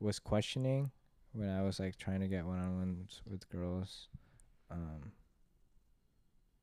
was 0.00 0.18
questioning 0.18 0.90
when 1.36 1.48
I 1.50 1.62
was 1.62 1.78
like 1.78 1.96
trying 1.96 2.20
to 2.20 2.28
get 2.28 2.44
one 2.46 2.58
on 2.58 2.76
ones 2.78 3.20
with 3.30 3.48
girls. 3.50 4.08
Um, 4.70 5.12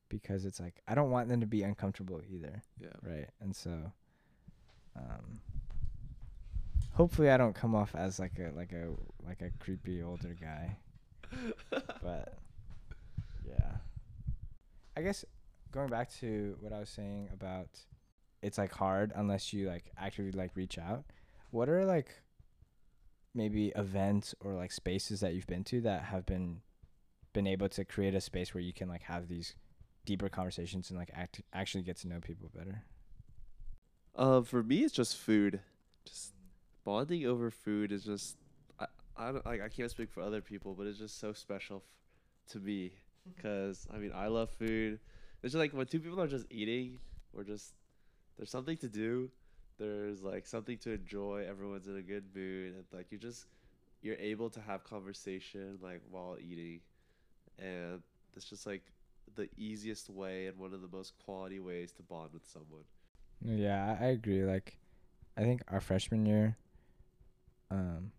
because 0.10 0.46
it's 0.46 0.60
like 0.60 0.82
I 0.88 0.94
don't 0.96 1.10
want 1.10 1.28
them 1.30 1.40
to 1.42 1.48
be 1.48 1.64
uncomfortable 1.64 2.22
either 2.30 2.62
Yeah. 2.80 2.90
right 3.02 3.30
and 3.42 3.56
so 3.56 3.92
um 4.96 5.40
hopefully 6.92 7.32
i 7.32 7.38
don't 7.38 7.56
come 7.56 7.74
off 7.74 7.96
as 7.96 8.20
like 8.20 8.34
a 8.38 8.52
like 8.56 8.72
a 8.74 8.90
like 9.26 9.42
a 9.42 9.50
creepy 9.64 10.04
older 10.04 10.36
guy 10.40 10.78
but 12.04 12.38
yeah 13.44 13.78
i 14.96 15.02
guess 15.02 15.26
going 15.72 15.90
back 15.90 16.12
to 16.20 16.56
what 16.60 16.72
i 16.72 16.80
was 16.80 16.90
saying 16.90 17.30
about 17.34 17.70
it's 18.44 18.60
like 18.60 18.72
hard 18.72 19.12
unless 19.16 19.52
you 19.52 19.68
like 19.68 19.92
actually 19.98 20.32
like 20.32 20.52
reach 20.56 20.78
out 20.78 21.04
what 21.50 21.68
are 21.70 21.86
like 21.86 22.10
maybe 23.34 23.70
events 23.76 24.36
or 24.40 24.54
like 24.54 24.72
spaces 24.72 25.20
that 25.22 25.34
you've 25.34 25.48
been 25.48 25.64
to 25.66 25.82
that 25.82 26.04
have 26.06 26.26
been 26.26 26.62
been 27.34 27.48
able 27.48 27.70
to 27.70 27.84
create 27.86 28.14
a 28.16 28.22
space 28.22 28.54
where 28.54 28.62
you 28.64 28.74
can 28.74 28.88
like 28.90 29.04
have 29.04 29.28
these 29.28 29.56
deeper 30.06 30.30
conversations 30.30 30.90
and 30.90 31.00
like 31.00 31.12
act 31.14 31.42
actually 31.54 31.84
get 31.84 31.98
to 31.98 32.08
know 32.08 32.20
people 32.20 32.50
better 32.56 32.84
Uh, 34.16 34.42
for 34.42 34.64
me, 34.64 34.84
it's 34.84 34.94
just 34.94 35.18
food. 35.18 35.62
Just 36.06 36.34
bonding 36.84 37.26
over 37.26 37.50
food 37.50 37.92
is 37.92 38.04
just 38.04 38.38
I 38.80 38.86
I 39.18 39.32
don't 39.32 39.46
like 39.46 39.62
I 39.62 39.70
can't 39.70 39.90
speak 39.92 40.12
for 40.12 40.22
other 40.22 40.42
people, 40.42 40.74
but 40.76 40.88
it's 40.88 41.00
just 41.00 41.20
so 41.20 41.34
special 41.34 41.78
f- 41.78 42.52
to 42.54 42.60
me 42.60 42.94
because 43.36 43.88
I 43.94 43.98
mean 43.98 44.12
I 44.14 44.28
love 44.28 44.50
food. 44.52 45.00
It's 45.42 45.54
just 45.54 45.60
like 45.60 45.74
when 45.74 45.88
two 45.88 46.00
people 46.00 46.22
are 46.22 46.28
just 46.28 46.46
eating 46.50 47.00
or 47.34 47.44
just 47.44 47.74
there's 48.38 48.52
something 48.52 48.78
to 48.78 48.90
do. 48.90 49.32
There's 49.78 50.22
like 50.22 50.46
something 50.46 50.78
to 50.80 50.92
enjoy. 50.92 51.46
Everyone's 51.50 51.88
in 51.88 51.98
a 51.98 52.02
good 52.02 52.26
mood, 52.36 52.76
and 52.76 52.84
like 52.92 53.12
you 53.12 53.18
just 53.18 53.48
you're 54.02 54.18
able 54.18 54.50
to 54.52 54.62
have 54.62 54.84
conversation 54.84 55.80
like 55.82 56.02
while 56.10 56.38
eating, 56.40 56.82
and 57.58 58.02
it's 58.36 58.46
just 58.46 58.66
like 58.66 58.84
the 59.36 59.50
easiest 59.58 60.10
way 60.10 60.48
and 60.48 60.58
one 60.58 60.74
of 60.74 60.82
the 60.82 60.88
most 60.88 61.14
quality 61.26 61.60
ways 61.60 61.92
to 61.94 62.04
bond 62.04 62.30
with 62.34 62.46
someone. 62.46 62.84
Yeah, 63.44 63.98
I, 64.00 64.06
agree. 64.08 64.44
Like, 64.44 64.78
I 65.38 65.42
think 65.42 65.64
our 65.68 65.82
freshman 65.82 66.26
year, 66.26 66.58
um, 67.72 68.12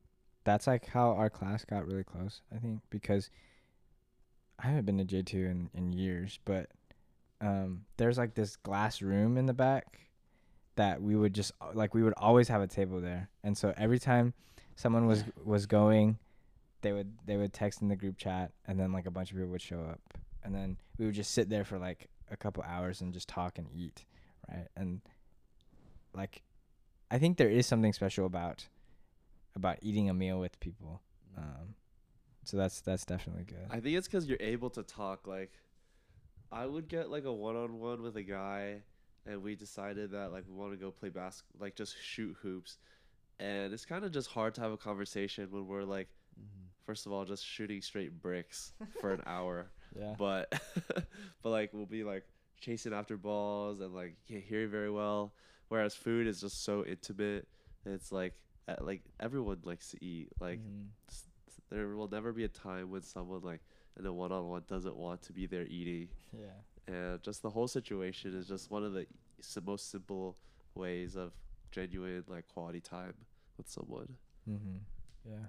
that's 0.44 0.66
like 0.66 0.86
how 0.86 1.12
our 1.12 1.30
class 1.30 1.64
got 1.64 1.86
really 1.86 2.04
close. 2.04 2.42
I 2.54 2.58
think 2.58 2.80
because 2.90 3.30
I 4.58 4.66
haven't 4.66 4.86
been 4.86 4.98
to 4.98 5.04
J 5.04 5.22
two 5.22 5.44
in 5.44 5.70
in 5.74 5.92
years, 5.92 6.38
but 6.44 6.70
um, 7.40 7.84
there's 7.96 8.18
like 8.18 8.34
this 8.34 8.56
glass 8.56 9.00
room 9.00 9.36
in 9.36 9.46
the 9.46 9.54
back 9.54 10.00
that 10.76 11.00
we 11.00 11.16
would 11.16 11.34
just 11.34 11.52
uh, 11.60 11.68
like 11.74 11.94
we 11.94 12.02
would 12.02 12.14
always 12.16 12.48
have 12.48 12.62
a 12.62 12.66
table 12.66 13.00
there, 13.00 13.28
and 13.42 13.56
so 13.56 13.72
every 13.76 13.98
time 13.98 14.34
someone 14.76 15.06
was 15.06 15.24
was 15.44 15.66
going, 15.66 16.18
they 16.82 16.92
would 16.92 17.12
they 17.26 17.36
would 17.36 17.52
text 17.52 17.82
in 17.82 17.88
the 17.88 17.96
group 17.96 18.16
chat, 18.18 18.52
and 18.66 18.78
then 18.78 18.92
like 18.92 19.06
a 19.06 19.10
bunch 19.10 19.30
of 19.30 19.36
people 19.36 19.50
would 19.50 19.62
show 19.62 19.80
up, 19.80 20.00
and 20.42 20.54
then 20.54 20.76
we 20.98 21.06
would 21.06 21.14
just 21.14 21.32
sit 21.32 21.48
there 21.48 21.64
for 21.64 21.78
like 21.78 22.08
a 22.30 22.36
couple 22.36 22.62
hours 22.62 23.00
and 23.00 23.12
just 23.12 23.28
talk 23.28 23.58
and 23.58 23.68
eat, 23.74 24.04
right? 24.50 24.68
And 24.76 25.00
like, 26.14 26.42
I 27.10 27.18
think 27.18 27.36
there 27.36 27.50
is 27.50 27.66
something 27.66 27.92
special 27.92 28.26
about 28.26 28.66
about 29.56 29.78
eating 29.82 30.10
a 30.10 30.14
meal 30.14 30.40
with 30.40 30.58
people. 30.60 31.00
Um, 31.36 31.74
so 32.44 32.56
that's 32.56 32.80
that's 32.80 33.04
definitely 33.04 33.44
good. 33.44 33.66
I 33.70 33.80
think 33.80 33.96
it's 33.96 34.08
because 34.08 34.26
you're 34.26 34.38
able 34.40 34.70
to 34.70 34.82
talk. 34.82 35.26
Like, 35.26 35.52
I 36.52 36.66
would 36.66 36.88
get 36.88 37.10
like 37.10 37.24
a 37.24 37.32
one-on-one 37.32 38.02
with 38.02 38.16
a 38.16 38.22
guy, 38.22 38.82
and 39.26 39.42
we 39.42 39.54
decided 39.54 40.10
that 40.12 40.32
like 40.32 40.44
we 40.48 40.54
want 40.54 40.72
to 40.72 40.76
go 40.78 40.90
play 40.90 41.08
bas, 41.08 41.42
like 41.58 41.74
just 41.76 41.96
shoot 42.02 42.36
hoops, 42.42 42.78
and 43.38 43.72
it's 43.72 43.84
kind 43.84 44.04
of 44.04 44.12
just 44.12 44.28
hard 44.30 44.54
to 44.54 44.60
have 44.60 44.72
a 44.72 44.76
conversation 44.76 45.50
when 45.50 45.66
we're 45.66 45.84
like, 45.84 46.08
first 46.84 47.06
of 47.06 47.12
all, 47.12 47.24
just 47.24 47.44
shooting 47.46 47.80
straight 47.80 48.20
bricks 48.20 48.72
for 49.00 49.12
an 49.12 49.22
hour, 49.26 49.70
yeah. 49.98 50.14
but 50.18 50.52
but 51.42 51.50
like 51.50 51.72
we'll 51.72 51.86
be 51.86 52.04
like 52.04 52.24
chasing 52.60 52.92
after 52.94 53.16
balls 53.16 53.80
and 53.80 53.94
like 53.94 54.16
can't 54.28 54.42
hear 54.44 54.60
you 54.60 54.68
very 54.68 54.90
well. 54.90 55.32
Whereas 55.68 55.94
food 55.94 56.26
is 56.26 56.40
just 56.40 56.64
so 56.64 56.84
intimate. 56.84 57.48
It's 57.86 58.12
like 58.12 58.34
uh, 58.68 58.76
like 58.80 59.02
everyone 59.20 59.60
likes 59.64 59.90
to 59.90 60.04
eat. 60.04 60.28
Like 60.40 60.60
Mhm. 60.60 60.88
s- 61.08 61.24
there 61.70 61.88
will 61.96 62.08
never 62.08 62.32
be 62.32 62.44
a 62.44 62.48
time 62.48 62.90
when 62.90 63.02
someone 63.02 63.40
like 63.42 63.60
in 63.98 64.04
a 64.06 64.12
one-on-one 64.12 64.64
doesn't 64.68 64.96
want 64.96 65.22
to 65.22 65.32
be 65.32 65.46
there 65.46 65.64
eating 65.66 66.08
yeah. 66.32 66.48
And 66.86 67.22
just 67.22 67.42
the 67.42 67.50
whole 67.50 67.68
situation 67.68 68.34
is 68.36 68.46
just 68.48 68.70
one 68.70 68.84
of 68.84 68.92
the 68.92 69.06
s- 69.40 69.58
most 69.64 69.90
simple 69.90 70.36
ways 70.74 71.16
of 71.16 71.32
genuine 71.70 72.24
like 72.28 72.46
quality 72.48 72.80
time 72.80 73.14
with 73.56 73.68
someone 73.68 74.16
Mm-hmm. 74.48 74.76
Yeah. 75.24 75.46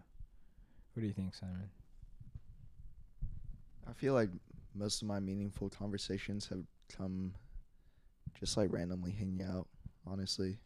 What 0.94 1.02
do 1.02 1.08
you 1.08 1.14
think, 1.14 1.34
Simon? 1.36 1.70
I 3.88 3.94
feel 3.94 4.14
like 4.14 4.30
most 4.74 5.02
of 5.02 5.08
my 5.08 5.20
meaningful 5.20 5.70
conversations 5.70 6.48
have 6.48 6.64
come 6.96 7.34
just 8.40 8.58
like 8.58 8.72
randomly 8.72 9.12
hanging 9.12 9.44
out, 9.44 9.68
honestly. 10.06 10.58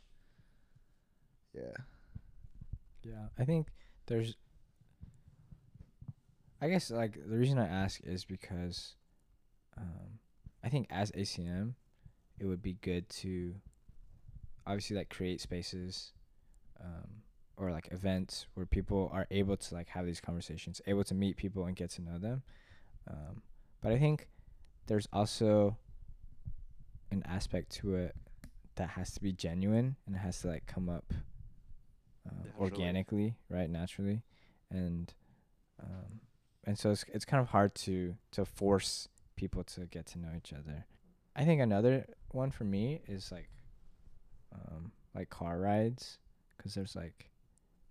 Yeah. 1.54 1.74
Yeah, 3.04 3.28
I 3.38 3.46
think 3.46 3.68
there's. 4.08 4.36
I 6.62 6.70
guess 6.70 6.92
like 6.92 7.14
the 7.14 7.38
reason 7.38 7.58
I 7.58 7.68
ask 7.68 8.02
is 8.04 8.26
because, 8.26 8.96
um, 9.78 10.19
I 10.64 10.70
think 10.70 10.88
as 10.90 11.12
ACM, 11.12 11.74
it 12.40 12.46
would 12.46 12.62
be 12.62 12.74
good 12.82 13.10
to, 13.10 13.56
obviously 14.66 14.96
like 14.96 15.10
create 15.10 15.42
spaces, 15.42 16.14
um, 16.82 17.24
or 17.58 17.72
like 17.72 17.90
events 17.92 18.48
where 18.54 18.66
people 18.66 19.10
are 19.14 19.28
able 19.32 19.58
to 19.58 19.76
like 19.76 19.90
have 19.90 20.06
these 20.06 20.22
conversations, 20.22 20.82
able 20.88 21.04
to 21.04 21.14
meet 21.14 21.38
people 21.38 21.66
and 21.66 21.76
get 21.76 21.90
to 21.92 22.02
know 22.02 22.18
them. 22.18 22.42
Um, 23.10 23.42
but 23.82 23.92
I 23.92 24.00
think 24.00 24.28
there's 24.88 25.08
also 25.12 25.78
an 27.12 27.24
aspect 27.26 27.72
to 27.72 27.96
it 27.96 28.16
that 28.76 28.90
has 28.90 29.12
to 29.12 29.22
be 29.22 29.34
genuine 29.34 29.96
and 30.06 30.16
it 30.16 30.20
has 30.20 30.42
to 30.42 30.48
like 30.48 30.66
come 30.66 30.90
up 30.90 31.14
uh, 32.28 32.62
organically, 32.62 33.36
right, 33.50 33.70
naturally, 33.70 34.22
and 34.70 35.14
um, 35.82 36.22
and 36.66 36.78
so 36.78 36.92
it's 36.92 37.04
it's 37.08 37.26
kind 37.26 37.42
of 37.42 37.50
hard 37.50 37.74
to 37.76 38.16
to 38.32 38.46
force 38.46 39.08
people 39.40 39.64
to 39.64 39.86
get 39.86 40.06
to 40.06 40.20
know 40.20 40.34
each 40.36 40.52
other. 40.52 40.86
I 41.34 41.46
think 41.46 41.62
another 41.62 42.06
one 42.32 42.52
for 42.52 42.66
me 42.66 43.02
is 43.08 43.32
like 43.32 43.50
um, 44.54 44.92
like 45.16 45.30
car 45.30 45.58
rides, 45.60 46.18
because 46.58 46.74
there's 46.74 46.96
like 46.96 47.30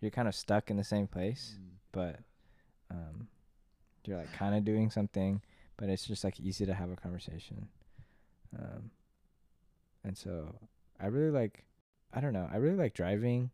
you're 0.00 0.10
kind 0.10 0.28
of 0.28 0.34
stuck 0.34 0.70
in 0.70 0.76
the 0.76 0.84
same 0.84 1.06
place, 1.06 1.56
but 1.90 2.20
um, 2.90 3.28
you're 4.04 4.18
like 4.18 4.32
kind 4.34 4.54
of 4.54 4.64
doing 4.64 4.90
something, 4.90 5.40
but 5.78 5.88
it's 5.88 6.06
just 6.06 6.22
like 6.22 6.38
easy 6.38 6.66
to 6.66 6.74
have 6.74 6.90
a 6.90 6.96
conversation. 6.96 7.68
Um, 8.58 8.90
and 10.04 10.16
so 10.16 10.54
I 11.00 11.06
really 11.06 11.30
like, 11.30 11.64
I 12.12 12.20
don't 12.20 12.32
know, 12.32 12.48
I 12.52 12.56
really 12.56 12.76
like 12.76 12.94
driving, 12.94 13.50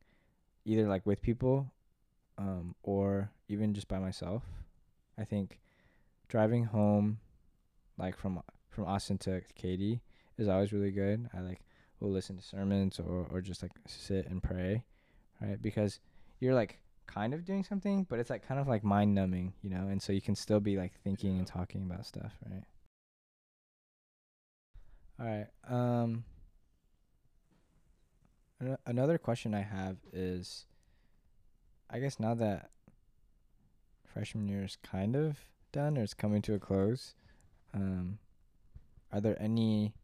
either 0.64 0.88
like 0.88 1.06
with 1.06 1.22
people, 1.22 1.72
um, 2.38 2.74
or 2.82 3.30
even 3.48 3.72
just 3.74 3.88
by 3.88 3.98
myself. 3.98 4.42
I 5.18 5.24
think 5.24 5.60
driving 6.28 6.64
home, 6.64 7.18
like 7.98 8.16
from 8.16 8.40
from 8.68 8.84
Austin 8.84 9.18
to 9.18 9.42
Katy, 9.54 10.00
is 10.38 10.48
always 10.48 10.72
really 10.72 10.90
good. 10.90 11.28
I 11.34 11.40
like 11.40 11.60
will 12.00 12.10
listen 12.10 12.36
to 12.36 12.42
sermons 12.42 12.98
or 12.98 13.26
or 13.30 13.40
just 13.40 13.62
like 13.62 13.72
sit 13.86 14.26
and 14.26 14.42
pray, 14.42 14.84
right? 15.40 15.60
Because 15.60 16.00
you're 16.40 16.54
like 16.54 16.78
kind 17.06 17.34
of 17.34 17.44
doing 17.44 17.64
something, 17.64 18.06
but 18.08 18.18
it's 18.18 18.30
like 18.30 18.46
kind 18.46 18.60
of 18.60 18.66
like 18.66 18.84
mind 18.84 19.14
numbing, 19.14 19.52
you 19.62 19.70
know, 19.70 19.88
and 19.88 20.02
so 20.02 20.12
you 20.12 20.20
can 20.20 20.34
still 20.34 20.60
be 20.60 20.76
like 20.76 20.92
thinking 21.02 21.38
and 21.38 21.46
talking 21.46 21.82
about 21.82 22.06
stuff, 22.06 22.32
right? 22.50 22.64
All 25.20 25.26
right. 25.26 25.46
Um 25.68 26.24
ano- 28.60 28.78
another 28.86 29.18
question 29.18 29.54
I 29.54 29.62
have 29.62 29.96
is 30.12 30.66
I 31.90 31.98
guess 32.00 32.18
now 32.18 32.34
that 32.34 32.70
freshman 34.06 34.48
year 34.48 34.64
is 34.64 34.76
kind 34.82 35.16
of 35.16 35.38
done 35.72 35.98
or 35.98 36.02
it's 36.02 36.14
coming 36.14 36.42
to 36.42 36.54
a 36.54 36.58
close, 36.58 37.14
um 37.74 38.18
are 39.12 39.20
there 39.20 39.40
any 39.40 39.94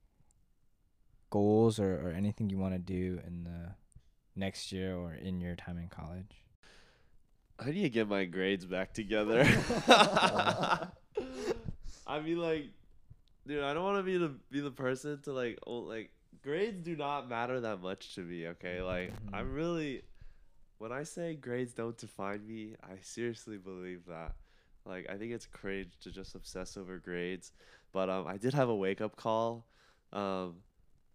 goals 1.31 1.79
or, 1.79 1.95
or 2.09 2.11
anything 2.11 2.51
you 2.51 2.59
want 2.59 2.75
to 2.75 2.79
do 2.79 3.21
in 3.27 3.45
the 3.45 3.75
next 4.37 4.73
year 4.73 4.95
or 4.97 5.15
in 5.15 5.41
your 5.41 5.55
time 5.57 5.79
in 5.79 5.89
college? 5.89 6.45
i 7.59 7.71
need 7.71 7.83
to 7.83 7.91
get 7.91 8.09
my 8.09 8.25
grades 8.25 8.65
back 8.65 8.93
together 8.95 9.45
i 12.07 12.21
mean 12.25 12.39
like 12.39 12.65
dude 13.47 13.63
i 13.63 13.75
don't 13.75 13.85
want 13.85 13.99
to 13.99 14.03
be 14.03 14.17
the 14.17 14.35
be 14.51 14.61
the 14.61 14.71
person 14.71 15.21
to 15.23 15.33
like 15.33 15.59
oh, 15.67 15.81
like 15.81 16.11
grades 16.43 16.83
do 16.83 16.97
not 16.97 17.29
matter 17.29 17.61
that 17.61 17.81
much 17.83 18.15
to 18.15 18.23
me 18.23 18.49
okay 18.49 18.81
like 18.83 19.13
i'm 19.33 19.47
Mhm. 19.51 19.55
really 19.55 20.03
when 20.79 20.93
I 20.93 21.03
say 21.03 21.35
grades 21.35 21.75
don't 21.75 21.95
define 21.99 22.47
me, 22.47 22.75
I 22.83 22.95
seriously 23.03 23.59
believe 23.59 24.07
that. 24.07 24.35
Like 24.85 25.07
I 25.11 25.17
think 25.17 25.33
it's 25.33 25.47
cringe 25.47 25.93
to 26.01 26.11
just 26.11 26.35
obsess 26.35 26.77
over 26.77 26.99
grades. 26.99 27.53
But 27.93 28.09
um 28.09 28.27
I 28.27 28.37
did 28.37 28.55
have 28.55 28.69
a 28.69 28.75
wake 28.77 29.01
up 29.01 29.17
call. 29.17 29.67
Um 30.13 30.57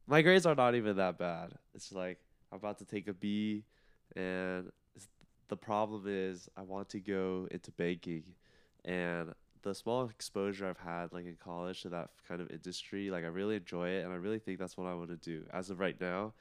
my 0.07 0.21
grades 0.21 0.45
are 0.45 0.55
not 0.55 0.75
even 0.75 0.97
that 0.97 1.17
bad. 1.17 1.53
It's 1.73 1.91
like 1.91 2.19
I'm 2.51 2.57
about 2.57 2.77
to 2.79 2.85
take 2.85 3.07
a 3.07 3.13
B 3.13 3.63
and 4.15 4.71
the 5.47 5.57
problem 5.57 6.05
is 6.07 6.49
I 6.57 6.61
want 6.61 6.89
to 6.89 6.99
go 6.99 7.47
into 7.51 7.71
banking 7.71 8.23
and 8.83 9.33
the 9.61 9.73
small 9.73 10.05
exposure 10.05 10.67
I've 10.67 10.77
had 10.77 11.11
like 11.11 11.25
in 11.25 11.37
college 11.43 11.81
to 11.81 11.89
that 11.89 12.09
kind 12.27 12.39
of 12.39 12.51
industry, 12.51 13.09
like 13.09 13.23
I 13.23 13.27
really 13.27 13.55
enjoy 13.55 13.89
it 13.89 14.03
and 14.05 14.13
I 14.13 14.17
really 14.17 14.39
think 14.39 14.59
that's 14.59 14.77
what 14.77 14.87
I 14.87 14.93
want 14.93 15.09
to 15.09 15.17
do 15.17 15.43
as 15.51 15.69
of 15.69 15.79
right 15.79 15.99
now. 15.99 16.33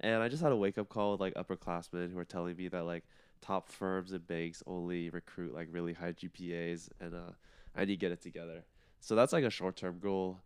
And 0.00 0.22
I 0.22 0.28
just 0.28 0.42
had 0.42 0.52
a 0.52 0.56
wake 0.56 0.78
up 0.78 0.88
call 0.88 1.12
with 1.12 1.20
like 1.20 1.34
upperclassmen 1.34 2.12
who 2.12 2.18
are 2.18 2.24
telling 2.24 2.56
me 2.56 2.68
that 2.68 2.84
like 2.84 3.04
top 3.40 3.68
firms 3.68 4.12
and 4.12 4.26
banks 4.26 4.62
only 4.66 5.10
recruit 5.10 5.54
like 5.54 5.68
really 5.70 5.92
high 5.92 6.12
GPAs 6.12 6.88
and 7.00 7.14
uh 7.14 7.32
I 7.76 7.80
need 7.84 7.94
to 7.94 7.96
get 7.96 8.12
it 8.12 8.20
together. 8.20 8.64
So 9.00 9.14
that's 9.14 9.32
like 9.32 9.44
a 9.44 9.50
short 9.50 9.76
term 9.76 9.98
goal. 10.00 10.40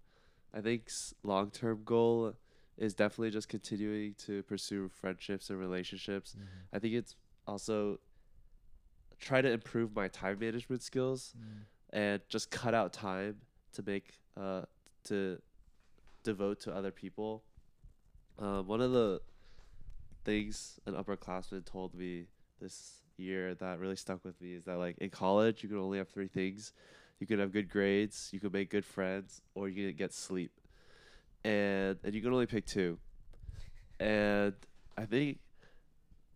I 0.55 0.61
think 0.61 0.91
long 1.23 1.51
term 1.51 1.83
goal 1.85 2.35
is 2.77 2.95
definitely 2.95 3.31
just 3.31 3.49
continuing 3.49 4.15
to 4.27 4.43
pursue 4.45 4.89
friendships 4.89 5.51
and 5.51 5.59
relationships. 5.59 6.37
I 6.73 6.79
think 6.79 6.95
it's 6.95 7.17
also 7.47 7.99
try 9.21 9.41
to 9.41 9.51
improve 9.51 9.95
my 9.95 10.09
time 10.09 10.39
management 10.41 10.83
skills 10.83 11.35
and 11.91 12.21
just 12.29 12.51
cut 12.51 12.75
out 12.75 12.93
time 12.93 13.37
to 13.75 13.83
make 13.87 14.13
uh 14.37 14.63
to 15.05 15.41
devote 16.25 16.61
to 16.61 16.73
other 16.75 16.91
people. 16.91 17.43
Um, 18.39 18.67
one 18.67 18.81
of 18.81 18.93
the 18.93 19.21
things 20.25 20.79
an 20.87 20.95
upperclassman 20.95 21.65
told 21.65 21.95
me 21.95 22.27
this 22.63 23.03
year 23.17 23.55
that 23.57 23.79
really 23.79 23.97
stuck 23.97 24.25
with 24.25 24.41
me 24.41 24.55
is 24.55 24.65
that 24.65 24.79
like 24.79 24.97
in 24.99 25.11
college 25.11 25.63
you 25.63 25.69
could 25.69 25.79
only 25.79 25.99
have 25.99 26.09
three 26.09 26.29
things. 26.29 26.73
You 27.21 27.27
could 27.27 27.39
have 27.39 27.53
good 27.53 27.69
grades, 27.69 28.31
you 28.33 28.41
could 28.41 28.53
make 28.53 28.71
good 28.71 28.85
friends, 28.85 29.43
or 29.55 29.69
you 29.69 29.87
could 29.87 29.97
get 29.97 30.13
sleep. 30.13 30.53
And 31.45 31.99
and 32.03 32.15
you 32.15 32.23
could 32.23 32.33
only 32.33 32.47
pick 32.47 32.67
two. 32.67 32.99
And 34.01 34.55
I 34.97 35.05
think 35.05 35.39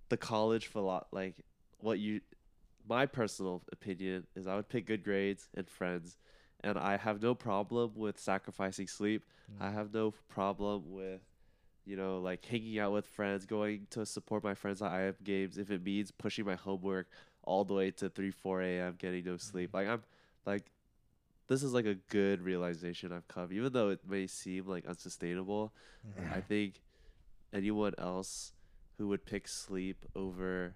the 0.09 0.17
college 0.17 0.67
for 0.67 0.79
a 0.79 0.83
lot 0.83 1.09
like 1.13 1.35
what 1.79 1.99
you 1.99 2.21
my 2.89 3.07
personal 3.07 3.63
opinion 3.73 4.27
is 4.37 4.47
I 4.47 4.55
would 4.55 4.69
pick 4.69 4.87
good 4.87 5.03
grades 5.03 5.49
and 5.55 5.69
friends 5.69 6.17
and 6.63 6.79
I 6.79 6.97
have 6.97 7.21
no 7.23 7.35
problem 7.35 7.93
with 7.95 8.19
sacrificing 8.19 8.87
sleep. 8.87 9.25
Mm. 9.51 9.67
I 9.67 9.71
have 9.71 9.93
no 9.93 10.15
problem 10.29 10.85
with 10.87 11.21
you 11.87 11.97
know 11.97 12.19
like 12.19 12.45
hanging 12.45 12.79
out 12.79 12.93
with 12.93 13.07
friends, 13.07 13.47
going 13.47 13.87
to 13.91 14.05
support 14.05 14.45
my 14.45 14.55
friends 14.55 14.83
at 14.83 14.93
IM 14.93 15.15
games 15.25 15.57
if 15.57 15.71
it 15.71 15.83
means 15.83 16.11
pushing 16.11 16.45
my 16.45 16.57
homework 16.57 17.09
all 17.45 17.65
the 17.65 17.75
way 17.75 17.91
to 17.93 18.11
3 18.11 18.31
4 18.31 18.63
a.m. 18.63 18.95
getting 18.99 19.25
no 19.25 19.33
mm-hmm. 19.33 19.39
sleep. 19.39 19.71
Like 19.73 19.89
I'm 19.89 20.03
like 20.45 20.65
this 21.49 21.63
is 21.63 21.73
like 21.73 21.87
a 21.87 21.95
good 21.95 22.43
realization 22.43 23.13
I've 23.13 23.29
come 23.29 23.53
even 23.53 23.73
though 23.73 23.91
it 23.91 24.01
may 24.07 24.27
seem 24.27 24.67
like 24.67 24.85
unsustainable. 24.87 25.73
Mm-hmm. 26.07 26.35
I 26.35 26.41
think 26.41 26.83
anyone 27.55 27.95
else 27.99 28.53
who 28.99 29.09
would 29.09 29.25
pick 29.25 29.47
sleep 29.47 30.05
over 30.15 30.75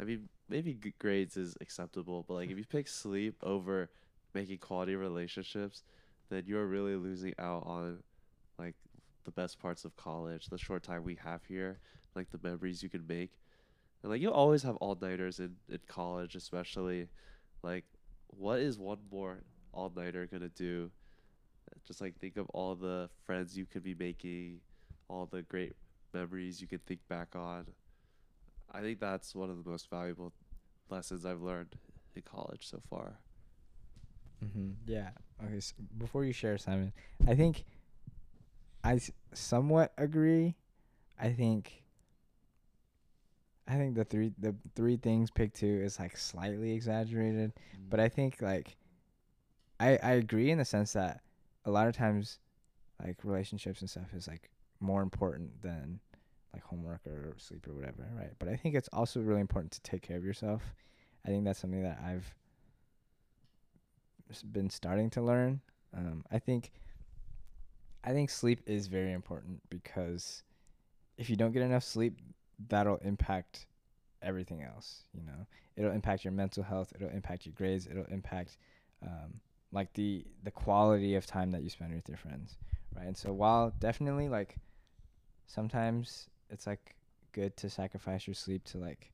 I 0.00 0.04
mean 0.04 0.28
maybe 0.48 0.78
grades 0.98 1.36
is 1.36 1.56
acceptable, 1.60 2.24
but 2.26 2.34
like 2.34 2.50
if 2.50 2.58
you 2.58 2.64
pick 2.64 2.88
sleep 2.88 3.36
over 3.42 3.90
making 4.34 4.58
quality 4.58 4.96
relationships, 4.96 5.82
then 6.30 6.44
you're 6.46 6.66
really 6.66 6.96
losing 6.96 7.34
out 7.38 7.64
on 7.66 7.98
like 8.58 8.74
the 9.24 9.30
best 9.30 9.58
parts 9.58 9.84
of 9.84 9.96
college, 9.96 10.46
the 10.46 10.58
short 10.58 10.82
time 10.82 11.04
we 11.04 11.16
have 11.16 11.44
here, 11.44 11.80
like 12.14 12.30
the 12.30 12.40
memories 12.42 12.82
you 12.82 12.88
can 12.88 13.06
make. 13.06 13.32
And 14.02 14.10
like 14.10 14.20
you 14.20 14.30
always 14.30 14.62
have 14.62 14.76
all 14.76 14.98
nighters 15.00 15.38
in, 15.38 15.56
in 15.68 15.80
college, 15.86 16.34
especially 16.34 17.08
like 17.62 17.84
what 18.28 18.60
is 18.60 18.78
one 18.78 18.98
more 19.10 19.42
all 19.72 19.92
nighter 19.94 20.26
gonna 20.26 20.48
do? 20.48 20.90
Just 21.86 22.00
like 22.00 22.18
think 22.18 22.36
of 22.36 22.48
all 22.50 22.74
the 22.74 23.08
friends 23.24 23.56
you 23.56 23.66
could 23.66 23.82
be 23.82 23.94
making, 23.94 24.60
all 25.08 25.26
the 25.30 25.42
great 25.42 25.74
memories 26.12 26.60
you 26.60 26.66
can 26.66 26.80
think 26.86 27.00
back 27.08 27.36
on. 27.36 27.66
I 28.72 28.80
think 28.80 29.00
that's 29.00 29.34
one 29.34 29.50
of 29.50 29.62
the 29.62 29.68
most 29.68 29.90
valuable 29.90 30.32
lessons 30.88 31.24
I've 31.26 31.42
learned 31.42 31.76
in 32.14 32.22
college 32.22 32.66
so 32.66 32.80
far. 32.88 33.18
Mm-hmm. 34.44 34.70
Yeah. 34.86 35.10
Okay. 35.44 35.60
So 35.60 35.74
before 35.98 36.24
you 36.24 36.32
share, 36.32 36.56
Simon, 36.58 36.92
I 37.26 37.34
think 37.34 37.64
I 38.82 39.00
somewhat 39.34 39.92
agree. 39.98 40.56
I 41.18 41.30
think. 41.30 41.82
I 43.68 43.74
think 43.74 43.94
the 43.94 44.04
three 44.04 44.32
the 44.38 44.54
three 44.74 44.96
things 44.96 45.30
picked 45.30 45.56
two 45.56 45.80
is 45.84 45.98
like 46.00 46.16
slightly 46.16 46.72
exaggerated, 46.72 47.52
but 47.88 48.00
I 48.00 48.08
think 48.08 48.42
like, 48.42 48.76
I 49.78 49.98
I 50.02 50.12
agree 50.12 50.50
in 50.50 50.58
the 50.58 50.64
sense 50.64 50.92
that 50.94 51.20
a 51.64 51.70
lot 51.70 51.86
of 51.86 51.94
times, 51.96 52.38
like 53.04 53.18
relationships 53.22 53.80
and 53.80 53.88
stuff 53.88 54.12
is 54.14 54.26
like 54.26 54.50
more 54.80 55.02
important 55.02 55.62
than 55.62 56.00
like 56.52 56.64
homework 56.64 57.06
or 57.06 57.34
sleep 57.36 57.68
or 57.68 57.74
whatever, 57.74 58.08
right? 58.16 58.32
But 58.40 58.48
I 58.48 58.56
think 58.56 58.74
it's 58.74 58.88
also 58.92 59.20
really 59.20 59.40
important 59.40 59.72
to 59.72 59.82
take 59.82 60.02
care 60.02 60.16
of 60.16 60.24
yourself. 60.24 60.74
I 61.24 61.28
think 61.28 61.44
that's 61.44 61.60
something 61.60 61.82
that 61.82 62.00
I've 62.04 62.34
been 64.52 64.70
starting 64.70 65.10
to 65.10 65.22
learn. 65.22 65.60
Um, 65.96 66.24
I 66.30 66.38
think 66.38 66.72
I 68.02 68.12
think 68.12 68.30
sleep 68.30 68.60
is 68.66 68.86
very 68.86 69.12
important 69.12 69.60
because 69.68 70.42
if 71.18 71.28
you 71.28 71.36
don't 71.36 71.52
get 71.52 71.62
enough 71.62 71.84
sleep, 71.84 72.18
that'll 72.68 72.96
impact 72.98 73.66
everything 74.22 74.62
else. 74.62 75.04
You 75.12 75.22
know, 75.22 75.46
it'll 75.76 75.92
impact 75.92 76.24
your 76.24 76.32
mental 76.32 76.62
health. 76.62 76.92
It'll 76.94 77.10
impact 77.10 77.46
your 77.46 77.54
grades. 77.54 77.86
It'll 77.86 78.06
impact 78.06 78.56
um, 79.02 79.40
like 79.72 79.92
the 79.94 80.24
the 80.44 80.50
quality 80.50 81.14
of 81.14 81.26
time 81.26 81.50
that 81.52 81.62
you 81.62 81.70
spend 81.70 81.94
with 81.94 82.08
your 82.08 82.18
friends, 82.18 82.56
right? 82.96 83.06
And 83.06 83.16
so 83.16 83.32
while 83.32 83.72
definitely 83.78 84.28
like 84.28 84.56
sometimes 85.46 86.28
it's 86.48 86.66
like 86.66 86.96
good 87.32 87.56
to 87.58 87.70
sacrifice 87.70 88.26
your 88.26 88.34
sleep 88.34 88.64
to 88.64 88.78
like 88.78 89.10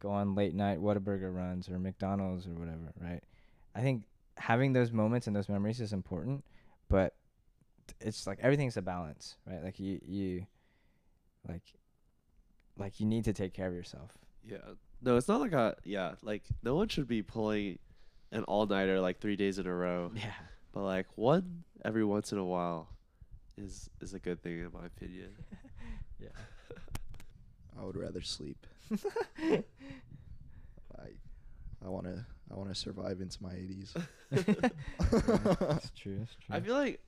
go 0.00 0.10
on 0.10 0.34
late 0.34 0.54
night 0.54 0.78
Whataburger 0.78 1.34
runs 1.34 1.68
or 1.68 1.78
McDonald's 1.78 2.46
or 2.46 2.50
whatever, 2.50 2.92
right? 3.00 3.22
I 3.74 3.80
think 3.80 4.04
having 4.36 4.72
those 4.72 4.92
moments 4.92 5.26
and 5.26 5.34
those 5.34 5.48
memories 5.48 5.80
is 5.80 5.92
important, 5.92 6.44
but 6.88 7.14
it's 8.00 8.26
like 8.26 8.38
everything's 8.40 8.76
a 8.76 8.82
balance, 8.82 9.36
right? 9.46 9.62
Like 9.62 9.78
you 9.78 10.00
you 10.04 10.46
like 11.48 11.62
like 12.76 13.00
you 13.00 13.06
need 13.06 13.24
to 13.24 13.32
take 13.32 13.54
care 13.54 13.68
of 13.68 13.74
yourself. 13.74 14.18
Yeah. 14.44 14.58
No, 15.02 15.16
it's 15.16 15.28
not 15.28 15.40
like 15.40 15.52
a 15.52 15.76
yeah, 15.84 16.14
like 16.22 16.44
no 16.62 16.74
one 16.74 16.88
should 16.88 17.08
be 17.08 17.22
pulling 17.22 17.78
an 18.32 18.44
all 18.44 18.66
nighter 18.66 19.00
like 19.00 19.20
three 19.20 19.36
days 19.36 19.58
in 19.58 19.66
a 19.66 19.74
row. 19.74 20.10
Yeah. 20.14 20.32
But 20.72 20.82
like 20.82 21.06
one 21.14 21.64
every 21.84 22.04
once 22.04 22.32
in 22.32 22.38
a 22.38 22.44
while 22.44 22.88
is 23.56 23.88
is 24.00 24.12
a 24.14 24.18
good 24.18 24.42
thing 24.42 24.58
in 24.58 24.70
my 24.72 24.86
opinion. 24.86 25.30
Yeah. 26.18 26.28
I 27.78 27.84
would 27.84 27.94
rather 27.96 28.22
sleep. 28.22 28.66
I 29.38 29.62
I 31.84 31.88
want 31.88 32.06
to 32.06 32.24
I 32.50 32.54
want 32.54 32.70
to 32.70 32.74
survive 32.74 33.20
into 33.20 33.42
my 33.42 33.52
80s. 33.52 33.92
That's 34.30 35.90
true. 35.90 36.18
That's 36.18 36.36
true. 36.36 36.50
I 36.50 36.60
feel 36.60 36.74
like 36.74 37.00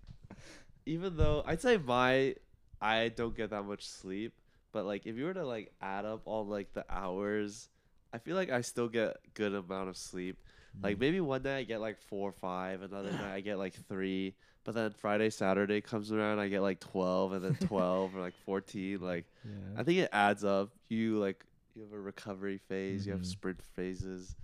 even 0.88 1.16
though 1.16 1.42
I'd 1.46 1.60
say 1.60 1.76
my 1.76 2.34
I 2.80 3.08
don't 3.08 3.36
get 3.36 3.50
that 3.50 3.64
much 3.64 3.86
sleep, 3.86 4.32
but 4.72 4.84
like 4.86 5.06
if 5.06 5.16
you 5.16 5.24
were 5.26 5.34
to 5.34 5.44
like 5.46 5.72
add 5.80 6.04
up 6.04 6.22
all 6.24 6.46
like 6.46 6.72
the 6.72 6.84
hours, 6.88 7.68
I 8.12 8.18
feel 8.18 8.36
like 8.36 8.50
I 8.50 8.62
still 8.62 8.88
get 8.88 9.16
good 9.34 9.54
amount 9.54 9.88
of 9.88 9.96
sleep. 9.96 10.38
Like 10.82 10.98
maybe 11.00 11.20
one 11.20 11.42
night 11.42 11.58
I 11.58 11.62
get 11.64 11.80
like 11.80 11.98
four 11.98 12.28
or 12.30 12.32
five, 12.32 12.82
another 12.82 13.10
night 13.22 13.34
I 13.34 13.40
get 13.40 13.58
like 13.58 13.74
three, 13.88 14.34
but 14.64 14.74
then 14.74 14.92
Friday, 14.92 15.30
Saturday 15.30 15.80
comes 15.80 16.12
around, 16.12 16.38
I 16.38 16.48
get 16.48 16.62
like 16.62 16.80
twelve, 16.80 17.32
and 17.32 17.44
then 17.44 17.56
twelve 17.68 18.14
or 18.16 18.20
like 18.20 18.34
fourteen. 18.46 19.00
Like 19.00 19.26
yeah. 19.44 19.80
I 19.80 19.82
think 19.82 19.98
it 19.98 20.08
adds 20.12 20.44
up. 20.44 20.70
You 20.88 21.18
like 21.18 21.44
you 21.74 21.82
have 21.82 21.92
a 21.92 22.00
recovery 22.00 22.58
phase, 22.68 23.06
you 23.06 23.12
have 23.12 23.22
Mhm. 23.22 23.26
sprint 23.26 23.62
phases. 23.76 24.34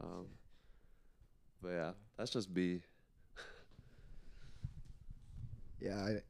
Um, 0.00 0.26
but 1.62 1.68
yeah, 1.70 1.92
that's 2.16 2.30
just 2.30 2.50
me. 2.50 2.80
Yeah, 5.84 5.96
I 5.96 6.22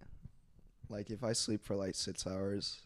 like 0.88 1.10
if 1.10 1.22
I 1.24 1.32
sleep 1.32 1.64
for 1.64 1.76
like 1.76 1.94
6 1.94 2.26
hours, 2.26 2.80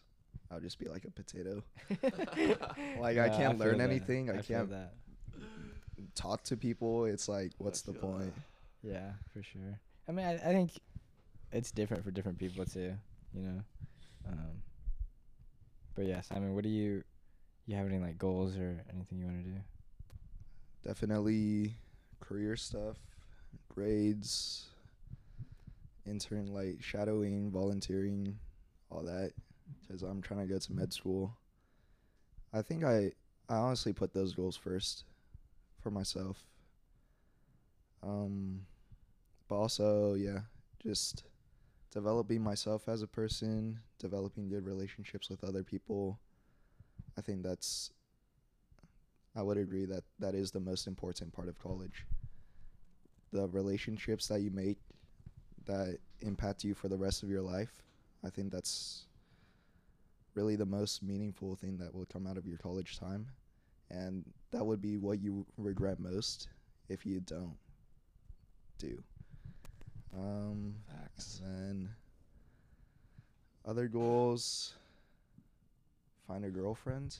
I'll 0.51 0.59
just 0.59 0.79
be 0.79 0.87
like 0.87 1.05
a 1.05 1.11
potato. 1.11 1.63
Like 2.99 3.17
I 3.17 3.29
can't 3.29 3.57
feel 3.57 3.67
learn 3.67 3.77
that. 3.79 3.89
anything. 3.89 4.29
I, 4.29 4.41
feel 4.41 4.57
can't 4.59 4.69
that. 4.71 4.93
talk 6.15 6.43
to 6.45 6.57
people. 6.57 7.05
It's 7.05 7.27
like 7.27 7.51
what's 7.57 7.81
the 7.81 7.93
feel 7.93 8.01
point? 8.01 8.33
Yeah, 8.83 9.11
for 9.33 9.43
sure. 9.43 9.79
I 10.07 10.11
mean, 10.11 10.25
I, 10.25 10.33
I 10.35 10.53
think 10.53 10.71
it's 11.51 11.71
different 11.71 12.03
for 12.03 12.11
different 12.11 12.37
people 12.37 12.65
too. 12.65 12.93
You 13.33 13.41
know. 13.41 13.61
Um, 14.27 14.61
but 15.95 16.05
yeah, 16.05 16.21
Simon, 16.21 16.55
what 16.55 16.63
do 16.63 16.69
you 16.69 17.03
you 17.65 17.75
have 17.75 17.87
any 17.87 17.99
like 17.99 18.17
goals 18.17 18.57
or 18.57 18.81
anything 18.93 19.19
you 19.19 19.25
want 19.25 19.43
to 19.43 19.49
do? 19.49 19.57
Definitely 20.83 21.73
career 22.19 22.55
stuff, 22.55 22.97
grades, 23.73 24.68
intern 26.09 26.47
like 26.47 26.81
shadowing, 26.81 27.51
volunteering, 27.51 28.37
all 28.89 29.03
that 29.03 29.33
cuz 29.87 30.03
I'm 30.03 30.21
trying 30.21 30.41
to 30.41 30.53
go 30.53 30.59
to 30.59 30.73
med 30.73 30.93
school. 30.93 31.37
I 32.51 32.61
think 32.61 32.83
I 32.83 33.11
I 33.47 33.55
honestly 33.55 33.93
put 33.93 34.13
those 34.13 34.33
goals 34.33 34.57
first 34.57 35.05
for 35.81 35.91
myself. 35.91 36.45
Um, 38.03 38.65
but 39.47 39.55
also, 39.55 40.13
yeah, 40.13 40.41
just 40.81 41.23
developing 41.91 42.41
myself 42.41 42.87
as 42.87 43.01
a 43.01 43.07
person, 43.07 43.79
developing 43.97 44.47
good 44.47 44.65
relationships 44.65 45.29
with 45.29 45.43
other 45.43 45.63
people. 45.63 46.19
I 47.17 47.21
think 47.21 47.43
that's. 47.43 47.91
I 49.35 49.41
would 49.41 49.57
agree 49.57 49.85
that 49.85 50.03
that 50.19 50.35
is 50.35 50.51
the 50.51 50.59
most 50.59 50.87
important 50.87 51.33
part 51.33 51.47
of 51.47 51.59
college. 51.59 52.05
The 53.31 53.47
relationships 53.47 54.27
that 54.27 54.41
you 54.41 54.51
make 54.51 54.79
that 55.69 55.99
impact 56.21 56.63
you 56.63 56.73
for 56.73 56.87
the 56.87 56.97
rest 56.97 57.21
of 57.21 57.29
your 57.29 57.41
life. 57.41 57.83
I 58.25 58.29
think 58.29 58.51
that's 58.51 59.05
really 60.33 60.55
the 60.55 60.65
most 60.65 61.03
meaningful 61.03 61.55
thing 61.55 61.77
that 61.77 61.93
will 61.93 62.07
come 62.07 62.25
out 62.25 62.37
of 62.37 62.47
your 62.47 62.57
college 62.57 62.97
time. 62.97 63.27
And 63.91 64.25
that 64.51 64.65
would 64.65 64.81
be 64.81 64.97
what 64.97 65.21
you 65.21 65.45
regret 65.57 65.99
most 65.99 66.49
if 66.89 67.05
you 67.05 67.19
don't 67.19 67.55
do. 68.79 69.01
Um, 70.17 70.75
Facts. 70.87 71.41
then 71.43 71.89
other 73.63 73.87
goals 73.87 74.73
find 76.27 76.45
a 76.45 76.49
girlfriend, 76.49 77.15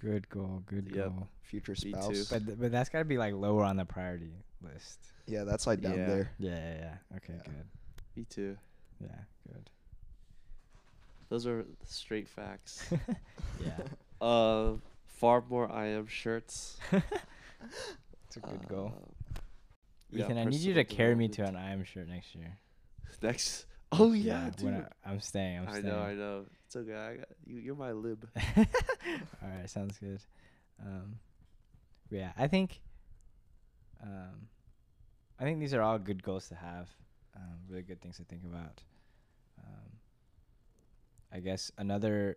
Good 0.00 0.28
goal. 0.28 0.62
Good 0.66 0.88
Yep. 0.94 1.06
goal. 1.08 1.28
future 1.42 1.74
spouse. 1.76 2.28
But 2.28 2.44
th- 2.44 2.58
but 2.58 2.72
that's 2.72 2.88
got 2.88 2.98
to 2.98 3.04
be 3.04 3.18
like 3.18 3.32
lower 3.34 3.62
on 3.64 3.76
the 3.76 3.84
priority 3.84 4.32
list. 4.60 4.98
Yeah, 5.26 5.44
that's 5.44 5.64
like 5.66 5.80
down 5.80 5.96
Yeah. 5.96 6.06
there. 6.06 6.30
Yeah, 6.38 6.50
yeah, 6.56 6.74
yeah. 7.10 7.16
Okay, 7.18 7.34
Yeah. 7.36 7.42
good. 7.44 7.66
Me 8.16 8.24
too. 8.24 8.58
Yeah, 9.00 9.08
good. 9.46 9.70
Those 11.28 11.46
are 11.46 11.64
straight 11.84 12.28
facts. 12.28 12.84
yeah, 13.64 13.78
uh, 14.20 14.72
far 15.06 15.42
more 15.48 15.68
IM 15.70 16.06
shirts. 16.08 16.78
it's 16.92 18.36
a 18.36 18.40
good 18.40 18.66
goal. 18.68 18.92
Uh, 18.96 19.40
yeah, 20.10 20.24
Ethan, 20.24 20.38
I 20.38 20.44
need 20.44 20.60
you 20.60 20.74
to 20.74 20.84
carry 20.84 21.14
me 21.14 21.28
to 21.28 21.44
an 21.44 21.54
IM 21.56 21.84
shirt 21.84 22.08
next 22.08 22.34
year. 22.34 22.58
Next. 23.22 23.66
Oh 23.92 24.12
yeah, 24.12 24.50
when 24.60 24.74
dude. 24.74 24.86
I, 25.04 25.10
I'm 25.10 25.20
staying. 25.20 25.58
I'm 25.60 25.68
staying. 25.68 25.86
I 25.86 25.88
know, 25.88 25.98
I 26.00 26.14
know. 26.14 26.44
It's 26.66 26.74
okay. 26.74 26.94
I 26.94 27.16
got, 27.16 27.28
you, 27.46 27.58
you're 27.58 27.76
my 27.76 27.92
lib. 27.92 28.26
All 28.56 28.64
right, 29.42 29.70
sounds 29.70 29.98
good. 29.98 30.20
Um, 30.84 31.18
yeah, 32.10 32.32
I 32.36 32.48
think, 32.48 32.80
um, 34.02 34.48
I 35.38 35.44
think 35.44 35.60
these 35.60 35.72
are 35.74 35.82
all 35.82 35.98
good 35.98 36.22
goals 36.22 36.48
to 36.48 36.54
have. 36.56 36.88
Um, 37.36 37.58
really 37.68 37.82
good 37.82 38.00
things 38.00 38.16
to 38.16 38.24
think 38.24 38.42
about. 38.44 38.82
Um, 39.58 39.92
I 41.32 41.40
guess 41.40 41.70
another 41.78 42.36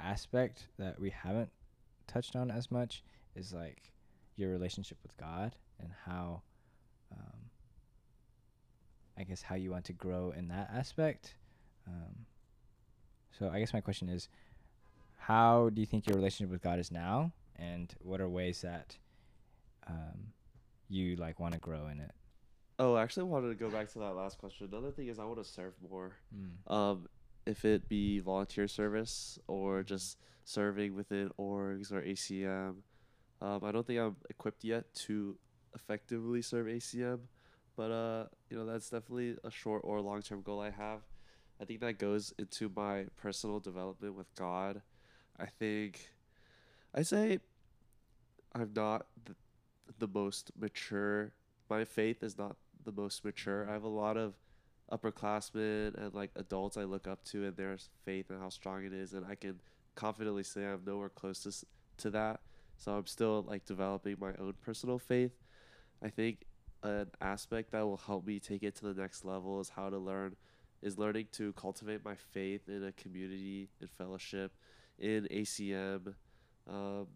aspect 0.00 0.68
that 0.78 0.98
we 0.98 1.10
haven't 1.10 1.50
touched 2.06 2.36
on 2.36 2.50
as 2.50 2.70
much 2.70 3.02
is 3.34 3.52
like 3.52 3.92
your 4.36 4.50
relationship 4.50 4.98
with 5.02 5.16
God 5.18 5.56
and 5.80 5.90
how, 6.06 6.42
um, 7.12 7.50
I 9.18 9.24
guess 9.24 9.42
how 9.42 9.56
you 9.56 9.70
want 9.70 9.84
to 9.86 9.92
grow 9.92 10.32
in 10.36 10.48
that 10.48 10.70
aspect. 10.72 11.34
Um, 11.86 12.26
so 13.38 13.50
I 13.52 13.58
guess 13.58 13.72
my 13.72 13.80
question 13.80 14.08
is, 14.08 14.28
how 15.18 15.70
do 15.70 15.80
you 15.80 15.86
think 15.86 16.06
your 16.06 16.16
relationship 16.16 16.50
with 16.50 16.62
God 16.62 16.78
is 16.78 16.90
now, 16.90 17.32
and 17.56 17.92
what 18.00 18.20
are 18.20 18.28
ways 18.28 18.62
that 18.62 18.96
um, 19.86 20.32
you 20.88 21.16
like 21.16 21.40
want 21.40 21.54
to 21.54 21.60
grow 21.60 21.88
in 21.88 22.00
it? 22.00 22.12
Oh, 22.78 22.94
I 22.94 23.02
actually 23.02 23.24
wanted 23.24 23.48
to 23.48 23.54
go 23.54 23.70
back 23.70 23.90
to 23.92 23.98
that 24.00 24.14
last 24.14 24.38
question. 24.38 24.68
Another 24.70 24.90
thing 24.90 25.08
is 25.08 25.18
I 25.18 25.24
want 25.24 25.42
to 25.42 25.50
serve 25.50 25.74
more. 25.90 26.12
Mm. 26.34 26.72
Um, 26.72 27.08
if 27.46 27.64
it 27.64 27.88
be 27.88 28.18
volunteer 28.18 28.68
service 28.68 29.38
or 29.46 29.82
just 29.82 30.18
serving 30.46 30.94
within 30.94 31.30
orgs 31.38 31.92
or 31.92 32.02
ACM. 32.02 32.76
Um, 33.42 33.60
I 33.62 33.72
don't 33.72 33.86
think 33.86 34.00
I'm 34.00 34.16
equipped 34.30 34.64
yet 34.64 34.92
to 34.94 35.36
effectively 35.74 36.40
serve 36.40 36.66
ACM, 36.66 37.20
but 37.76 37.90
uh, 37.90 38.24
you 38.48 38.56
know 38.56 38.64
that's 38.64 38.88
definitely 38.88 39.36
a 39.44 39.50
short 39.50 39.82
or 39.84 40.00
long 40.00 40.22
term 40.22 40.40
goal 40.42 40.60
I 40.60 40.70
have. 40.70 41.00
I 41.60 41.64
think 41.64 41.80
that 41.80 41.98
goes 41.98 42.34
into 42.38 42.70
my 42.74 43.06
personal 43.16 43.60
development 43.60 44.14
with 44.14 44.34
God. 44.34 44.82
I 45.38 45.46
think 45.46 46.08
I 46.94 47.02
say 47.02 47.40
I'm 48.54 48.72
not 48.74 49.06
the, 49.24 49.34
the 49.98 50.08
most 50.08 50.50
mature. 50.58 51.32
My 51.68 51.84
faith 51.84 52.22
is 52.22 52.38
not 52.38 52.56
the 52.84 52.92
most 52.92 53.24
mature. 53.24 53.68
I 53.68 53.72
have 53.72 53.84
a 53.84 53.88
lot 53.88 54.16
of 54.16 54.34
upperclassmen 54.92 55.94
and 55.96 56.14
like 56.14 56.30
adults 56.36 56.76
I 56.76 56.84
look 56.84 57.06
up 57.06 57.24
to 57.24 57.44
and 57.44 57.56
their 57.56 57.76
faith 58.04 58.30
and 58.30 58.40
how 58.40 58.50
strong 58.50 58.84
it 58.84 58.92
is, 58.92 59.14
and 59.14 59.26
I 59.26 59.34
can 59.34 59.60
confidently 59.94 60.44
say 60.44 60.64
I'm 60.64 60.82
nowhere 60.86 61.08
close 61.08 61.40
to, 61.40 61.66
to 62.02 62.10
that. 62.10 62.40
So 62.78 62.92
I'm 62.92 63.06
still 63.06 63.42
like 63.42 63.64
developing 63.64 64.16
my 64.20 64.32
own 64.38 64.54
personal 64.62 64.98
faith. 64.98 65.32
I 66.02 66.08
think 66.08 66.44
an 66.82 67.08
aspect 67.20 67.72
that 67.72 67.84
will 67.84 67.96
help 67.96 68.26
me 68.26 68.38
take 68.38 68.62
it 68.62 68.76
to 68.76 68.92
the 68.92 69.00
next 69.00 69.24
level 69.24 69.60
is 69.60 69.70
how 69.70 69.90
to 69.90 69.98
learn, 69.98 70.36
is 70.82 70.98
learning 70.98 71.26
to 71.32 71.52
cultivate 71.54 72.04
my 72.04 72.14
faith 72.14 72.68
in 72.68 72.84
a 72.84 72.92
community, 72.92 73.68
in 73.80 73.86
fellowship, 73.86 74.52
in 74.98 75.26
ACM, 75.30 76.14
um, 76.68 77.06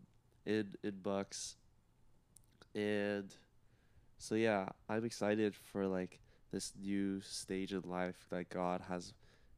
in 0.47 0.75
in 0.83 0.99
Bucks, 1.03 1.57
and 2.75 3.35
so 4.19 4.35
yeah, 4.35 4.67
I'm 4.89 5.05
excited 5.05 5.55
for 5.55 5.87
like 5.87 6.21
this 6.53 6.73
new 6.81 7.21
stage 7.21 7.73
in 7.73 7.83
life 7.83 8.27
that 8.31 8.49
God 8.49 8.83
has, 8.89 9.15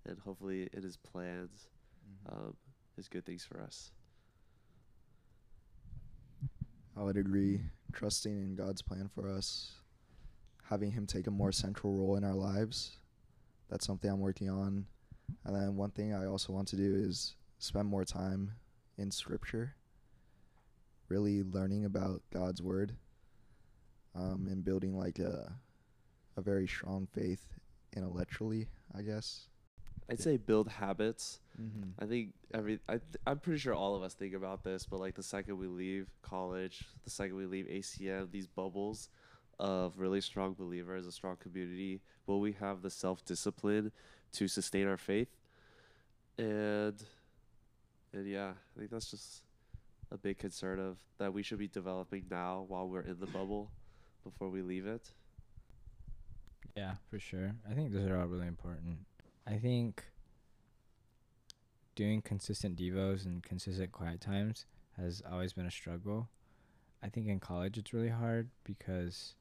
and 0.07 0.18
hopefully 0.18 0.68
in 0.72 0.82
His 0.82 0.96
plans, 0.96 1.68
um, 2.30 2.55
His 2.96 3.09
good 3.09 3.24
things 3.24 3.44
for 3.44 3.61
us. 3.61 3.90
I 6.96 7.03
would 7.03 7.16
agree. 7.16 7.61
Trusting 7.92 8.32
in 8.32 8.55
God's 8.55 8.82
plan 8.82 9.11
for 9.14 9.28
us, 9.28 9.72
having 10.64 10.90
Him 10.90 11.07
take 11.07 11.26
a 11.26 11.30
more 11.30 11.53
central 11.53 11.94
role 11.94 12.16
in 12.16 12.24
our 12.24 12.34
lives, 12.34 12.98
that's 13.73 13.87
something 13.87 14.11
I'm 14.11 14.20
working 14.20 14.51
on. 14.51 14.85
And 15.47 15.57
then 15.57 15.77
one 15.77 15.91
thing 15.91 16.12
I 16.12 16.27
also 16.27 16.53
want 16.53 16.68
to 16.68 16.77
do 16.77 16.95
is 16.95 17.37
spend 17.59 17.89
more 17.89 18.05
time 18.05 18.53
in 18.99 19.11
Scripture, 19.11 19.75
really 21.09 21.43
learning 21.43 21.87
about 21.87 22.20
God's 22.31 22.61
Word, 22.61 22.95
um, 24.14 24.47
and 24.51 24.62
building 24.62 24.97
like 24.97 25.18
a 25.18 25.51
a 26.37 26.43
very 26.43 26.66
strong 26.66 27.09
faith 27.12 27.47
intellectually, 27.97 28.68
I 28.95 29.03
guess. 29.03 29.49
I'd 30.11 30.20
say 30.20 30.37
build 30.37 30.68
habits. 30.68 31.41
Mm-hmm. 31.61 31.91
I 31.99 32.07
think 32.07 32.35
every 32.53 32.79
I 32.89 32.93
th- 32.93 33.23
I'm 33.27 33.39
pretty 33.39 33.59
sure 33.59 33.75
all 33.75 33.97
of 33.97 34.03
us 34.03 34.12
think 34.12 34.35
about 34.35 34.64
this, 34.64 34.85
but 34.85 35.01
like 35.01 35.14
the 35.14 35.23
second 35.23 35.57
we 35.57 35.66
leave 35.66 36.09
college, 36.20 36.85
the 37.05 37.11
second 37.11 37.37
we 37.37 37.47
leave 37.47 37.66
ACM, 37.66 38.31
these 38.31 38.47
bubbles 38.47 39.09
of 39.62 39.96
really 39.96 40.20
strong 40.20 40.54
believers, 40.54 41.06
a 41.06 41.12
strong 41.12 41.36
community, 41.36 42.00
will 42.26 42.40
we 42.40 42.52
have 42.52 42.82
the 42.82 42.90
self 42.90 43.24
discipline 43.24 43.92
to 44.32 44.48
sustain 44.48 44.88
our 44.88 44.96
faith? 44.96 45.28
And 46.36 47.00
and 48.12 48.26
yeah, 48.26 48.50
I 48.50 48.78
think 48.78 48.90
that's 48.90 49.10
just 49.10 49.42
a 50.10 50.18
big 50.18 50.38
concern 50.38 50.80
of 50.80 50.98
that 51.18 51.32
we 51.32 51.44
should 51.44 51.60
be 51.60 51.68
developing 51.68 52.24
now 52.28 52.64
while 52.66 52.88
we're 52.88 53.02
in 53.02 53.20
the 53.20 53.26
bubble 53.26 53.70
before 54.24 54.50
we 54.50 54.62
leave 54.62 54.84
it. 54.84 55.12
Yeah, 56.76 56.94
for 57.08 57.20
sure. 57.20 57.52
I 57.70 57.74
think 57.74 57.92
those 57.92 58.08
are 58.08 58.18
all 58.18 58.26
really 58.26 58.48
important. 58.48 58.98
I 59.46 59.58
think 59.58 60.02
doing 61.94 62.20
consistent 62.20 62.76
devos 62.76 63.26
and 63.26 63.44
consistent 63.44 63.92
quiet 63.92 64.20
times 64.20 64.66
has 64.96 65.22
always 65.30 65.52
been 65.52 65.66
a 65.66 65.70
struggle. 65.70 66.28
I 67.00 67.08
think 67.08 67.28
in 67.28 67.38
college 67.38 67.78
it's 67.78 67.92
really 67.92 68.08
hard 68.08 68.48
because 68.64 69.34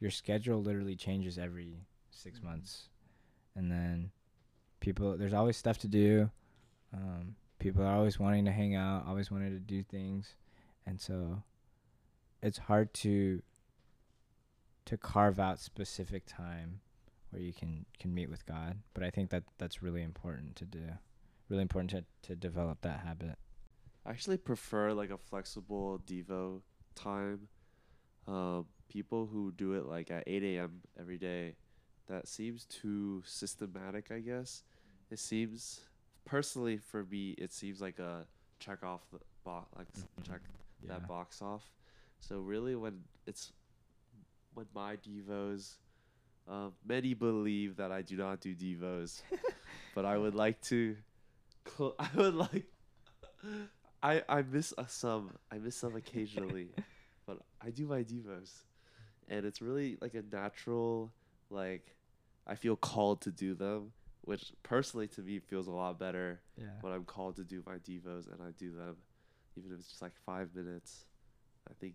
your 0.00 0.10
schedule 0.10 0.62
literally 0.62 0.96
changes 0.96 1.38
every 1.38 1.86
6 2.10 2.38
Mhm. 2.40 2.44
months. 2.44 2.88
And 3.54 3.70
then 3.70 4.12
people 4.80 5.16
there's 5.16 5.32
always 5.32 5.56
stuff 5.56 5.78
to 5.78 5.88
do. 5.88 6.30
Um, 6.92 7.36
people 7.58 7.82
are 7.82 7.94
always 7.94 8.18
wanting 8.18 8.44
to 8.44 8.52
hang 8.52 8.74
out, 8.74 9.06
always 9.06 9.30
wanting 9.30 9.50
to 9.52 9.60
do 9.60 9.82
things. 9.82 10.36
And 10.84 11.00
so 11.00 11.42
it's 12.42 12.58
hard 12.58 12.92
to 12.94 13.42
to 14.84 14.96
carve 14.96 15.40
out 15.40 15.58
specific 15.58 16.24
time 16.26 16.80
where 17.30 17.42
you 17.42 17.52
can 17.52 17.86
can 17.98 18.14
meet 18.14 18.30
with 18.30 18.46
God. 18.46 18.82
But 18.94 19.02
I 19.02 19.10
think 19.10 19.30
that 19.30 19.44
that's 19.58 19.82
really 19.82 20.02
important 20.02 20.56
to 20.56 20.64
do. 20.64 20.98
Really 21.48 21.62
important 21.62 21.90
to 21.90 22.04
to 22.28 22.36
develop 22.36 22.82
that 22.82 23.00
habit. 23.00 23.38
I 24.04 24.10
actually 24.10 24.36
prefer 24.36 24.92
like 24.92 25.10
a 25.10 25.18
flexible 25.18 25.98
Devo 26.06 26.62
time. 26.94 27.48
Um, 28.28 28.66
people 28.88 29.26
who 29.26 29.52
do 29.52 29.72
it 29.74 29.86
like 29.86 30.10
at 30.10 30.24
8 30.26 30.42
a.m. 30.42 30.82
every 30.98 31.18
day, 31.18 31.56
that 32.06 32.28
seems 32.28 32.64
too 32.66 33.22
systematic, 33.26 34.10
I 34.10 34.20
guess. 34.20 34.62
It 35.10 35.18
seems, 35.18 35.80
personally 36.24 36.78
for 36.78 37.04
me, 37.04 37.30
it 37.38 37.52
seems 37.52 37.80
like 37.80 37.98
a 37.98 38.26
check 38.58 38.82
off 38.82 39.02
the 39.12 39.18
box, 39.44 39.68
like 39.76 39.92
Mhm. 39.92 40.06
check 40.26 40.40
Yeah. 40.82 40.88
that 40.98 41.08
box 41.08 41.42
off. 41.42 41.64
So 42.20 42.40
really, 42.40 42.74
when 42.76 43.04
it's 43.26 43.52
when 44.54 44.66
my 44.74 44.96
devos, 44.96 45.74
um, 46.48 46.72
many 46.84 47.12
believe 47.14 47.76
that 47.76 47.92
I 47.92 48.02
do 48.02 48.16
not 48.16 48.40
do 48.40 48.54
devos, 48.54 49.20
but 49.94 50.04
I 50.04 50.16
would 50.16 50.34
like 50.34 50.60
to. 50.62 50.96
Cl- 51.76 51.94
I 51.98 52.08
would 52.14 52.34
like. 52.34 52.64
I 54.02 54.22
I 54.28 54.42
miss 54.42 54.72
uh, 54.78 54.86
some. 54.86 55.30
I 55.50 55.58
miss 55.58 55.76
some 55.76 55.94
occasionally, 55.96 56.68
but 57.26 57.38
I 57.60 57.70
do 57.70 57.86
my 57.86 58.02
devos, 58.02 58.62
and 59.28 59.44
it's 59.44 59.60
really 59.62 59.96
like 60.00 60.14
a 60.14 60.22
natural 60.34 61.12
like. 61.50 61.94
I 62.48 62.54
feel 62.54 62.76
called 62.76 63.22
to 63.22 63.32
do 63.32 63.54
them, 63.54 63.90
which 64.22 64.52
personally 64.62 65.08
to 65.08 65.20
me 65.20 65.40
feels 65.40 65.66
a 65.66 65.72
lot 65.72 65.98
better 65.98 66.40
Yeah. 66.56 66.66
when 66.80 66.92
I'm 66.92 67.04
called 67.04 67.36
to 67.36 67.44
do 67.44 67.62
my 67.66 67.78
devos 67.78 68.32
and 68.32 68.40
I 68.40 68.52
do 68.56 68.70
them, 68.70 68.96
even 69.56 69.72
if 69.72 69.80
it's 69.80 69.88
just 69.88 70.00
like 70.02 70.12
five 70.24 70.54
minutes. 70.54 71.06
I 71.68 71.74
think 71.80 71.94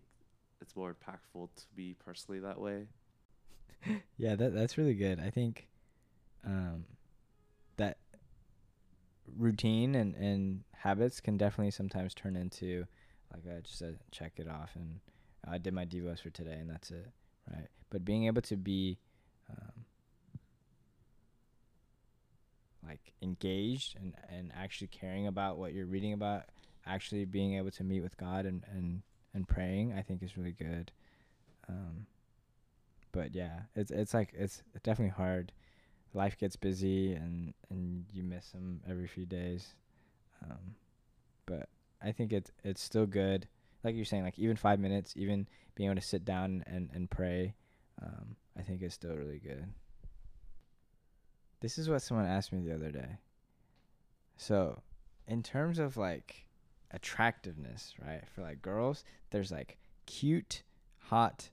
it's 0.59 0.75
more 0.75 0.93
impactful 0.93 1.49
to 1.55 1.63
me 1.77 1.95
personally 2.05 2.41
that 2.41 2.59
way. 2.59 2.87
Yeah, 4.17 4.35
that 4.35 4.53
that's 4.53 4.77
really 4.77 4.93
good. 4.93 5.19
I 5.19 5.29
think 5.31 5.67
um, 6.45 6.85
that 7.77 7.97
routine 9.37 9.95
and, 9.95 10.15
and 10.15 10.63
habits 10.73 11.19
can 11.19 11.37
definitely 11.37 11.71
sometimes 11.71 12.13
turn 12.13 12.35
into 12.35 12.85
like 13.33 13.45
a, 13.45 13.61
just 13.61 13.81
check 14.11 14.33
it 14.37 14.47
off 14.47 14.71
and 14.75 14.99
I 15.47 15.57
did 15.57 15.73
my 15.73 15.85
devos 15.85 16.21
for 16.21 16.29
today 16.29 16.57
and 16.59 16.69
that's 16.69 16.91
it, 16.91 17.07
right? 17.49 17.67
But 17.89 18.05
being 18.05 18.25
able 18.25 18.41
to 18.43 18.55
be 18.55 18.97
um, 19.49 19.85
like 22.85 23.13
engaged 23.21 23.95
and, 23.97 24.13
and 24.29 24.51
actually 24.55 24.87
caring 24.87 25.27
about 25.27 25.57
what 25.57 25.73
you're 25.73 25.85
reading 25.85 26.13
about, 26.13 26.43
actually 26.85 27.25
being 27.25 27.55
able 27.55 27.71
to 27.71 27.83
meet 27.83 28.01
with 28.01 28.17
God 28.17 28.45
and, 28.45 28.63
and, 28.71 29.01
and 29.33 29.47
praying, 29.47 29.93
I 29.93 30.01
think 30.01 30.23
is 30.23 30.37
really 30.37 30.53
good. 30.53 30.91
Um, 31.69 32.05
but 33.11 33.35
yeah, 33.35 33.61
it's 33.75 33.91
it's 33.91 34.13
like 34.13 34.33
it's 34.33 34.63
definitely 34.83 35.13
hard. 35.15 35.51
Life 36.13 36.37
gets 36.37 36.55
busy 36.55 37.13
and 37.13 37.53
and 37.69 38.05
you 38.13 38.23
miss 38.23 38.49
them 38.49 38.81
every 38.89 39.07
few 39.07 39.25
days. 39.25 39.75
Um, 40.43 40.75
but 41.45 41.69
I 42.01 42.11
think 42.11 42.33
it's 42.33 42.51
it's 42.63 42.81
still 42.81 43.05
good. 43.05 43.47
Like 43.83 43.95
you're 43.95 44.05
saying, 44.05 44.23
like 44.23 44.37
even 44.39 44.55
five 44.55 44.79
minutes, 44.79 45.13
even 45.15 45.47
being 45.75 45.89
able 45.89 45.99
to 45.99 46.05
sit 46.07 46.23
down 46.25 46.63
and 46.67 46.89
and 46.93 47.09
pray, 47.09 47.55
um, 48.01 48.35
I 48.57 48.61
think 48.61 48.81
is 48.81 48.93
still 48.93 49.15
really 49.15 49.39
good. 49.39 49.65
This 51.61 51.77
is 51.77 51.89
what 51.89 52.01
someone 52.01 52.25
asked 52.25 52.51
me 52.51 52.59
the 52.59 52.73
other 52.73 52.91
day. 52.91 53.17
So, 54.37 54.81
in 55.27 55.43
terms 55.43 55.77
of 55.79 55.97
like 55.97 56.45
attractiveness, 56.91 57.93
right? 58.03 58.23
For 58.33 58.41
like 58.41 58.61
girls, 58.61 59.03
there's 59.29 59.51
like 59.51 59.77
cute, 60.05 60.63
hot, 60.97 61.49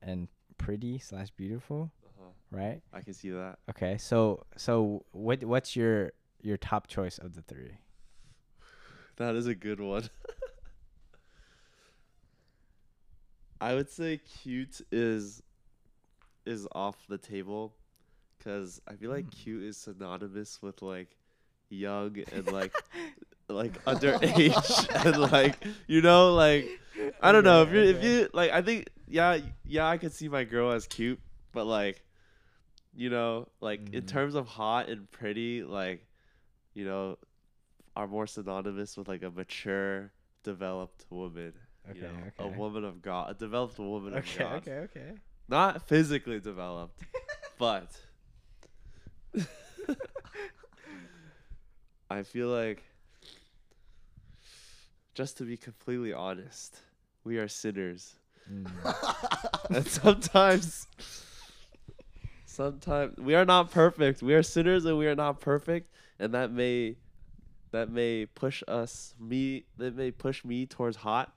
and 0.00 0.28
pretty 0.58 0.98
slash 0.98 1.30
beautiful, 1.30 1.90
Uh-huh. 2.06 2.30
right? 2.50 2.80
I 2.92 3.00
can 3.02 3.12
see 3.14 3.30
that. 3.30 3.58
Okay, 3.70 3.98
so 3.98 4.44
so 4.56 5.04
what 5.12 5.44
what's 5.44 5.76
your 5.76 6.12
your 6.40 6.56
top 6.56 6.86
choice 6.86 7.18
of 7.18 7.34
the 7.34 7.42
three? 7.42 7.78
That 9.16 9.34
is 9.34 9.46
a 9.46 9.54
good 9.54 9.80
one. 9.80 10.08
I 13.62 13.74
would 13.74 13.88
say 13.88 14.18
cute 14.18 14.80
is 14.90 15.42
is 16.44 16.66
off 16.72 16.96
the 17.08 17.18
table 17.18 17.74
cuz 18.40 18.80
I 18.88 18.94
feel 18.96 19.10
like 19.10 19.26
Hmm. 19.26 19.30
cute 19.30 19.62
is 19.62 19.76
synonymous 19.76 20.60
with 20.60 20.82
like 20.82 21.16
young 21.68 22.18
and 22.32 22.48
like 22.48 22.72
like 23.48 23.82
underage 23.84 24.88
and 25.06 25.16
like 25.32 25.64
you 25.86 26.02
know 26.02 26.34
like 26.34 26.66
I 27.20 27.32
don't 27.32 27.44
know 27.44 27.62
if 27.62 27.72
you 27.72 27.82
if 27.82 28.02
you 28.02 28.28
like 28.32 28.50
I 28.50 28.62
think 28.62 28.88
yeah 29.08 29.38
yeah 29.64 29.88
I 29.88 29.96
could 29.98 30.12
see 30.12 30.28
my 30.28 30.44
girl 30.44 30.72
as 30.72 30.86
cute 30.86 31.20
but 31.52 31.66
like 31.66 32.02
you 32.94 33.10
know 33.10 33.48
like 33.60 33.80
in 33.92 34.02
Mhm. 34.02 34.06
terms 34.06 34.34
of 34.34 34.46
hot 34.46 34.88
and 34.88 35.10
pretty 35.10 35.62
like 35.62 36.06
you 36.74 36.84
know 36.84 37.16
are 37.94 38.08
more 38.08 38.26
synonymous 38.26 38.96
with 38.96 39.06
like 39.08 39.22
a 39.22 39.30
mature 39.30 40.12
developed 40.42 41.06
woman 41.10 41.52
Okay, 41.90 41.98
you 41.98 42.04
know 42.04 42.12
a 42.38 42.46
woman 42.48 42.84
of 42.84 43.02
God 43.02 43.30
a 43.30 43.34
developed 43.34 43.78
woman 43.78 44.14
Okay, 44.14 44.32
of 44.34 44.38
God 44.38 44.56
Okay, 44.58 44.70
okay, 44.72 45.00
okay. 45.00 45.12
not 45.48 45.86
physically 45.88 46.38
developed 46.40 47.00
but 47.58 47.90
I 52.10 52.22
feel 52.22 52.48
like 52.48 52.82
just 55.14 55.38
to 55.38 55.44
be 55.44 55.56
completely 55.56 56.12
honest, 56.12 56.78
we 57.24 57.38
are 57.38 57.48
sinners. 57.48 58.14
Mm. 58.50 58.66
and 59.70 59.86
sometimes 59.86 60.86
sometimes 62.44 63.16
we 63.18 63.34
are 63.34 63.44
not 63.44 63.70
perfect. 63.70 64.22
We 64.22 64.34
are 64.34 64.42
sinners 64.42 64.84
and 64.84 64.98
we 64.98 65.06
are 65.06 65.14
not 65.14 65.40
perfect, 65.40 65.90
and 66.18 66.34
that 66.34 66.50
may 66.50 66.96
that 67.70 67.90
may 67.90 68.26
push 68.26 68.62
us 68.68 69.14
me 69.18 69.64
that 69.78 69.94
may 69.96 70.10
push 70.10 70.44
me 70.44 70.66
towards 70.66 70.96
hot. 70.98 71.32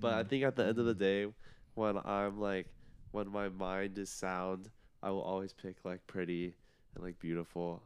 But 0.00 0.14
I 0.14 0.24
Mm. 0.24 0.28
think 0.28 0.44
at 0.44 0.56
the 0.56 0.66
end 0.66 0.78
of 0.78 0.86
the 0.86 0.94
day, 0.94 1.26
when 1.74 1.98
I'm 1.98 2.40
like 2.40 2.68
when 3.12 3.28
my 3.30 3.48
mind 3.48 3.98
is 3.98 4.10
sound, 4.10 4.70
I 5.02 5.10
will 5.10 5.22
always 5.22 5.52
pick 5.52 5.76
like 5.84 6.06
pretty 6.06 6.54
and 6.94 7.04
like 7.04 7.18
beautiful. 7.18 7.82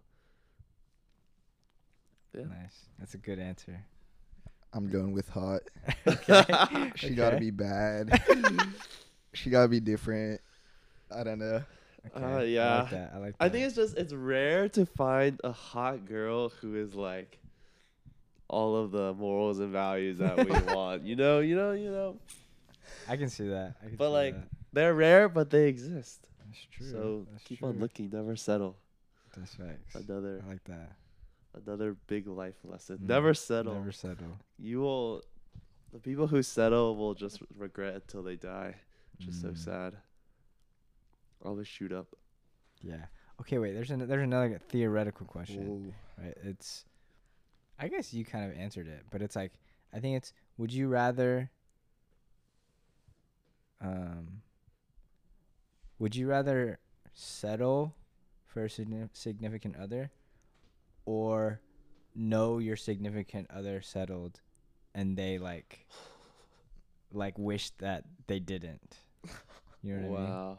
Yeah. 2.35 2.45
Nice. 2.45 2.89
That's 2.99 3.15
a 3.15 3.19
good 3.19 3.39
answer. 3.39 3.85
I'm 4.73 4.89
going 4.89 5.13
with 5.13 5.29
hot. 5.29 5.63
okay. 6.07 6.93
She 6.97 7.11
gotta 7.11 7.37
be 7.39 7.51
bad. 7.51 8.21
she 9.35 9.51
gotta 9.51 9.69
be 9.69 9.81
different. 9.81 10.41
I 11.11 11.25
don't 11.25 11.39
know. 11.39 11.63
okay. 12.17 12.25
Uh, 12.25 12.63
I 12.63 12.81
like 12.81 12.91
that. 12.91 13.11
I 13.15 13.19
like 13.19 13.39
that. 13.39 13.45
I 13.45 13.49
think 13.49 13.67
it's 13.67 13.75
just 13.77 13.97
it's 13.97 14.13
rare 14.13 14.69
to 14.71 14.87
find 14.87 15.41
a 15.43 15.53
hot 15.53 16.05
girl 16.07 16.51
who 16.51 16.77
is 16.77 16.95
like 16.95 17.39
all 18.51 18.77
of 18.77 18.91
the 18.91 19.15
morals 19.15 19.59
and 19.61 19.71
values 19.73 20.19
that 20.19 20.37
we 20.37 20.51
want. 20.75 21.05
You 21.05 21.17
know, 21.17 21.41
you 21.41 21.57
know, 21.57 21.73
you 21.73 21.91
know. 21.91 22.17
I 23.09 23.17
can 23.17 23.29
see 23.29 23.49
that. 23.49 23.77
I 23.83 23.87
can 23.89 23.97
But, 23.97 24.09
see 24.09 24.13
like, 24.13 24.35
that. 24.35 24.49
They're 24.73 24.95
rare, 24.95 25.29
but 25.29 25.51
they 25.51 25.69
exist. 25.69 26.27
that's 26.47 26.67
true. 26.71 26.91
So 26.91 27.27
That's 27.33 27.45
keep 27.45 27.59
true. 27.61 27.69
on 27.69 27.79
looking, 27.81 28.11
never 28.13 28.37
settle. 28.37 28.77
That's 29.37 29.59
right. 29.59 29.79
Another 29.95 30.43
I 30.45 30.49
like 30.49 30.65
that. 30.65 30.93
another 31.65 31.97
big 32.07 32.27
life 32.27 32.57
lesson. 32.65 32.99
Mm, 32.99 33.09
Never 33.09 33.33
settle. 33.35 33.75
Never 33.75 33.93
settle. 33.93 34.39
You 34.59 34.81
will 34.81 35.23
the 35.93 35.99
people 35.99 36.27
who 36.29 36.43
settle 36.43 36.97
will 36.97 37.15
just 37.15 37.41
regret 37.57 37.95
until 37.95 38.23
they 38.23 38.37
die. 38.37 38.75
Which 39.19 39.29
is 39.29 39.41
so 39.41 39.49
Mm. 39.49 39.59
sad. 39.59 39.97
Always 41.45 41.67
shoot 41.69 41.93
up. 41.93 42.09
Yeah. 42.83 43.07
Okay, 43.41 43.59
wait. 43.59 43.73
There's 43.73 43.91
an, 43.91 44.07
there's 44.07 44.23
another 44.23 44.61
theoretical 44.69 45.27
question. 45.27 45.67
Whoa. 45.67 45.95
right? 46.25 46.37
It's, 46.45 46.85
I 47.81 47.89
guess 47.89 48.13
you 48.13 48.25
kind 48.25 48.51
of 48.51 48.57
answered 48.59 48.87
it, 48.87 49.05
but 49.11 49.23
it's 49.23 49.35
like 49.35 49.53
I 49.93 50.01
think 50.01 50.17
it's 50.19 50.33
would 50.59 50.73
you 50.73 50.89
rather, 50.89 51.51
um, 53.81 54.43
would 55.99 56.15
you 56.15 56.29
rather 56.29 56.79
settle 57.15 57.95
for 58.47 58.65
a 58.65 58.71
significant 59.13 59.77
other, 59.77 60.11
or 61.07 61.61
know 62.15 62.59
your 62.59 62.77
significant 62.77 63.51
other 63.51 63.81
settled, 63.81 64.41
and 64.95 65.17
they 65.17 65.39
like, 65.39 65.87
like 67.13 67.39
wish 67.39 67.71
that 67.79 68.05
they 68.27 68.41
didn't. 68.41 68.97
You 69.83 69.97
know 69.97 70.01
what 70.03 70.07
I 70.07 70.11
mean? 70.11 70.37
wow. 70.37 70.59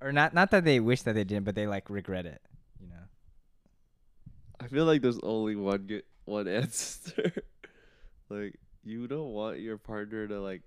Or 0.00 0.12
not 0.12 0.34
not 0.34 0.50
that 0.50 0.64
they 0.64 0.80
wish 0.80 1.02
that 1.02 1.14
they 1.14 1.24
didn't, 1.24 1.44
but 1.44 1.54
they 1.54 1.66
like 1.66 1.88
regret 1.88 2.26
it. 2.26 2.42
I 4.62 4.66
feel 4.68 4.84
like 4.84 5.02
there's 5.02 5.18
only 5.22 5.56
one 5.56 5.82
good 5.86 6.04
one 6.24 6.46
answer. 6.60 7.32
like 8.28 8.58
you 8.84 9.06
don't 9.08 9.30
want 9.32 9.58
your 9.60 9.76
partner 9.78 10.26
to 10.28 10.40
like 10.40 10.62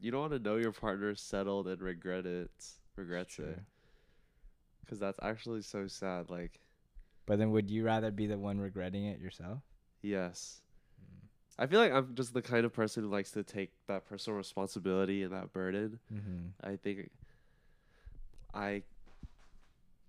you 0.00 0.10
don't 0.10 0.20
want 0.20 0.32
to 0.32 0.38
know 0.38 0.56
your 0.56 0.72
partner 0.72 1.14
settled 1.14 1.66
and 1.68 1.80
regret 1.80 2.26
it 2.26 2.50
regrets 2.96 3.38
it 3.38 3.58
because 4.84 4.98
that's 4.98 5.18
actually 5.22 5.62
so 5.62 5.86
sad 5.86 6.30
like 6.30 6.60
But 7.26 7.38
then 7.38 7.50
would 7.52 7.70
you 7.70 7.84
rather 7.84 8.10
be 8.10 8.26
the 8.26 8.38
one 8.38 8.58
regretting 8.60 9.06
it 9.06 9.18
yourself? 9.20 9.58
yes 10.02 10.60
i 11.58 11.66
feel 11.66 11.80
like 11.80 11.92
i'm 11.92 12.14
just 12.14 12.32
the 12.32 12.40
kind 12.42 12.64
of 12.64 12.72
person 12.72 13.02
who 13.02 13.10
likes 13.10 13.32
to 13.32 13.42
take 13.42 13.72
that 13.88 14.08
personal 14.08 14.36
responsibility 14.36 15.22
and 15.24 15.32
that 15.32 15.52
burden 15.52 15.98
Mm-hmm. 16.12 16.46
i 16.70 16.76
think 16.76 17.10
i 18.54 18.82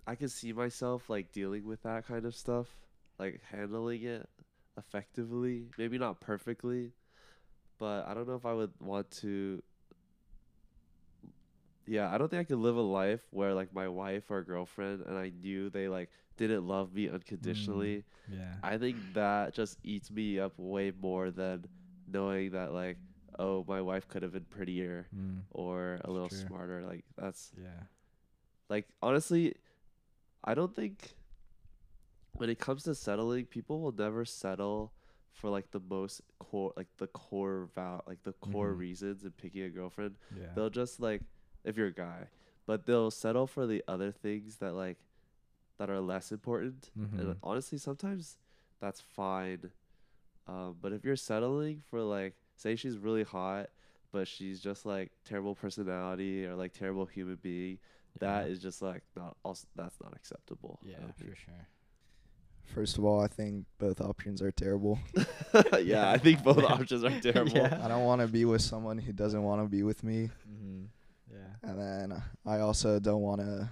i 0.06 0.14
can 0.16 0.30
see 0.30 0.54
myself 0.54 1.10
like 1.10 1.32
dealing 1.32 1.66
with 1.66 1.82
that 1.84 2.06
kind 2.08 2.26
of 2.26 2.36
stuff 2.36 2.68
like 3.20 3.42
handling 3.52 4.04
it 4.04 4.28
effectively 4.78 5.68
maybe 5.78 5.98
not 5.98 6.22
perfectly 6.22 6.94
but 7.78 8.08
i 8.08 8.14
don't 8.14 8.28
know 8.28 8.36
if 8.36 8.46
i 8.46 8.54
would 8.54 8.72
want 8.80 9.10
to 9.12 9.62
yeah 11.88 12.14
i 12.14 12.18
don't 12.18 12.30
think 12.30 12.40
i 12.42 12.44
could 12.44 12.58
live 12.60 12.76
a 12.78 12.82
life 12.82 13.22
where 13.32 13.54
like 13.54 13.74
my 13.74 13.88
wife 13.88 14.30
or 14.30 14.44
girlfriend 14.44 15.02
and 15.02 15.18
i 15.18 15.30
knew 15.42 15.70
they 15.70 15.88
like 15.88 16.10
didn't 16.38 16.66
love 16.68 16.94
me 16.94 17.10
unconditionally 17.10 18.04
Yeah. 18.32 18.56
I 18.62 18.78
think 18.78 18.98
that 19.14 19.54
just 19.54 19.78
eats 19.84 20.12
me 20.12 20.38
up 20.40 20.54
way 20.58 20.92
more 20.92 21.32
than 21.32 21.66
knowing 22.06 22.52
that 22.52 22.74
like, 22.74 22.98
oh, 23.40 23.64
my 23.68 23.80
wife 23.82 24.08
could 24.08 24.22
have 24.22 24.34
been 24.34 24.46
prettier 24.50 25.08
Mm. 25.16 25.44
or 25.52 26.00
a 26.04 26.12
little 26.12 26.28
true. 26.30 26.40
smarter. 26.48 26.84
Like 26.86 27.06
that's 27.18 27.52
Yeah. 27.56 27.88
like 28.70 28.88
honestly, 29.02 29.56
I 30.44 30.54
don't 30.56 30.76
think 30.76 31.16
when 32.34 32.50
it 32.50 32.60
comes 32.60 32.84
to 32.84 32.96
settling, 32.96 33.46
people 33.46 33.82
will 33.82 33.92
never 33.92 34.26
settle 34.26 34.94
for 35.32 35.50
like 35.50 35.72
the 35.72 35.80
most 35.80 36.22
core, 36.40 36.74
like 36.76 36.88
the 36.98 37.08
core 37.08 37.70
val, 37.76 38.04
like 38.08 38.24
the 38.24 38.34
core 38.34 38.74
Mhm. 38.74 38.78
reasons 38.78 39.24
in 39.24 39.32
picking 39.32 39.62
a 39.64 39.70
girlfriend. 39.70 40.18
Yeah. 40.36 40.54
They'll 40.56 40.70
just 40.70 41.00
like 41.00 41.22
if 41.64 41.78
you're 41.78 41.88
a 41.88 41.94
guy, 41.94 42.30
but 42.66 42.86
they'll 42.86 43.12
settle 43.12 43.48
for 43.48 43.68
the 43.68 43.84
other 43.88 44.12
things 44.12 44.58
that 44.58 44.74
like 44.74 44.98
that 45.78 45.90
are 45.90 46.00
less 46.02 46.32
important. 46.32 46.92
Mhm. 46.98 47.20
And 47.20 47.40
honestly, 47.44 47.78
sometimes 47.78 48.38
that's 48.80 49.00
fine. 49.02 49.72
Um, 50.48 50.78
but 50.82 50.94
if 50.94 51.06
you're 51.06 51.16
settling 51.16 51.82
for 51.90 52.02
like, 52.02 52.36
say 52.56 52.76
she's 52.76 52.98
really 52.98 53.24
hot, 53.24 53.70
but 54.12 54.28
she's 54.28 54.60
just 54.60 54.86
like 54.86 55.12
terrible 55.24 55.56
personality 55.56 56.46
or 56.46 56.56
like 56.56 56.74
terrible 56.74 57.06
human 57.06 57.36
being, 57.36 57.80
that 58.20 58.48
is 58.50 58.60
just 58.60 58.82
like 58.82 59.04
not 59.16 59.38
also 59.44 59.68
that's 59.76 60.00
not 60.02 60.14
acceptable. 60.16 60.80
Yeah, 60.82 61.12
for 61.16 61.36
sure. 61.36 61.68
First 62.74 62.98
of 62.98 63.06
all, 63.06 63.20
I 63.20 63.28
think 63.28 63.66
both 63.80 64.00
options 64.02 64.42
are 64.42 64.52
terrible. 64.52 65.00
yeah, 65.82 66.12
I 66.12 66.18
think 66.18 66.44
both 66.44 66.64
options 66.64 67.04
are 67.04 67.20
terrible. 67.20 67.52
Yeah. 67.58 67.80
I 67.84 67.88
don't 67.88 68.04
want 68.06 68.22
to 68.22 68.28
be 68.28 68.46
with 68.46 68.62
someone 68.62 68.98
who 68.98 69.12
doesn't 69.12 69.42
want 69.44 69.62
to 69.64 69.68
be 69.68 69.84
with 69.84 70.04
me, 70.04 70.30
Mm-hmm. 70.50 70.84
Yeah. 71.32 71.70
and 71.70 71.80
then 72.12 72.24
I 72.46 72.60
also 72.60 73.00
don't 73.00 73.22
want 73.22 73.42
to 73.42 73.70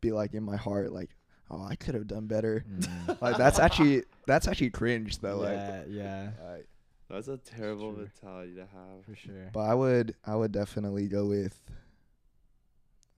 be 0.00 0.12
like 0.12 0.34
in 0.34 0.42
my 0.42 0.56
heart 0.56 0.92
like, 0.92 1.10
oh, 1.50 1.62
I 1.64 1.76
could 1.76 1.94
have 1.94 2.06
done 2.06 2.26
better. 2.26 2.64
Mm. 2.70 3.20
Like 3.20 3.36
that's 3.36 3.58
actually 3.58 4.04
that's 4.26 4.46
actually 4.48 4.70
cringe 4.70 5.18
though. 5.18 5.42
yeah, 5.42 5.84
yeah, 5.88 6.22
Like, 6.40 6.50
like, 6.52 6.66
That's 7.08 7.28
a 7.28 7.36
terrible 7.38 7.92
true. 7.92 8.02
mentality 8.22 8.54
to 8.54 8.60
have. 8.60 9.04
for 9.04 9.16
sure. 9.16 9.50
but 9.52 9.60
I 9.60 9.74
would 9.74 10.14
I 10.24 10.36
would 10.36 10.52
definitely 10.52 11.08
go 11.08 11.26
with 11.26 11.60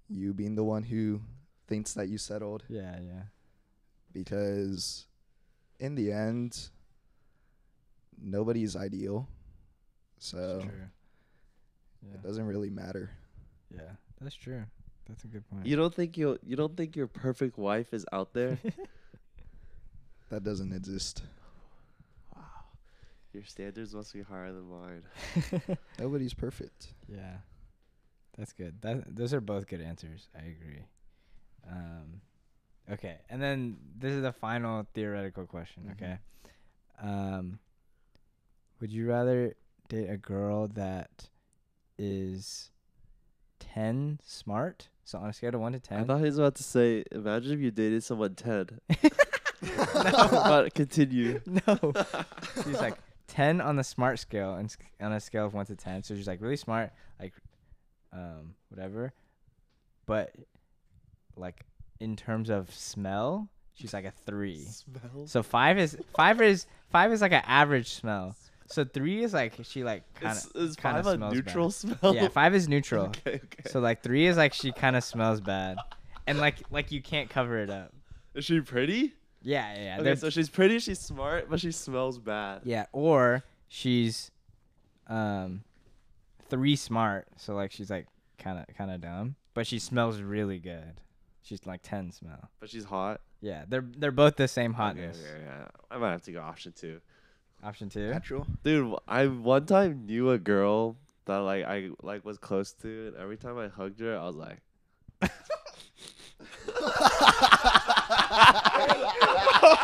you 0.08 0.32
being 0.32 0.54
the 0.54 0.64
one 0.64 0.82
who 0.82 1.20
thinks 1.68 1.94
that 1.94 2.08
you 2.08 2.18
settled 2.18 2.64
Yeah, 2.68 2.96
yeah. 3.00 3.22
Because 4.12 5.06
in 5.80 5.94
the 5.94 6.12
end 6.12 6.68
nobody's 8.20 8.76
ideal. 8.76 9.28
So 10.18 10.60
Yeah. 10.62 12.14
it 12.14 12.22
doesn't 12.22 12.46
really 12.46 12.70
matter. 12.70 13.10
Yeah, 13.74 13.92
that's 14.20 14.34
true. 14.34 14.64
That's 15.08 15.24
a 15.24 15.26
good 15.26 15.48
point. 15.50 15.66
You 15.66 15.76
don't 15.76 15.92
think 15.94 16.16
you 16.16 16.38
you 16.44 16.54
don't 16.56 16.76
think 16.76 16.94
your 16.96 17.06
perfect 17.08 17.58
wife 17.58 17.92
is 17.92 18.06
out 18.12 18.32
there? 18.32 18.58
That 20.30 20.44
doesn't 20.44 20.72
exist. 20.72 21.22
wow. 22.34 22.42
Your 23.34 23.44
standards 23.44 23.94
must 23.94 24.14
be 24.14 24.22
higher 24.22 24.50
than 24.50 24.64
mine. 24.66 25.02
Nobody's 25.98 26.32
perfect. 26.32 26.94
yeah, 27.06 27.36
that's 28.38 28.54
good. 28.54 28.80
That 28.80 29.14
those 29.14 29.34
are 29.34 29.42
both 29.42 29.66
good 29.66 29.82
answers. 29.82 30.28
I 30.34 30.44
agree. 30.46 30.84
Um, 31.70 32.22
okay, 32.90 33.18
and 33.30 33.40
then 33.42 33.76
this 33.98 34.12
is 34.12 34.22
the 34.22 34.32
final 34.32 34.86
theoretical 34.94 35.46
question. 35.46 35.84
Mhm. 35.84 35.92
Okay, 35.92 36.18
um, 37.00 37.58
would 38.80 38.90
you 38.90 39.08
rather 39.08 39.54
date 39.88 40.08
a 40.08 40.16
girl 40.16 40.68
that 40.68 41.28
is 41.98 42.70
ten 43.58 44.18
smart? 44.24 44.88
So 45.04 45.18
on 45.18 45.28
a 45.28 45.32
scale 45.32 45.54
of 45.54 45.60
one 45.60 45.72
to 45.72 45.80
ten, 45.80 46.00
I 46.00 46.04
thought 46.04 46.18
he 46.18 46.24
was 46.24 46.38
about 46.38 46.54
to 46.56 46.62
say, 46.62 47.04
imagine 47.10 47.52
if 47.52 47.60
you 47.60 47.70
dated 47.70 48.02
someone 48.04 48.34
ten. 48.34 48.80
no, 48.90 48.96
but 50.30 50.74
continue. 50.74 51.40
no. 51.66 51.92
she's 52.64 52.80
like 52.80 52.98
10 53.28 53.60
on 53.62 53.76
the 53.76 53.84
smart 53.84 54.18
scale 54.18 54.54
and 54.54 54.70
sc- 54.70 54.82
on 55.00 55.12
a 55.12 55.18
scale 55.20 55.46
of 55.46 55.54
1 55.54 55.64
to 55.66 55.74
10 55.76 56.02
so 56.02 56.14
she's 56.14 56.26
like 56.26 56.40
really 56.42 56.56
smart 56.56 56.92
like 57.18 57.32
um 58.12 58.54
whatever 58.68 59.14
but 60.04 60.34
like 61.36 61.64
in 62.02 62.16
terms 62.16 62.50
of 62.50 62.72
smell 62.74 63.48
she's 63.74 63.94
like 63.94 64.04
a 64.04 64.10
3 64.26 64.58
Smell. 64.64 65.26
so 65.26 65.42
5 65.42 65.78
is 65.78 65.96
5 66.16 66.42
is 66.42 66.66
5 66.90 67.12
is 67.12 67.20
like 67.20 67.32
an 67.32 67.42
average 67.46 67.90
smell 67.90 68.36
so 68.66 68.84
3 68.84 69.22
is 69.24 69.32
like 69.32 69.54
she 69.62 69.84
like 69.84 70.02
kind 70.14 70.36
of 70.38 70.62
is 70.62 70.76
kinda 70.76 71.02
five 71.02 71.20
a 71.20 71.32
neutral 71.32 71.68
bad. 71.68 71.74
smell? 71.74 72.14
yeah 72.14 72.28
5 72.28 72.54
is 72.54 72.68
neutral 72.68 73.04
okay, 73.26 73.36
okay. 73.36 73.68
so 73.70 73.80
like 73.80 74.02
3 74.02 74.26
is 74.26 74.36
like 74.36 74.52
she 74.52 74.72
kind 74.72 74.96
of 74.96 75.04
smells 75.04 75.40
bad 75.40 75.76
and 76.26 76.38
like 76.38 76.56
like 76.70 76.90
you 76.92 77.00
can't 77.02 77.30
cover 77.30 77.58
it 77.58 77.70
up 77.70 77.92
is 78.34 78.44
she 78.44 78.60
pretty? 78.60 79.12
yeah 79.42 79.74
yeah. 79.76 80.00
Okay, 80.00 80.14
so 80.14 80.30
she's 80.30 80.48
pretty, 80.48 80.78
she's 80.78 80.98
smart, 80.98 81.50
but 81.50 81.60
she 81.60 81.70
smells 81.72 82.18
bad. 82.18 82.62
Yeah, 82.64 82.86
or 82.92 83.44
she's 83.68 84.30
um 85.06 85.64
three 86.48 86.76
smart, 86.76 87.26
so 87.36 87.54
like 87.54 87.72
she's 87.72 87.90
like 87.90 88.06
kind 88.38 88.58
of 88.58 88.74
kind 88.76 88.90
of 88.90 89.00
dumb, 89.02 89.36
but 89.54 89.66
she 89.66 89.78
smells 89.78 90.20
really 90.22 90.58
good. 90.58 90.94
She's 91.42 91.66
like 91.66 91.80
10 91.82 92.12
smell. 92.12 92.50
But 92.60 92.70
she's 92.70 92.84
hot. 92.84 93.20
Yeah, 93.40 93.64
they're 93.68 93.84
they're 93.98 94.12
both 94.12 94.36
the 94.36 94.46
same 94.48 94.70
Okay, 94.72 94.76
hotness. 94.82 95.18
okay, 95.20 95.42
yeah. 95.44 95.66
I 95.90 95.98
might 95.98 96.12
have 96.12 96.22
to 96.22 96.32
go 96.32 96.40
option 96.40 96.72
two. 96.72 97.00
Option 97.64 97.88
2. 97.88 98.10
Natural. 98.10 98.46
Dude, 98.64 98.94
I 99.06 99.26
one 99.28 99.66
time 99.66 100.06
knew 100.06 100.30
a 100.30 100.38
girl 100.38 100.96
that 101.26 101.36
like 101.38 101.64
I 101.64 101.90
like 102.02 102.24
was 102.24 102.38
close 102.38 102.72
to, 102.82 103.08
and 103.08 103.16
every 103.16 103.36
time 103.36 103.56
I 103.58 103.68
hugged 103.68 104.00
her, 104.00 104.16
I 104.18 104.26
was 104.26 104.34
like, 104.34 104.58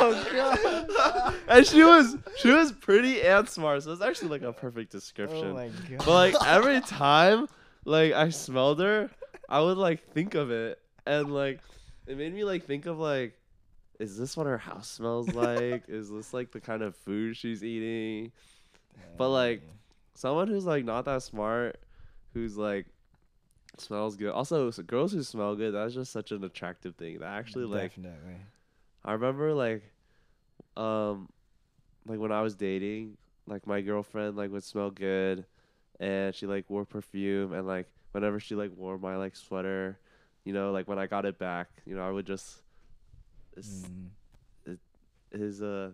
oh 0.01 0.25
god! 0.33 1.35
and 1.49 1.67
she 1.67 1.83
was 1.85 2.17
she 2.39 2.51
was 2.51 2.73
pretty 2.73 3.23
and 3.23 3.49
smart, 3.49 3.83
so 3.83 3.93
it's 3.93 4.03
actually 4.03 4.29
like 4.29 4.43
a 4.43 4.53
perfect 4.53 4.93
description. 4.93 5.49
Oh 5.51 5.55
my 5.55 5.69
god. 5.69 5.99
but 5.99 6.09
like 6.09 6.35
every 6.47 6.81
time, 6.81 7.47
like 7.85 8.13
I 8.13 8.31
smelled 8.31 8.81
her, 8.81 9.11
I 9.49 9.61
would 9.61 9.79
like 9.79 10.03
think 10.13 10.35
of 10.35 10.51
it, 10.51 10.81
and 11.09 11.33
like 11.35 11.61
it 12.07 12.17
made 12.17 12.35
me 12.35 12.45
like 12.45 12.65
think 12.65 12.87
of 12.87 12.99
like, 12.99 13.39
is 13.99 14.17
this 14.17 14.37
what 14.37 14.47
her 14.47 14.59
house 14.59 14.89
smells 14.89 15.29
like? 15.35 15.85
is 15.89 16.11
this 16.11 16.33
like 16.33 16.53
the 16.53 16.61
kind 16.61 16.83
of 16.83 16.95
food 16.95 17.37
she's 17.37 17.65
eating? 17.65 18.33
but, 19.17 19.31
like, 19.31 19.63
someone 20.15 20.49
who's 20.49 20.65
like 20.65 20.85
not 20.85 21.05
that 21.05 21.23
smart, 21.23 21.81
who's 22.35 22.57
like 22.57 22.87
smells 23.79 24.17
good. 24.17 24.31
Also, 24.31 24.71
so 24.71 24.83
girls 24.83 25.13
who 25.13 25.23
smell 25.23 25.55
good, 25.57 25.75
that's 25.75 25.95
just 25.95 26.13
such 26.13 26.31
an 26.33 26.45
attractive 26.45 26.95
thing. 26.97 27.19
That 27.21 27.39
actually 27.39 27.65
like 27.65 27.91
definitely. 27.95 28.37
I 29.05 29.13
remember 29.13 29.55
like 29.55 29.83
um 30.77 31.29
like 32.07 32.19
when 32.19 32.33
I 32.33 32.43
was 32.43 32.55
dating, 32.55 33.17
like 33.47 33.67
my 33.67 33.81
girlfriend 33.81 34.37
like 34.37 34.51
would 34.53 34.65
smell 34.65 34.91
good 34.91 35.45
and 36.01 36.35
she 36.35 36.47
like 36.47 36.69
wore 36.69 36.85
perfume 36.85 37.53
and 37.53 37.67
like 37.67 37.87
whenever 38.13 38.41
she 38.41 38.55
like 38.55 38.73
wore 38.77 38.99
my 38.99 39.17
like 39.17 39.37
sweater, 39.37 39.99
you 40.45 40.53
know, 40.53 40.73
like 40.73 40.89
when 40.89 40.99
I 40.99 41.07
got 41.07 41.25
it 41.27 41.39
back, 41.39 41.69
you 41.87 41.95
know, 41.95 42.07
I 42.07 42.11
would 42.11 42.27
just 42.27 42.63
it's 43.57 43.85
Mm. 44.67 44.79
his 45.33 45.63
uh 45.63 45.91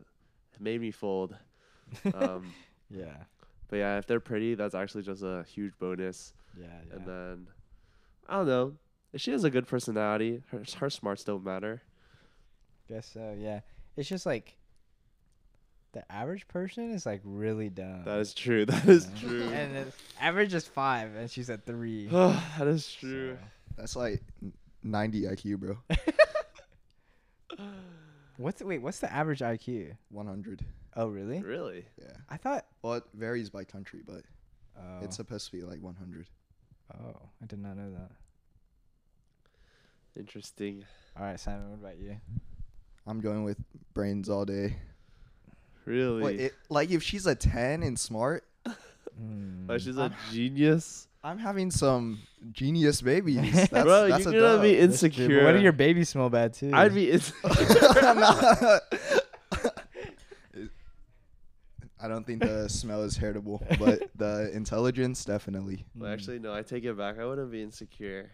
made 0.61 0.81
me 0.81 0.91
fold. 0.91 1.37
Um 2.15 2.53
yeah. 2.91 3.17
but 3.69 3.77
yeah, 3.77 3.99
if 3.99 4.07
they're 4.07 4.21
pretty, 4.21 4.55
that's 4.55 4.75
actually 4.75 5.03
just 5.03 5.23
a 5.23 5.45
huge 5.49 5.73
bonus. 5.79 6.33
Yeah, 6.59 6.67
yeah. 6.89 6.97
And 6.97 7.07
then 7.07 7.47
I 8.29 8.37
don't 8.37 8.47
know. 8.47 8.75
If 9.13 9.21
she 9.21 9.31
has 9.33 9.45
a 9.45 9.51
good 9.51 9.67
personality, 9.67 10.43
her 10.51 10.63
her 10.79 10.91
smarts 10.91 11.25
don't 11.25 11.45
matter. 11.45 11.83
Guess 12.89 13.11
so, 13.15 13.35
yeah. 13.39 13.61
It's 13.97 14.09
just 14.09 14.27
like 14.27 14.57
the 15.93 16.11
average 16.13 16.49
person 16.49 16.91
is 16.91 17.07
like 17.07 17.21
really 17.25 17.71
dumb. 17.71 18.03
That 18.05 18.19
is 18.19 18.35
true. 18.35 18.67
That 18.67 18.87
is 18.89 19.09
know? 19.09 19.29
true. 19.29 19.49
And 19.53 19.93
average 20.21 20.53
is 20.53 20.67
5 20.67 21.15
and 21.15 21.31
she's 21.31 21.49
at 21.49 21.65
3. 21.65 22.09
that 22.09 22.67
is 22.67 22.93
true. 22.93 23.39
That's 23.77 23.97
like 23.97 24.23
90 24.83 25.23
IQ, 25.23 25.59
bro. 25.59 25.79
What's 28.37 28.63
wait, 28.63 28.83
what's 28.83 28.99
the 28.99 29.13
average 29.13 29.39
IQ? 29.41 29.97
100. 30.11 30.63
Oh, 30.97 31.07
really? 31.07 31.41
Really? 31.41 31.85
Yeah. 32.01 32.15
I 32.29 32.37
thought 32.37 32.67
Well, 32.83 32.95
it 32.95 33.05
varies 33.15 33.49
by 33.51 33.63
country, 33.65 34.01
but 34.05 34.23
Oh. 34.77 34.99
it's 35.05 35.15
supposed 35.17 35.47
to 35.47 35.53
be 35.57 35.63
like 35.63 35.81
100. 35.81 36.27
Oh, 36.95 37.15
I 37.41 37.47
did 37.47 37.61
not 37.61 37.77
know 37.77 37.93
that. 37.93 38.11
Interesting. 40.19 40.85
All 41.17 41.25
right, 41.25 41.39
Simon, 41.39 41.71
what 41.71 41.79
about 41.79 41.99
you? 42.01 42.17
I'm 43.07 43.21
going 43.21 43.45
with 43.45 43.59
brains 43.93 44.29
all 44.29 44.45
day. 44.45 44.77
Really? 45.85 46.23
Wait, 46.23 46.41
it, 46.41 46.55
like 46.71 46.91
if 46.91 47.03
she's 47.05 47.27
a 47.27 47.35
10 47.37 47.83
and 47.85 47.97
smart, 47.99 48.45
Hmm. 49.17 49.67
like 49.69 49.81
she's 49.81 49.97
a 49.97 50.03
I'm- 50.03 50.15
genius. 50.33 51.07
I'm 51.25 51.39
having 51.39 51.71
some 51.71 52.19
genius 52.53 53.01
babies. 53.01 53.41
That's, 53.71 53.71
Bro, 53.71 54.09
that's 54.09 54.27
you're 54.27 54.35
a 54.35 54.41
gonna 54.41 54.63
be 54.63 54.73
dub. 54.73 54.81
That's 54.91 55.03
insecure. 55.03 55.43
What 55.43 55.53
do 55.53 55.61
your 55.61 55.73
babies 55.73 56.11
smell 56.11 56.29
bad 56.29 56.53
too? 56.53 56.71
I'd 56.73 56.95
be 56.95 57.11
insecure. 57.11 57.51
I 61.99 62.09
don't 62.09 62.27
think 62.27 62.43
the 62.43 62.69
smell 62.69 63.03
is 63.05 63.17
heritable, 63.17 63.67
but 63.79 64.03
the 64.15 64.51
intelligence 64.53 65.25
definitely. 65.25 65.87
Well, 65.97 66.13
actually, 66.13 66.39
no. 66.41 66.53
I 66.53 66.61
take 66.61 66.85
it 66.85 66.99
back. 66.99 67.19
I 67.19 67.25
wouldn't 67.25 67.51
be 67.51 67.63
insecure. 67.63 68.31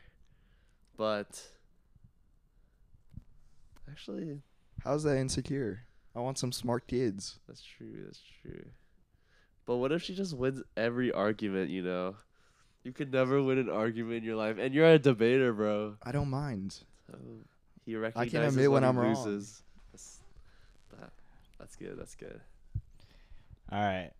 But 0.96 1.40
actually, 3.88 4.40
How's 4.82 5.04
that 5.04 5.16
insecure? 5.16 5.82
I 6.16 6.18
want 6.18 6.38
some 6.38 6.50
smart 6.50 6.88
kids. 6.88 7.38
that's 7.46 7.62
true. 7.62 8.02
That's 8.04 8.20
true. 8.42 8.64
But 9.64 9.76
what 9.76 9.92
if 9.92 10.02
she 10.02 10.16
just 10.16 10.36
wins 10.36 10.60
every 10.76 11.12
argument? 11.12 11.70
You 11.70 11.82
know, 11.82 12.16
you 12.82 12.92
could 12.92 13.12
never 13.12 13.42
win 13.42 13.58
an 13.58 13.68
argument 13.68 14.18
in 14.18 14.24
your 14.24 14.36
life, 14.36 14.56
and 14.58 14.74
you're 14.74 14.86
a 14.86 14.98
debater, 14.98 15.52
bro. 15.52 15.96
I 16.02 16.12
don't 16.12 16.30
mind. 16.30 16.78
So 17.06 17.16
he 17.84 17.96
recognizes 17.96 18.54
admit 18.54 18.70
when 18.70 18.82
he 18.82 18.88
I'm 18.88 18.98
wrong. 18.98 19.14
loses. 19.14 19.62
That's, 19.92 20.20
that, 20.98 21.10
that's 21.58 21.76
good. 21.76 21.98
That's 21.98 22.14
good. 22.14 22.40
All 23.70 23.80
right. 23.80 24.10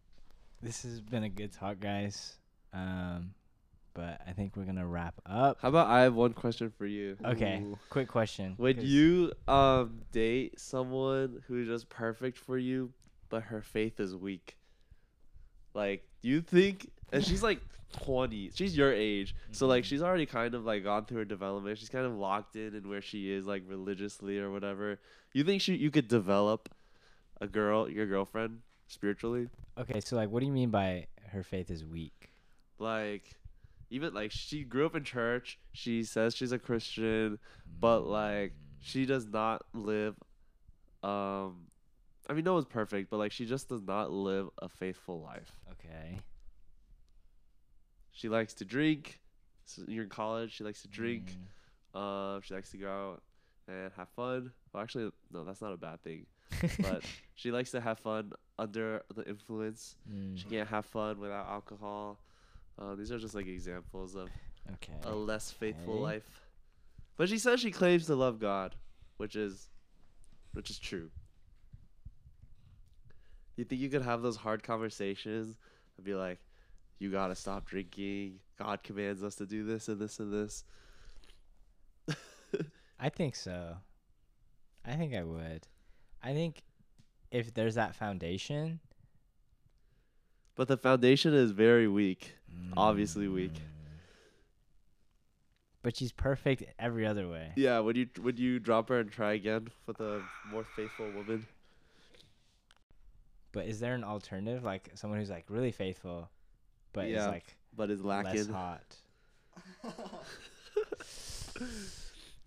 This 0.63 0.83
has 0.83 1.01
been 1.01 1.25
a 1.25 1.29
good 1.29 1.53
talk, 1.53 1.81
guys. 1.81 2.37
Um, 2.73 3.35
but 3.95 4.21
I 4.27 4.33
think 4.33 4.57
we're 4.57 4.65
gonna 4.65 4.87
wrap 4.87 5.15
up. 5.27 5.59
How 5.61 5.69
about 5.69 5.89
I 5.89 6.03
have 6.03 6.15
one 6.15 6.33
question 6.33 6.73
for 6.77 6.87
you? 6.87 7.17
Okay. 7.25 7.61
Ooh. 7.63 7.79
Quick 7.89 8.09
question. 8.09 8.55
Would 8.59 8.83
you 8.83 9.33
um 9.49 10.03
date 10.13 10.61
someone 10.61 11.43
who's 11.49 11.67
just 11.67 11.89
perfect 11.89 12.39
for 12.39 12.57
you, 12.57 12.93
but 13.29 13.45
her 13.45 13.63
faith 13.63 13.99
is 13.99 14.15
weak? 14.15 14.57
Like, 15.75 16.05
do 16.23 16.29
you 16.29 16.41
think? 16.41 16.91
And 17.13 17.25
she's 17.25 17.43
like 17.43 17.61
twenty. 17.93 18.51
She's 18.55 18.77
your 18.77 18.93
age, 18.93 19.35
so 19.53 19.67
like 19.67 19.83
Mhm. 19.85 19.87
she's 19.89 20.03
already 20.03 20.27
kind 20.27 20.55
of 20.55 20.65
like 20.65 20.85
gone 20.85 21.05
through 21.07 21.19
her 21.19 21.25
development. 21.25 21.79
She's 21.79 21.89
kind 21.89 22.07
of 22.07 22.13
locked 22.13 22.55
in 22.57 22.75
and 22.75 22.87
where 22.87 23.03
she 23.03 23.31
is, 23.33 23.47
like 23.47 23.65
religiously 23.67 24.39
or 24.39 24.51
whatever. 24.51 24.99
You 25.33 25.45
think 25.45 25.61
she 25.63 25.75
you 25.77 25.91
could 25.91 26.07
develop 26.09 26.69
a 27.41 27.47
girl, 27.49 27.89
your 27.91 28.07
girlfriend, 28.07 28.61
spiritually? 28.87 29.49
Okay, 29.79 30.01
so 30.01 30.15
like, 30.17 30.31
what 30.31 30.41
do 30.41 30.47
you 30.47 30.53
mean 30.53 30.71
by 30.71 31.07
her 31.31 31.43
faith 31.43 31.71
is 31.71 31.85
weak? 31.85 32.31
Like, 32.79 33.35
even 33.91 34.15
like 34.15 34.31
she 34.31 34.63
grew 34.63 34.87
up 34.87 34.95
in 34.95 35.03
church. 35.05 35.59
She 35.73 36.05
says 36.05 36.35
she's 36.37 36.53
a 36.53 36.59
Christian. 36.59 37.39
but 37.81 38.01
like 38.07 38.53
she 38.83 39.05
does 39.07 39.27
not 39.27 39.63
live 39.75 40.17
um 41.03 41.67
I 42.29 42.33
mean 42.35 42.45
no 42.45 42.55
one's 42.55 42.67
perfect, 42.67 43.11
but 43.11 43.17
like 43.17 43.33
she 43.33 43.47
just 43.47 43.69
does 43.69 43.83
not 43.83 44.11
live 44.13 44.49
a 44.59 44.69
faithful 44.69 45.21
life. 45.21 45.53
Okay. 45.73 46.19
She 48.21 48.29
likes 48.29 48.53
to 48.55 48.65
drink. 48.67 49.19
So 49.65 49.83
you're 49.89 50.05
in 50.05 50.11
college, 50.11 50.53
she 50.53 50.63
likes 50.65 50.83
to 50.83 50.89
drink. 50.89 51.25
Mm. 51.95 51.99
Um 52.01 52.41
she 52.43 52.53
likes 52.55 52.71
to 52.73 52.77
go 52.77 52.89
out 52.91 53.23
and 53.67 53.91
have 53.97 54.09
fun. 54.11 54.53
Well 54.73 54.83
actually 54.83 55.11
no, 55.33 55.45
that's 55.45 55.63
not 55.63 55.73
a 55.73 55.77
bad 55.79 56.03
thing. 56.03 56.27
But 56.83 57.03
she 57.35 57.51
likes 57.51 57.71
to 57.71 57.81
have 57.81 57.99
fun 57.99 58.33
under 58.59 59.03
the 59.15 59.25
influence. 59.27 59.97
Mm, 60.13 60.37
She 60.37 60.45
can't 60.55 60.69
have 60.69 60.85
fun 60.85 61.19
without 61.19 61.47
alcohol. 61.49 62.19
Um, 62.79 62.99
these 62.99 63.11
are 63.13 63.19
just 63.19 63.35
like 63.35 63.47
examples 63.47 64.15
of 64.15 64.29
okay. 64.75 64.93
a 65.05 65.15
less 65.15 65.51
faithful 65.51 65.95
Okay. 65.95 66.03
life. 66.03 66.29
But 67.17 67.29
she 67.31 67.39
says 67.39 67.61
she 67.61 67.71
claims 67.71 68.05
to 68.07 68.15
love 68.15 68.39
God, 68.39 68.75
which 69.17 69.35
is 69.37 69.69
which 70.53 70.69
is 70.71 70.79
true. 70.79 71.09
You 73.57 73.65
think 73.65 73.81
you 73.81 73.89
could 73.91 74.03
have 74.03 74.23
those 74.23 74.37
hard 74.37 74.63
conversations 74.63 75.57
and 75.97 76.05
be 76.05 76.15
like, 76.15 76.39
you 77.01 77.11
gotta 77.11 77.35
stop 77.35 77.67
drinking. 77.67 78.39
God 78.59 78.83
commands 78.85 79.25
us 79.25 79.35
to 79.37 79.47
do 79.47 79.65
this 79.65 79.89
and 79.89 79.99
this 79.99 80.21
and 80.21 80.33
this. 80.33 80.65
I 83.01 83.09
think 83.09 83.35
so. 83.35 83.77
I 84.85 84.93
think 84.93 85.15
I 85.15 85.25
would. 85.25 85.67
I 86.23 86.35
think 86.35 86.63
if 87.33 87.53
there's 87.55 87.75
that 87.75 87.95
foundation, 87.95 88.81
But 90.55 90.69
the 90.69 90.77
foundation 90.77 91.33
is 91.33 91.53
very 91.53 91.89
weak. 91.89 92.35
Obviously 92.77 93.29
weak. 93.29 93.55
Mm. 93.55 93.61
But 95.83 95.97
she's 95.97 96.13
perfect 96.13 96.65
every 96.79 97.07
other 97.07 97.27
way. 97.29 97.53
Yeah, 97.57 97.79
would 97.79 97.97
you 97.97 98.07
would 98.23 98.39
you 98.39 98.59
drop 98.59 98.91
her 98.91 99.01
and 99.01 99.11
try 99.11 99.33
again 99.33 99.69
with 99.87 99.99
a 100.01 100.23
more 100.51 100.65
faithful 100.77 101.11
woman? 101.13 101.47
But 103.53 103.67
is 103.67 103.81
there 103.81 103.95
an 103.95 104.05
alternative, 104.05 104.63
like 104.63 104.91
someone 104.95 105.19
who's 105.19 105.31
like 105.31 105.47
really 105.49 105.73
faithful, 105.73 106.29
but 106.93 107.07
is 107.07 107.15
Yeah, 107.15 107.29
like 107.29 107.45
But 107.77 107.91
is 107.91 108.03
less 108.03 108.49
hot? 108.49 108.83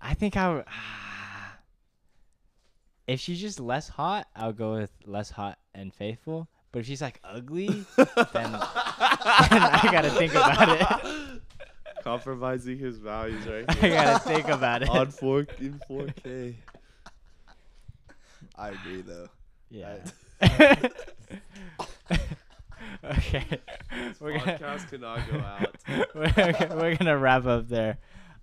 I 0.02 0.14
think 0.14 0.38
I 0.38 0.54
would. 0.54 0.66
if 3.08 3.20
she's 3.20 3.39
just 3.39 3.60
less 3.60 3.89
hot, 3.89 4.28
I'll 4.36 4.54
go 4.54 4.74
with 4.74 4.91
less 5.06 5.32
hot 5.32 5.60
and 5.74 5.94
faithful. 5.94 6.48
But 6.72 6.80
if 6.80 6.86
she's 6.88 7.02
like 7.02 7.20
ugly, 7.24 7.86
then, 7.98 8.08
then 8.34 8.56
I 8.56 9.89
gotta 9.91 10.10
think 10.10 10.34
about 10.34 10.70
it. 10.70 11.41
Compromising 12.04 12.80
his 12.80 12.98
values 12.98 13.46
right 13.48 13.66
I 13.84 13.89
gotta 13.89 14.20
think 14.20 14.48
about 14.50 14.82
it. 14.82 14.89
on 14.89 15.12
four 15.12 15.41
in 15.60 15.80
4K. 15.89 16.56
I 18.56 18.70
agree 18.70 19.02
though. 19.02 19.30
Yeah. 19.70 19.98
Okay. 23.04 23.45
We're 24.20 24.38
gonna, 24.38 24.58
podcast 24.58 24.89
cannot 24.89 25.20
go 25.30 25.38
out. 25.39 25.76
we're, 26.16 26.78
we're 26.78 26.95
gonna 26.95 27.18
wrap 27.18 27.45
up 27.45 27.68
there. 27.68 27.97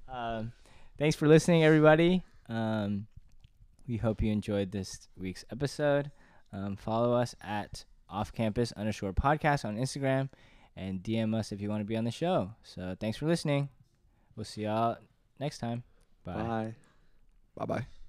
Um, 0.08 0.52
thanks 0.98 1.16
for 1.16 1.28
listening, 1.28 1.64
everybody. 1.64 2.24
Um, 2.48 3.06
we 3.86 3.96
hope 3.96 4.22
you 4.22 4.30
enjoyed 4.30 4.72
this 4.72 5.08
week's 5.16 5.44
episode. 5.50 6.10
Um, 6.52 6.76
follow 6.76 7.12
us 7.12 7.34
at 7.42 7.84
off 8.08 8.32
campus 8.32 8.72
underscore 8.72 9.12
podcast 9.12 9.64
on 9.64 9.76
Instagram 9.76 10.28
and 10.76 11.02
DM 11.02 11.34
us 11.34 11.52
if 11.52 11.60
you 11.60 11.68
want 11.68 11.80
to 11.80 11.84
be 11.84 11.96
on 11.96 12.04
the 12.04 12.10
show. 12.10 12.52
So 12.62 12.96
thanks 12.98 13.18
for 13.18 13.26
listening. 13.26 13.68
We'll 14.36 14.44
see 14.44 14.62
y'all 14.62 14.96
next 15.38 15.58
time. 15.58 15.82
Bye. 16.24 16.74
Bye 17.56 17.66
bye. 17.66 17.99